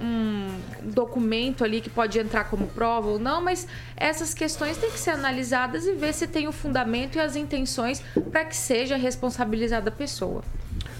um 0.00 0.58
documento 0.82 1.64
ali 1.64 1.80
que 1.80 1.90
pode 1.90 2.18
entrar 2.18 2.44
como 2.44 2.66
prova 2.68 3.08
ou 3.08 3.18
não, 3.18 3.40
mas 3.40 3.66
essas 3.96 4.32
questões 4.32 4.76
têm 4.76 4.90
que 4.90 4.98
ser 4.98 5.10
analisadas 5.10 5.86
e 5.86 5.92
ver 5.92 6.14
se 6.14 6.26
tem 6.26 6.48
o 6.48 6.52
fundamento 6.52 7.16
e 7.16 7.20
as 7.20 7.36
intenções 7.36 8.02
para 8.30 8.44
que 8.44 8.56
seja 8.56 8.96
responsabilizada 8.96 9.90
a 9.90 9.92
pessoa. 9.92 10.42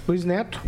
Luiz 0.06 0.24
Neto. 0.24 0.60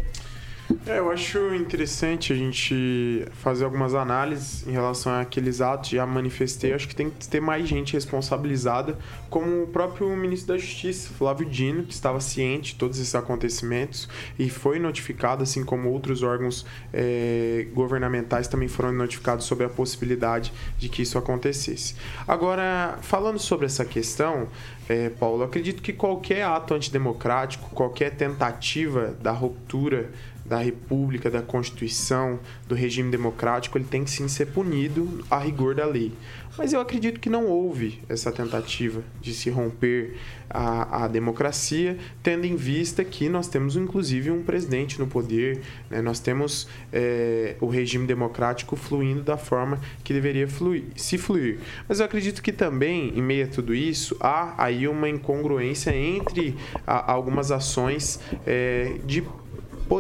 É, 0.87 0.99
eu 0.99 1.11
acho 1.11 1.55
interessante 1.55 2.33
a 2.33 2.37
gente 2.37 3.27
fazer 3.33 3.64
algumas 3.64 3.95
análises 3.95 4.66
em 4.66 4.73
relação 4.73 5.12
àqueles 5.12 5.61
atos. 5.61 5.91
Já 5.91 6.07
manifestei, 6.07 6.73
acho 6.73 6.89
que 6.89 6.95
tem 6.95 7.11
que 7.11 7.29
ter 7.29 7.41
mais 7.41 7.68
gente 7.68 7.93
responsabilizada, 7.95 8.99
como 9.31 9.62
o 9.62 9.66
próprio 9.66 10.09
ministro 10.16 10.55
da 10.55 10.59
Justiça, 10.59 11.11
Flávio 11.16 11.47
Dino, 11.47 11.85
que 11.85 11.93
estava 11.93 12.20
ciente 12.20 12.73
de 12.73 12.79
todos 12.79 12.99
esses 12.99 13.14
acontecimentos 13.14 14.09
e 14.39 14.51
foi 14.51 14.79
notificado, 14.79 15.43
assim 15.43 15.64
como 15.64 15.89
outros 15.91 16.23
órgãos 16.23 16.66
é, 16.93 17.66
governamentais 17.73 18.49
também 18.49 18.68
foram 18.68 18.93
notificados 18.93 19.47
sobre 19.47 19.64
a 19.64 19.68
possibilidade 19.68 20.53
de 20.79 20.89
que 20.89 21.03
isso 21.03 21.16
acontecesse. 21.18 21.95
Agora, 22.27 22.99
falando 23.03 23.39
sobre 23.39 23.66
essa 23.66 23.85
questão, 23.85 24.49
é, 24.89 25.09
Paulo, 25.09 25.45
acredito 25.45 25.81
que 25.81 25.93
qualquer 25.93 26.43
ato 26.43 26.75
antidemocrático, 26.75 27.70
qualquer 27.70 28.11
tentativa 28.11 29.14
da 29.23 29.31
ruptura 29.31 30.11
da 30.45 30.59
República, 30.59 31.30
da 31.30 31.43
Constituição, 31.43 32.38
do 32.66 32.74
regime 32.74 33.11
democrático, 33.11 33.78
ele 33.78 33.84
tem 33.84 34.05
que 34.05 34.11
sim 34.11 34.28
ser 34.28 34.47
punido 34.47 35.24
a 35.30 35.38
rigor 35.38 35.74
da 35.74 35.86
lei. 35.86 36.12
Mas 36.57 36.72
eu 36.74 36.80
acredito 36.80 37.18
que 37.18 37.30
não 37.30 37.47
houve 37.47 38.01
essa 38.09 38.30
tentativa 38.30 39.03
de 39.22 39.32
se 39.32 39.49
romper 39.49 40.16
a, 40.51 41.05
a 41.05 41.09
democracia, 41.09 41.97
tendo 42.22 42.45
em 42.45 42.57
vista 42.57 43.03
que 43.03 43.28
nós 43.28 43.49
temos 43.49 43.74
inclusive 43.74 44.30
um 44.30 44.43
presidente 44.43 44.99
no 44.99 45.07
poder, 45.07 45.62
né? 45.88 46.03
nós 46.03 46.20
temos 46.20 46.68
é, 46.93 47.57
o 47.59 47.66
regime 47.66 48.07
democrático 48.07 48.76
fluindo 48.76 49.22
da 49.22 49.38
forma 49.38 49.80
que 50.05 50.12
deveria 50.12 50.47
fluir, 50.47 50.84
se 50.95 51.16
fluir. 51.16 51.59
Mas 51.88 52.01
eu 52.01 52.07
acredito 52.07 52.43
que 52.43 52.53
também, 52.53 53.16
em 53.16 53.22
meio 53.22 53.47
a 53.47 53.49
tudo 53.49 53.74
isso, 53.74 54.14
há 54.20 54.55
aí 54.62 54.86
uma 54.86 55.09
incongruência 55.09 55.95
entre 55.97 56.55
a, 56.86 57.12
algumas 57.12 57.51
ações 57.51 58.20
é, 58.47 58.99
de 59.07 59.24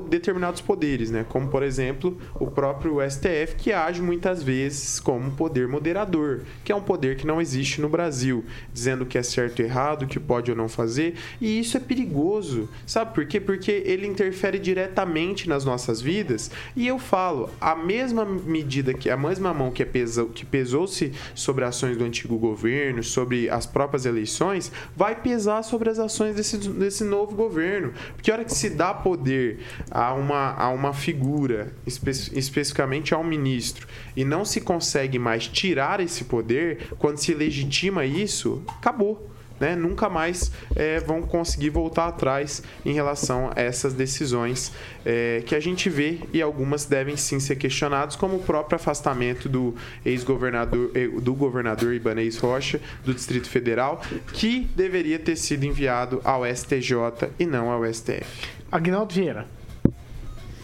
determinados 0.00 0.60
poderes, 0.60 1.10
né? 1.10 1.24
Como, 1.28 1.48
por 1.48 1.62
exemplo, 1.62 2.18
o 2.34 2.50
próprio 2.50 2.98
STF, 3.08 3.56
que 3.56 3.72
age 3.72 4.00
muitas 4.00 4.42
vezes 4.42 5.00
como 5.00 5.30
poder 5.32 5.68
moderador, 5.68 6.42
que 6.64 6.72
é 6.72 6.74
um 6.74 6.82
poder 6.82 7.16
que 7.16 7.26
não 7.26 7.40
existe 7.40 7.80
no 7.80 7.88
Brasil, 7.88 8.44
dizendo 8.72 9.04
que 9.04 9.18
é 9.18 9.22
certo 9.22 9.60
e 9.60 9.64
errado, 9.64 10.06
que 10.06 10.18
pode 10.18 10.50
ou 10.50 10.56
não 10.56 10.68
fazer, 10.68 11.14
e 11.40 11.58
isso 11.58 11.76
é 11.76 11.80
perigoso. 11.80 12.68
Sabe 12.86 13.14
por 13.14 13.26
quê? 13.26 13.40
Porque 13.40 13.70
ele 13.70 14.06
interfere 14.06 14.58
diretamente 14.58 15.48
nas 15.48 15.64
nossas 15.64 16.00
vidas, 16.00 16.50
e 16.76 16.86
eu 16.86 16.98
falo, 16.98 17.50
a 17.60 17.74
mesma 17.74 18.24
medida 18.24 18.94
que 18.94 19.10
a 19.10 19.16
mesma 19.16 19.52
mão 19.52 19.70
que, 19.70 19.82
é 19.82 19.86
que 20.34 20.44
pesou-se 20.46 21.12
sobre 21.34 21.64
ações 21.64 21.96
do 21.96 22.04
antigo 22.04 22.38
governo, 22.38 23.02
sobre 23.02 23.48
as 23.50 23.66
próprias 23.66 24.06
eleições, 24.06 24.72
vai 24.96 25.20
pesar 25.20 25.62
sobre 25.62 25.90
as 25.90 25.98
ações 25.98 26.34
desse, 26.34 26.56
desse 26.56 27.04
novo 27.04 27.34
governo. 27.34 27.92
Porque 28.14 28.30
a 28.30 28.34
hora 28.34 28.44
que 28.44 28.54
se 28.54 28.70
dá 28.70 28.94
poder 28.94 29.60
a 29.90 30.14
uma, 30.14 30.54
a 30.54 30.68
uma 30.70 30.92
figura, 30.92 31.72
espe 31.86 32.10
especificamente 32.10 33.14
a 33.14 33.18
um 33.18 33.24
ministro, 33.24 33.86
e 34.16 34.24
não 34.24 34.44
se 34.44 34.60
consegue 34.60 35.18
mais 35.18 35.46
tirar 35.46 36.00
esse 36.00 36.24
poder, 36.24 36.88
quando 36.98 37.18
se 37.18 37.34
legitima 37.34 38.04
isso, 38.04 38.62
acabou. 38.68 39.30
Né, 39.60 39.76
nunca 39.76 40.08
mais 40.08 40.50
é, 40.74 40.98
vão 40.98 41.22
conseguir 41.22 41.70
voltar 41.70 42.08
atrás 42.08 42.64
em 42.84 42.92
relação 42.92 43.52
a 43.54 43.60
essas 43.60 43.94
decisões 43.94 44.72
é, 45.06 45.40
que 45.46 45.54
a 45.54 45.60
gente 45.60 45.88
vê 45.88 46.18
e 46.32 46.42
algumas 46.42 46.84
devem 46.84 47.16
sim 47.16 47.38
ser 47.38 47.54
questionadas, 47.54 48.16
como 48.16 48.38
o 48.38 48.38
próprio 48.40 48.74
afastamento 48.74 49.48
do 49.48 49.76
ex-governador 50.04 50.90
eh, 50.96 51.06
do 51.06 51.32
governador 51.32 51.94
Ibanez 51.94 52.38
Rocha 52.38 52.80
do 53.04 53.14
Distrito 53.14 53.48
Federal, 53.48 54.02
que 54.32 54.68
deveria 54.74 55.20
ter 55.20 55.36
sido 55.36 55.62
enviado 55.62 56.20
ao 56.24 56.44
STJ 56.44 57.30
e 57.38 57.46
não 57.46 57.70
ao 57.70 57.84
STF. 57.84 58.24
Agnaldo 58.72 59.14
Vieira. 59.14 59.46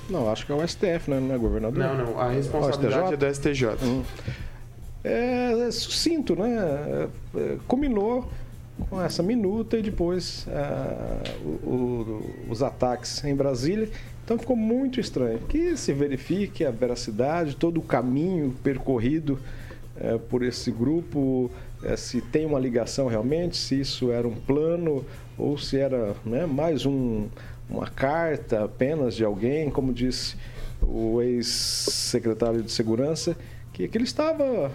Não, 0.08 0.30
acho 0.30 0.46
que 0.46 0.52
é 0.52 0.54
o 0.54 0.66
STF, 0.66 1.10
né? 1.10 1.20
não 1.20 1.34
é 1.34 1.38
governador? 1.38 1.78
Não, 1.78 1.94
não. 1.94 2.20
A 2.20 2.30
responsabilidade 2.30 3.14
é 3.14 3.16
do 3.16 3.34
STJ. 3.34 3.66
Hum. 3.82 4.02
É, 5.04 5.66
é, 5.66 5.70
sucinto, 5.70 6.34
né? 6.34 6.56
É, 6.56 7.08
é, 7.38 7.56
combinou 7.66 8.28
com 8.88 9.02
essa 9.02 9.22
minuta 9.22 9.76
e 9.76 9.82
depois 9.82 10.46
é, 10.48 11.34
o, 11.44 11.48
o, 11.48 12.34
os 12.48 12.62
ataques 12.62 13.22
em 13.24 13.34
Brasília. 13.34 13.88
Então 14.24 14.38
ficou 14.38 14.56
muito 14.56 14.98
estranho. 15.00 15.38
Que 15.40 15.76
se 15.76 15.92
verifique 15.92 16.64
a 16.64 16.70
veracidade, 16.70 17.56
todo 17.56 17.78
o 17.78 17.82
caminho 17.82 18.54
percorrido 18.62 19.38
é, 19.96 20.18
por 20.18 20.42
esse 20.42 20.70
grupo, 20.70 21.50
se 21.96 22.20
tem 22.20 22.44
uma 22.44 22.58
ligação 22.58 23.06
realmente, 23.06 23.56
se 23.56 23.80
isso 23.80 24.10
era 24.10 24.26
um 24.26 24.34
plano 24.34 25.04
ou 25.36 25.56
se 25.56 25.78
era 25.78 26.14
né, 26.24 26.44
mais 26.44 26.84
um, 26.84 27.28
uma 27.68 27.86
carta 27.86 28.64
apenas 28.64 29.14
de 29.14 29.24
alguém, 29.24 29.70
como 29.70 29.92
disse 29.92 30.36
o 30.82 31.20
ex-secretário 31.20 32.62
de 32.62 32.70
Segurança, 32.70 33.36
que, 33.72 33.86
que 33.88 33.98
ele 33.98 34.04
estava 34.04 34.70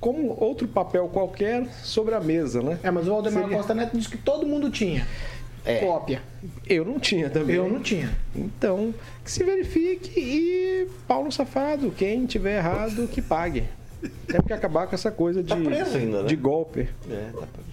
como 0.00 0.36
outro 0.38 0.66
papel 0.66 1.08
qualquer 1.08 1.66
sobre 1.82 2.14
a 2.14 2.20
mesa, 2.20 2.62
né? 2.62 2.78
É, 2.82 2.90
mas 2.90 3.06
o 3.06 3.10
Valdemar 3.10 3.44
Seria... 3.44 3.56
Costa 3.56 3.74
Neto 3.74 3.96
disse 3.96 4.08
que 4.08 4.18
todo 4.18 4.46
mundo 4.46 4.70
tinha. 4.70 5.06
É. 5.64 5.78
Cópia. 5.78 6.20
Eu 6.68 6.84
não 6.84 6.98
tinha 6.98 7.30
também. 7.30 7.54
Eu 7.54 7.68
não 7.68 7.80
tinha. 7.80 8.10
Então, 8.34 8.92
que 9.24 9.30
se 9.30 9.44
verifique 9.44 10.18
e 10.18 10.88
Paulo 11.06 11.30
Safado, 11.30 11.92
quem 11.92 12.26
tiver 12.26 12.58
errado, 12.58 13.06
que 13.06 13.22
pague. 13.22 13.64
Tem 14.26 14.42
que 14.42 14.52
acabar 14.52 14.88
com 14.88 14.94
essa 14.96 15.12
coisa 15.12 15.44
tá 15.44 15.54
de, 15.54 15.62
tá 15.62 15.96
ainda, 15.96 16.22
né? 16.22 16.28
de 16.28 16.34
golpe. 16.34 16.88
É, 17.08 17.30
tá 17.32 17.46
preso 17.46 17.71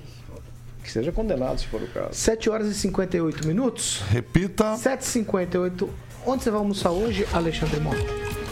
que 0.84 0.92
seja 0.92 1.12
condenado 1.12 1.60
se 1.60 1.68
for 1.68 1.82
o 1.82 1.88
caso. 1.88 2.14
7 2.14 2.50
horas 2.50 2.68
e 2.68 2.74
58 2.74 3.48
minutos. 3.48 4.02
Repita. 4.10 4.76
7h58. 4.76 5.88
Onde 6.26 6.44
você 6.44 6.52
vai 6.52 6.60
almoçar 6.60 6.92
hoje, 6.92 7.28
Alexandre 7.34 7.80
Mota? 7.80 7.98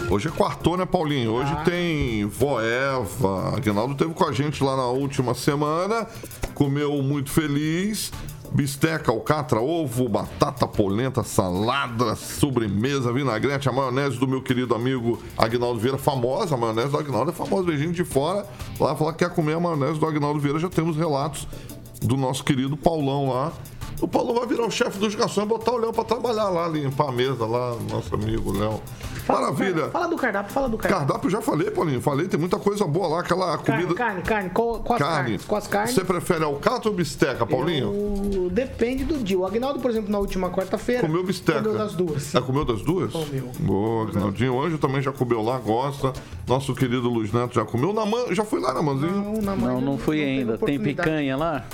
Hoje 0.10 0.30
é 0.30 0.32
quartou, 0.32 0.78
né, 0.78 0.86
Paulinho? 0.86 1.32
Hoje 1.34 1.52
ah. 1.52 1.64
tem 1.64 2.26
Voeva. 2.26 3.56
Aguinaldo 3.58 3.94
teve 3.96 4.14
com 4.14 4.26
a 4.26 4.32
gente 4.32 4.64
lá 4.64 4.78
na 4.78 4.88
última 4.88 5.34
semana. 5.34 6.08
Comeu 6.54 7.02
muito 7.04 7.30
feliz. 7.30 8.12
Bisteca, 8.52 9.12
alcatra, 9.12 9.60
ovo, 9.60 10.08
batata 10.08 10.66
polenta, 10.66 11.22
salada, 11.22 12.16
sobremesa, 12.16 13.12
vinagrete, 13.12 13.68
a 13.68 13.74
maionese 13.74 14.18
do 14.18 14.26
meu 14.26 14.42
querido 14.42 14.74
amigo 14.74 15.22
Agnaldo 15.38 15.80
Vieira, 15.80 15.98
famosa, 15.98 16.56
a 16.56 16.58
maionese 16.58 16.90
do 16.90 16.98
Agnaldo 16.98 17.32
é 17.32 17.34
famosa, 17.34 17.64
beijinho 17.64 17.92
de 17.92 18.06
fora. 18.06 18.46
Lá 18.80 18.96
falar 18.96 19.12
que 19.12 19.26
quer 19.26 19.36
comer 19.36 19.56
a 19.56 19.60
maionese 19.60 20.00
do 20.00 20.06
Agnaldo 20.06 20.40
Vieira, 20.40 20.60
já 20.60 20.70
temos 20.70 20.96
relatos 20.96 21.46
do 22.02 22.18
nosso 22.18 22.44
querido 22.44 22.76
Paulão 22.78 23.30
lá. 23.30 23.52
O 24.00 24.08
Paulão 24.08 24.36
vai 24.36 24.46
virar 24.46 24.66
o 24.66 24.72
chefe 24.72 25.00
dos 25.00 25.16
garçons 25.16 25.44
e 25.44 25.48
botar 25.48 25.72
o 25.72 25.78
Léo 25.78 25.92
para 25.92 26.04
trabalhar 26.04 26.50
lá, 26.50 26.68
limpar 26.68 27.10
a 27.10 27.12
mesa 27.12 27.46
lá, 27.48 27.76
nosso 27.90 28.14
amigo 28.14 28.56
Léo. 28.56 28.80
Maravilha. 29.28 29.90
Fala 29.90 30.08
do 30.08 30.16
cardápio, 30.16 30.54
fala 30.54 30.70
do 30.70 30.78
cardápio. 30.78 31.08
Cardápio 31.08 31.30
já 31.30 31.42
falei, 31.42 31.72
Paulinho. 31.72 32.00
Falei, 32.00 32.28
tem 32.28 32.40
muita 32.40 32.58
coisa 32.58 32.86
boa 32.86 33.08
lá, 33.08 33.20
aquela 33.22 33.58
comida. 33.58 33.94
Carne, 33.94 34.22
carne, 34.22 34.50
com, 34.52 34.80
com 34.80 34.94
as 34.94 35.00
carne. 35.00 35.16
carnes. 35.16 35.46
Com 35.46 35.56
as 35.56 35.68
carnes. 35.68 35.96
Você 35.96 36.04
prefere 36.04 36.44
alcatra 36.44 36.90
ou 36.90 36.96
bisteca, 36.96 37.46
Paulinho? 37.46 37.94
Eu... 38.34 38.50
Depende 38.50 39.04
do 39.04 39.18
dia. 39.18 39.38
O 39.38 39.46
Agnaldo, 39.46 39.80
por 39.80 39.92
exemplo, 39.92 40.12
na 40.12 40.20
última 40.20 40.50
quarta-feira. 40.50 41.02
Comeu 41.02 41.24
bisteca. 41.24 41.62
Comeu 41.62 41.78
das 41.78 41.94
duas. 41.94 42.36
É, 42.36 42.42
comeu 42.42 42.64
das 42.64 42.82
duas? 42.82 43.12
Comeu. 43.12 43.52
Boa, 43.60 44.08
Agnaldinho. 44.08 44.56
O 44.56 44.62
Anjo 44.62 44.78
também 44.78 45.02
já 45.02 45.12
comeu 45.12 45.42
lá, 45.42 45.58
gosta. 45.58 46.14
Nosso 46.48 46.74
querido 46.74 47.10
Luiz 47.10 47.32
Neto 47.34 47.54
já 47.56 47.66
comeu. 47.66 47.92
Naman, 47.94 48.34
já 48.34 48.46
foi 48.46 48.62
lá, 48.62 48.74
Namanzinho? 48.74 49.12
Não, 49.12 49.42
Naman, 49.42 49.68
não, 49.74 49.82
não 49.82 49.98
fui 49.98 50.24
ainda. 50.24 50.58
Tem 50.58 50.80
picanha 50.80 51.36
lá? 51.36 51.66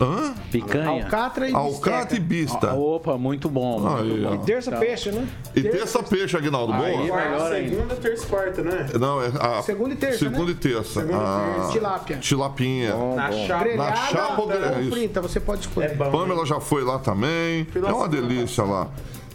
Hã? 0.00 0.32
Picanha. 0.50 0.88
Alcatra 1.04 1.48
e 1.50 1.52
Alcatra 1.54 2.16
e 2.16 2.20
bista. 2.20 2.70
Ah, 2.70 2.74
Opa, 2.74 3.18
muito 3.18 3.50
bom. 3.50 3.86
Aí, 3.98 4.24
ó. 4.24 4.30
bom. 4.30 4.34
E 4.36 4.38
terça 4.46 4.70
Então, 4.70 4.80
peixe, 4.80 5.10
né? 5.10 5.26
E 5.54 5.62
terça 5.62 6.02
peixe, 6.02 6.36
Aguinaldo, 6.36 6.72
boa? 6.72 6.86
Aí, 6.86 6.96
melhor 6.96 7.52
ainda. 7.52 7.68
Segunda, 7.74 7.94
terça 7.96 8.24
e 8.24 8.28
quarta, 8.28 8.62
né? 8.62 8.86
Não, 8.98 9.20
é 9.22 9.30
a 9.38 9.62
Segunda 9.62 9.92
e 9.92 9.96
terça, 9.96 10.18
Segunda 10.20 10.44
né? 10.44 10.50
e 10.52 10.54
terça. 10.54 11.00
Segunda 11.00 11.12
e 11.12 11.16
Ah, 11.16 11.52
terça. 11.56 11.72
Tilápia. 11.72 12.16
Tilapinha. 12.18 12.94
Na 13.14 13.32
chapa. 13.32 13.64
Grelhada 13.64 13.90
Na 13.90 13.96
chapa 13.96 14.40
ou 14.40 14.46
gre- 14.48 14.56
ou 14.58 14.80
isso. 14.80 14.90
frita, 14.92 15.20
você 15.20 15.40
pode 15.40 15.60
escolher. 15.62 15.90
É 15.90 15.94
bom. 15.94 16.10
Pamela 16.10 16.46
já 16.46 16.60
foi 16.60 16.82
lá 16.82 16.98
também. 16.98 17.66
É 17.74 17.92
uma 17.92 18.08
delícia 18.08 18.64
lá. 18.64 18.88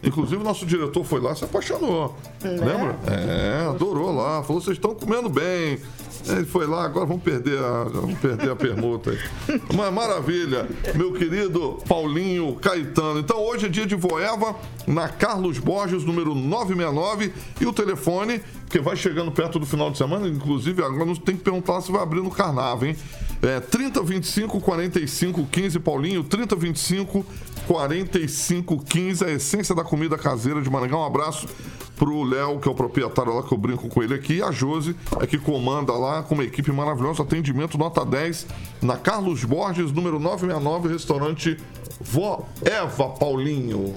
Inclusive, 0.03 0.43
nosso 0.43 0.65
diretor 0.65 1.03
foi 1.03 1.19
lá 1.19 1.31
e 1.31 1.35
se 1.35 1.43
apaixonou. 1.43 2.15
Lembra? 2.43 2.97
É, 3.07 3.67
adorou 3.67 4.15
lá. 4.15 4.43
Falou: 4.43 4.61
vocês 4.61 4.77
estão 4.77 4.93
comendo 4.93 5.29
bem. 5.29 5.79
Ele 6.27 6.45
foi 6.45 6.65
lá, 6.65 6.85
agora 6.85 7.05
vamos 7.05 7.21
perder 7.21 7.59
a, 7.59 7.83
vamos 7.83 8.17
perder 8.17 8.49
a 8.49 8.55
permuta. 8.55 9.11
aí. 9.11 9.61
Mas 9.75 9.93
maravilha, 9.93 10.67
meu 10.95 11.13
querido 11.13 11.77
Paulinho 11.87 12.55
Caetano. 12.55 13.19
Então, 13.19 13.37
hoje 13.37 13.67
é 13.67 13.69
dia 13.69 13.85
de 13.85 13.95
Voeva, 13.95 14.55
na 14.87 15.07
Carlos 15.07 15.59
Borges, 15.59 16.03
número 16.03 16.33
969. 16.33 17.31
E 17.61 17.65
o 17.65 17.71
telefone, 17.71 18.41
que 18.69 18.79
vai 18.79 18.95
chegando 18.95 19.31
perto 19.31 19.59
do 19.59 19.67
final 19.67 19.91
de 19.91 19.99
semana, 19.99 20.27
inclusive, 20.27 20.83
agora 20.83 21.05
nós 21.05 21.19
tem 21.19 21.37
que 21.37 21.43
perguntar 21.43 21.81
se 21.81 21.91
vai 21.91 22.01
abrir 22.01 22.21
no 22.21 22.31
carnaval, 22.31 22.83
hein? 22.85 22.95
É 23.41 23.59
3025 23.59 24.59
45 24.59 25.45
15, 25.51 25.79
Paulinho, 25.79 26.23
3025 26.23 27.23
45 27.67 28.79
15, 28.83 29.25
a 29.25 29.31
essência 29.31 29.73
da 29.73 29.83
comida 29.83 30.17
caseira 30.17 30.61
de 30.61 30.69
Maringá. 30.69 30.97
Um 30.97 31.05
abraço 31.05 31.47
pro 31.95 32.23
Léo, 32.23 32.59
que 32.59 32.67
é 32.67 32.71
o 32.71 32.75
proprietário 32.75 33.33
lá, 33.33 33.43
que 33.43 33.51
eu 33.51 33.57
brinco 33.57 33.87
com 33.87 34.03
ele 34.03 34.13
aqui, 34.13 34.35
e 34.35 34.43
a 34.43 34.51
Josi, 34.51 34.95
é 35.19 35.25
que 35.25 35.37
comanda 35.37 35.93
lá 35.93 36.23
com 36.23 36.35
uma 36.35 36.43
equipe 36.43 36.71
maravilhosa, 36.71 37.23
atendimento 37.23 37.77
nota 37.77 38.05
10, 38.05 38.47
na 38.81 38.97
Carlos 38.97 39.43
Borges, 39.43 39.91
número 39.91 40.19
969, 40.19 40.89
restaurante 40.89 41.57
Vó 42.01 42.45
Eva 42.63 43.09
Paulinho. 43.09 43.95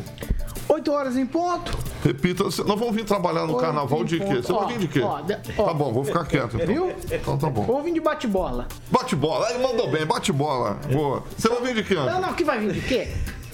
8 0.69 0.93
horas 0.93 1.17
em 1.17 1.25
ponto. 1.25 1.77
Repita, 2.05 2.45
nós 2.45 2.57
vamos 2.57 2.95
vir 2.95 3.05
trabalhar 3.05 3.47
no 3.47 3.57
carnaval 3.57 4.05
de 4.05 4.19
quê? 4.19 4.37
Você 4.37 4.53
vai 4.53 4.67
vir 4.67 4.79
de 4.79 4.89
quê? 4.89 5.01
ó, 5.01 5.21
ó. 5.57 5.65
Tá 5.65 5.75
bom, 5.75 5.93
vou 5.93 6.05
ficar 6.05 6.27
quieto 6.27 6.57
então. 6.57 6.67
Viu? 6.67 6.93
Então 7.11 7.39
tá 7.39 7.49
bom. 7.49 7.63
Vou 7.63 7.83
vir 7.83 7.95
de 7.95 8.01
bate-bola. 8.01 8.69
Bate 8.91 9.17
bola, 9.17 9.47
aí 9.47 9.61
mandou 9.61 9.91
bem, 9.91 10.05
bate 10.05 10.31
bola. 10.31 10.79
Boa. 10.93 11.25
Você 11.37 11.49
vai 11.49 11.63
vir 11.63 11.75
de 11.77 11.85
quê? 11.85 11.95
Não, 11.95 12.21
não, 12.21 12.35
que 12.35 12.45
vai 12.45 12.61
vir 12.61 12.73
de 12.73 12.81
quê? 12.83 13.09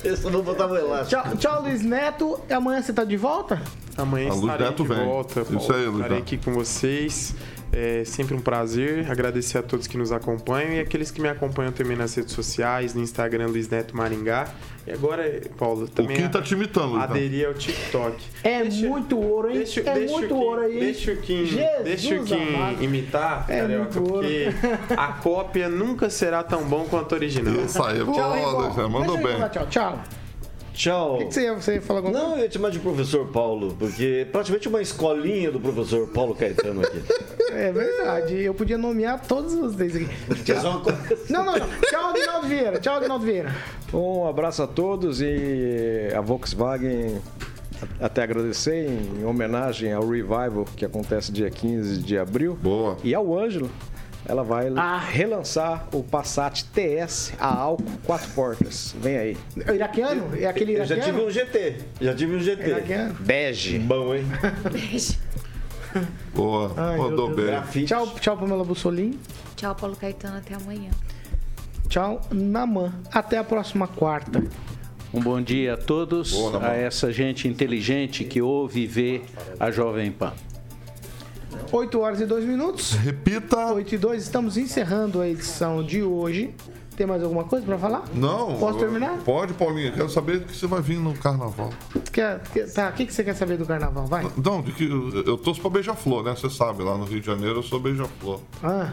Eu 0.04 0.16
só 0.16 0.28
vou 0.30 0.42
botar 0.42 0.66
o 0.66 0.76
elástico. 0.76 1.22
Tchau, 1.22 1.36
tchau, 1.36 1.62
Luiz 1.62 1.82
Neto. 1.82 2.38
E 2.48 2.52
amanhã 2.52 2.82
você 2.82 2.92
tá 2.92 3.04
de 3.04 3.16
volta? 3.16 3.60
Amanhã 3.96 4.30
A 4.32 4.34
estarei 4.36 4.66
Neto 4.66 4.82
de 4.82 4.88
vem. 4.88 5.04
volta. 5.04 5.40
Isso 5.40 5.72
aí, 5.72 5.86
Luz 5.86 5.96
Estarei 5.96 6.18
aqui 6.18 6.36
com 6.38 6.52
vocês. 6.52 7.34
É 7.76 8.04
sempre 8.04 8.34
um 8.36 8.40
prazer. 8.40 9.10
Agradecer 9.10 9.58
a 9.58 9.62
todos 9.62 9.88
que 9.88 9.98
nos 9.98 10.12
acompanham 10.12 10.74
e 10.74 10.80
aqueles 10.80 11.10
que 11.10 11.20
me 11.20 11.28
acompanham 11.28 11.72
também 11.72 11.96
nas 11.96 12.14
redes 12.14 12.32
sociais, 12.32 12.94
no 12.94 13.02
Instagram 13.02 13.46
Luiz 13.48 13.68
Neto 13.68 13.96
Maringá. 13.96 14.48
E 14.86 14.92
agora, 14.92 15.40
Paulo, 15.58 15.84
O 15.84 15.88
também 15.88 16.16
Kim 16.16 16.28
tá 16.28 16.40
te 16.40 16.54
imitando, 16.54 16.92
Neto. 16.96 17.10
aderir 17.10 17.48
ao 17.48 17.54
TikTok. 17.54 18.16
É 18.44 18.62
muito 18.64 19.18
ouro, 19.18 19.50
hein? 19.50 19.56
Deixa, 19.58 19.80
é 19.80 19.94
deixa 19.94 20.12
muito 20.12 20.34
o 20.34 20.38
ouro 20.40 20.60
aí. 20.60 20.78
Deixa 20.78 21.12
o 21.12 21.16
Kim, 21.16 21.46
Jesus 21.46 21.82
deixa 21.82 22.14
o 22.14 22.24
Kim 22.24 22.54
amado. 22.54 22.84
imitar, 22.84 23.44
É 23.48 23.60
Carioca, 23.62 23.98
muito 24.00 24.12
ouro. 24.14 24.28
porque 24.28 24.48
a 24.96 25.06
cópia 25.08 25.68
nunca 25.68 26.08
será 26.08 26.44
tão 26.44 26.62
bom 26.64 26.84
quanto 26.84 27.12
a 27.12 27.16
original. 27.16 27.54
Isso 27.64 27.82
aí, 27.82 27.98
Tchau, 27.98 28.62
Neto, 28.68 28.90
mandou 28.90 29.16
Deixa 29.16 29.38
bem. 29.38 29.48
Tchau, 29.48 29.66
tchau. 29.68 30.04
Tchau. 30.74 31.14
O 31.14 31.18
que, 31.18 31.24
que 31.26 31.34
você 31.34 31.42
ia, 31.44 31.54
você 31.54 31.74
ia 31.76 31.82
falar 31.82 32.00
alguma 32.00 32.18
Não, 32.18 32.32
eu 32.36 32.40
ia 32.42 32.48
te 32.48 32.54
chamar 32.54 32.70
de 32.70 32.78
professor 32.80 33.26
Paulo, 33.28 33.74
porque 33.78 34.22
é 34.22 34.24
praticamente 34.24 34.68
uma 34.68 34.82
escolinha 34.82 35.50
do 35.50 35.60
professor 35.60 36.08
Paulo 36.08 36.34
Caetano 36.34 36.82
aqui. 36.82 37.00
É 37.54 37.70
verdade. 37.70 38.42
Eu 38.42 38.52
podia 38.52 38.76
nomear 38.76 39.20
todos 39.28 39.54
vocês 39.54 39.94
aqui. 39.94 40.08
Coisa- 40.44 41.18
Não, 41.30 41.44
não, 41.44 41.52
não. 41.56 41.68
Tchau, 41.88 42.10
Aguinaldo 42.10 42.48
Vieira. 42.48 42.80
Tchau, 42.80 42.96
Aguinaldo 42.96 43.24
Vieira. 43.24 43.54
Um 43.92 44.26
abraço 44.26 44.60
a 44.64 44.66
todos 44.66 45.20
e 45.22 46.08
a 46.12 46.20
Volkswagen 46.20 47.20
até 48.00 48.24
agradecer 48.24 48.88
em 48.88 49.24
homenagem 49.24 49.92
ao 49.92 50.02
Revival 50.08 50.64
que 50.76 50.84
acontece 50.84 51.30
dia 51.30 51.48
15 51.48 51.98
de 52.02 52.18
abril. 52.18 52.58
Boa. 52.60 52.96
E 53.04 53.14
ao 53.14 53.38
Ângelo, 53.38 53.70
ela 54.26 54.42
vai 54.42 54.72
Ah. 54.76 54.98
relançar 54.98 55.86
o 55.92 56.02
Passat 56.02 56.64
TS 56.72 57.32
a 57.38 57.46
álcool 57.54 57.84
quatro 58.04 58.30
portas. 58.30 58.94
Vem 59.00 59.16
aí. 59.16 59.36
É 59.66 59.72
o 59.72 59.74
iraquiano? 59.74 60.30
É 60.36 60.46
aquele 60.46 60.72
Eu 60.74 60.84
já 60.84 60.94
tive 60.96 61.08
iraquiano? 61.08 61.26
um 61.26 61.30
GT. 61.30 61.76
Já 62.00 62.14
tive 62.14 62.36
um 62.36 62.40
GT. 62.40 62.68
Iraquiano? 62.70 63.14
Bege. 63.20 63.78
Bom, 63.78 64.14
hein? 64.14 64.24
Boa, 66.34 66.72
Ai, 66.76 66.96
mandou 66.96 67.28
meu 67.28 67.36
bem. 67.36 67.46
Grafite. 67.46 67.86
Tchau, 67.86 68.06
tchau, 68.20 68.36
Pamela 68.36 68.64
Bussolim. 68.64 69.18
Tchau, 69.54 69.74
Paulo 69.74 69.94
Caetano. 69.94 70.38
Até 70.38 70.54
amanhã. 70.54 70.90
Tchau, 71.88 72.20
Namã. 72.32 72.92
Até 73.12 73.38
a 73.38 73.44
próxima 73.44 73.86
quarta. 73.86 74.42
Um 75.12 75.20
bom 75.20 75.40
dia 75.40 75.74
a 75.74 75.76
todos, 75.76 76.32
Boa, 76.32 76.66
a 76.70 76.74
essa 76.74 77.12
gente 77.12 77.46
inteligente 77.46 78.24
que 78.24 78.42
ouve 78.42 78.80
e 78.80 78.86
vê 78.86 79.22
a 79.60 79.70
Jovem 79.70 80.10
Pan. 80.10 80.32
8 81.72 82.00
horas 82.00 82.20
e 82.20 82.26
2 82.26 82.44
minutos. 82.44 82.92
Repita. 82.92 83.72
8 83.72 83.94
e 83.94 83.98
2, 83.98 84.22
estamos 84.22 84.56
encerrando 84.56 85.20
a 85.20 85.28
edição 85.28 85.82
de 85.82 86.02
hoje. 86.02 86.54
Tem 86.96 87.06
mais 87.08 87.22
alguma 87.24 87.42
coisa 87.42 87.66
pra 87.66 87.76
falar? 87.76 88.04
Não. 88.14 88.56
Posso 88.56 88.78
terminar? 88.78 89.18
Pode, 89.24 89.52
Paulinho. 89.54 89.92
Quero 89.92 90.08
saber 90.08 90.44
que 90.44 90.56
você 90.56 90.66
vai 90.68 90.80
vir 90.80 90.96
no 91.00 91.12
carnaval. 91.14 91.70
Quer, 92.12 92.40
quer- 92.52 92.72
tá, 92.72 92.90
o 92.90 92.92
que, 92.92 93.04
que 93.06 93.12
você 93.12 93.24
quer 93.24 93.34
saber 93.34 93.56
do 93.56 93.66
carnaval? 93.66 94.06
Vai. 94.06 94.24
Não, 94.42 94.62
de 94.62 94.70
que 94.70 94.84
eu, 94.84 95.10
eu 95.24 95.36
torço 95.36 95.60
pra 95.60 95.70
Beija-Flor, 95.70 96.22
né? 96.22 96.36
Você 96.36 96.48
sabe, 96.48 96.84
lá 96.84 96.96
no 96.96 97.04
Rio 97.04 97.20
de 97.20 97.26
Janeiro 97.26 97.56
eu 97.58 97.62
sou 97.64 97.80
Beija-Flor. 97.80 98.38
Ah, 98.62 98.92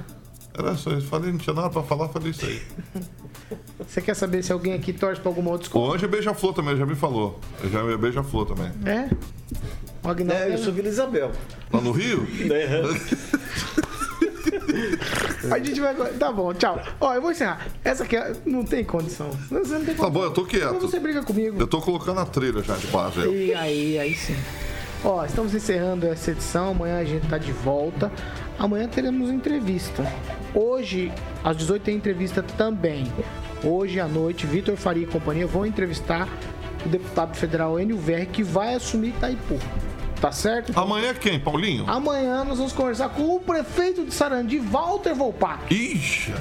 Era 0.57 0.73
só 0.75 0.89
isso. 0.93 1.05
Falei, 1.05 1.31
não 1.31 1.37
tinha 1.37 1.53
nada 1.55 1.69
pra 1.69 1.83
falar, 1.83 2.09
falei 2.09 2.31
isso 2.31 2.43
aí. 2.43 2.59
você 3.87 4.01
quer 4.01 4.15
saber 4.15 4.41
se 4.41 4.51
alguém 4.51 4.73
aqui 4.73 4.93
torce 4.93 5.21
pra 5.21 5.29
alguma 5.29 5.51
outra 5.51 5.67
escola? 5.67 5.89
O 5.91 5.93
Anjo 5.93 6.05
é 6.05 6.07
Beija-Flor 6.07 6.53
também, 6.55 6.75
já 6.75 6.87
me 6.87 6.95
falou. 6.95 7.39
Já 7.71 7.81
é 7.83 7.97
Beija-Flor 7.97 8.47
também. 8.47 8.71
É? 8.83 9.09
O 10.03 10.09
Agnaldo 10.09 10.43
É, 10.43 10.53
eu 10.53 10.57
sou 10.57 10.73
Vila 10.73 10.87
Isabel. 10.87 11.31
Lá 11.71 11.81
no 11.81 11.91
Rio? 11.91 12.27
A 15.51 15.59
gente 15.59 15.79
vai. 15.81 15.93
Tá 16.13 16.31
bom, 16.31 16.53
tchau. 16.53 16.79
Ó, 16.99 17.13
eu 17.13 17.21
vou 17.21 17.31
encerrar. 17.31 17.67
Essa 17.83 18.03
aqui 18.03 18.15
é- 18.15 18.33
não 18.45 18.63
tem 18.63 18.83
condição. 18.83 19.29
Você 19.31 19.53
não 19.53 19.61
tem 19.61 19.95
condição. 19.95 20.05
Tá 20.05 20.09
bom, 20.09 20.23
eu 20.23 20.31
tô 20.31 20.45
quieto. 20.45 20.79
você 20.79 20.99
briga 20.99 21.23
comigo. 21.23 21.59
Eu 21.59 21.67
tô 21.67 21.81
colocando 21.81 22.19
a 22.19 22.25
trilha 22.25 22.61
já 22.63 22.75
de 22.75 22.87
base. 22.87 23.19
E 23.27 23.53
aí, 23.53 23.99
aí 23.99 24.15
sim. 24.15 24.35
Ó, 25.03 25.25
estamos 25.25 25.53
encerrando 25.53 26.05
essa 26.07 26.31
edição. 26.31 26.71
Amanhã 26.71 26.99
a 26.99 27.03
gente 27.03 27.27
tá 27.27 27.37
de 27.37 27.51
volta. 27.51 28.11
Amanhã 28.57 28.87
teremos 28.87 29.29
entrevista. 29.29 30.03
Hoje, 30.53 31.11
às 31.43 31.57
18 31.57 31.83
tem 31.83 31.95
entrevista 31.95 32.43
também. 32.43 33.11
Hoje 33.63 33.99
à 33.99 34.07
noite, 34.07 34.45
Vitor 34.45 34.75
Faria 34.77 35.03
e 35.03 35.07
companhia 35.07 35.47
vão 35.47 35.65
entrevistar 35.65 36.27
o 36.85 36.89
deputado 36.89 37.35
federal 37.35 37.79
Enio 37.79 37.97
Verri, 37.97 38.27
que 38.27 38.43
vai 38.43 38.75
assumir 38.75 39.09
Itaipu. 39.09 39.59
Tá 40.21 40.31
certo? 40.31 40.71
Amanhã 40.79 41.15
quem, 41.15 41.39
Paulinho? 41.39 41.83
Amanhã 41.87 42.43
nós 42.43 42.59
vamos 42.59 42.71
conversar 42.73 43.09
com 43.09 43.35
o 43.35 43.39
prefeito 43.39 44.05
de 44.05 44.13
Sarandi, 44.13 44.59
Walter 44.59 45.15
Volpato. 45.15 45.73
Ixi. 45.73 46.31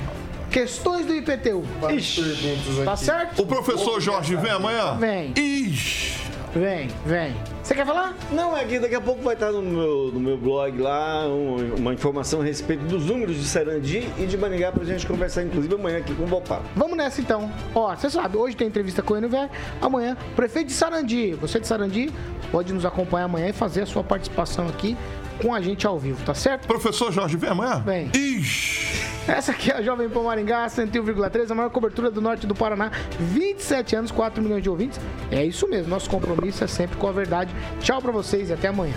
Questões 0.50 1.06
do 1.06 1.14
IPTU. 1.14 1.64
Ixi, 1.90 2.58
tá 2.84 2.94
certo? 2.94 3.40
O 3.40 3.46
professor 3.46 3.98
Jorge 3.98 4.36
vem 4.36 4.50
amanhã? 4.50 4.96
Vem. 4.98 5.32
Ixi. 5.34 6.29
Vem, 6.54 6.88
vem. 7.06 7.32
Você 7.62 7.74
quer 7.76 7.86
falar? 7.86 8.12
Não, 8.32 8.56
é 8.56 8.64
que 8.64 8.80
daqui 8.80 8.96
a 8.96 9.00
pouco 9.00 9.22
vai 9.22 9.34
estar 9.34 9.52
no 9.52 9.62
meu, 9.62 10.10
no 10.12 10.18
meu 10.18 10.36
blog 10.36 10.76
lá 10.78 11.24
um- 11.28 11.76
uma 11.76 11.94
informação 11.94 12.40
a 12.40 12.44
respeito 12.44 12.82
dos 12.86 13.06
números 13.06 13.36
de 13.36 13.44
Sarandi 13.44 14.08
e 14.18 14.26
de 14.26 14.36
Maringá 14.36 14.72
pra 14.72 14.84
gente 14.84 15.06
conversar, 15.06 15.44
inclusive, 15.44 15.72
amanhã 15.76 15.98
aqui 15.98 16.12
com 16.12 16.24
o 16.24 16.26
Volpato. 16.26 16.64
Vamos 16.74 16.96
nessa 16.96 17.20
então. 17.20 17.48
Ó, 17.72 17.94
você 17.94 18.10
sabe, 18.10 18.36
hoje 18.36 18.56
tem 18.56 18.66
entrevista 18.66 19.00
com 19.00 19.14
o 19.14 19.16
NVR, 19.16 19.48
amanhã, 19.80 20.16
prefeito 20.34 20.66
de 20.68 20.72
Sarandi. 20.72 21.34
Você 21.34 21.60
de 21.60 21.68
Sarandi 21.68 22.10
pode 22.50 22.72
nos 22.72 22.84
acompanhar 22.84 23.26
amanhã 23.26 23.48
e 23.48 23.52
fazer 23.52 23.82
a 23.82 23.86
sua 23.86 24.02
participação 24.02 24.66
aqui 24.68 24.96
com 25.40 25.54
a 25.54 25.60
gente 25.60 25.86
ao 25.86 25.98
vivo, 25.98 26.22
tá 26.24 26.34
certo? 26.34 26.66
Professor 26.66 27.12
Jorge 27.12 27.36
vem 27.36 27.50
amanhã? 27.50 27.82
Vem. 27.84 28.10
Ixi. 28.14 29.00
Essa 29.28 29.52
aqui 29.52 29.70
é 29.70 29.76
a 29.76 29.82
Jovem 29.82 30.08
Pan 30.08 30.22
Maringá, 30.22 30.66
101,3, 30.66 31.50
a 31.50 31.54
maior 31.54 31.70
cobertura 31.70 32.10
do 32.10 32.20
norte 32.20 32.46
do 32.46 32.54
Paraná. 32.54 32.90
27 33.18 33.96
anos, 33.96 34.10
4 34.10 34.42
milhões 34.42 34.62
de 34.62 34.68
ouvintes. 34.68 34.98
É 35.30 35.44
isso 35.44 35.68
mesmo, 35.68 35.88
nosso 35.88 36.10
compromisso 36.10 36.64
é 36.64 36.66
sempre 36.66 36.96
com 36.96 37.06
a 37.06 37.12
verdade. 37.12 37.54
Tchau 37.80 38.00
pra 38.00 38.10
vocês 38.10 38.50
e 38.50 38.52
até 38.52 38.68
amanhã. 38.68 38.94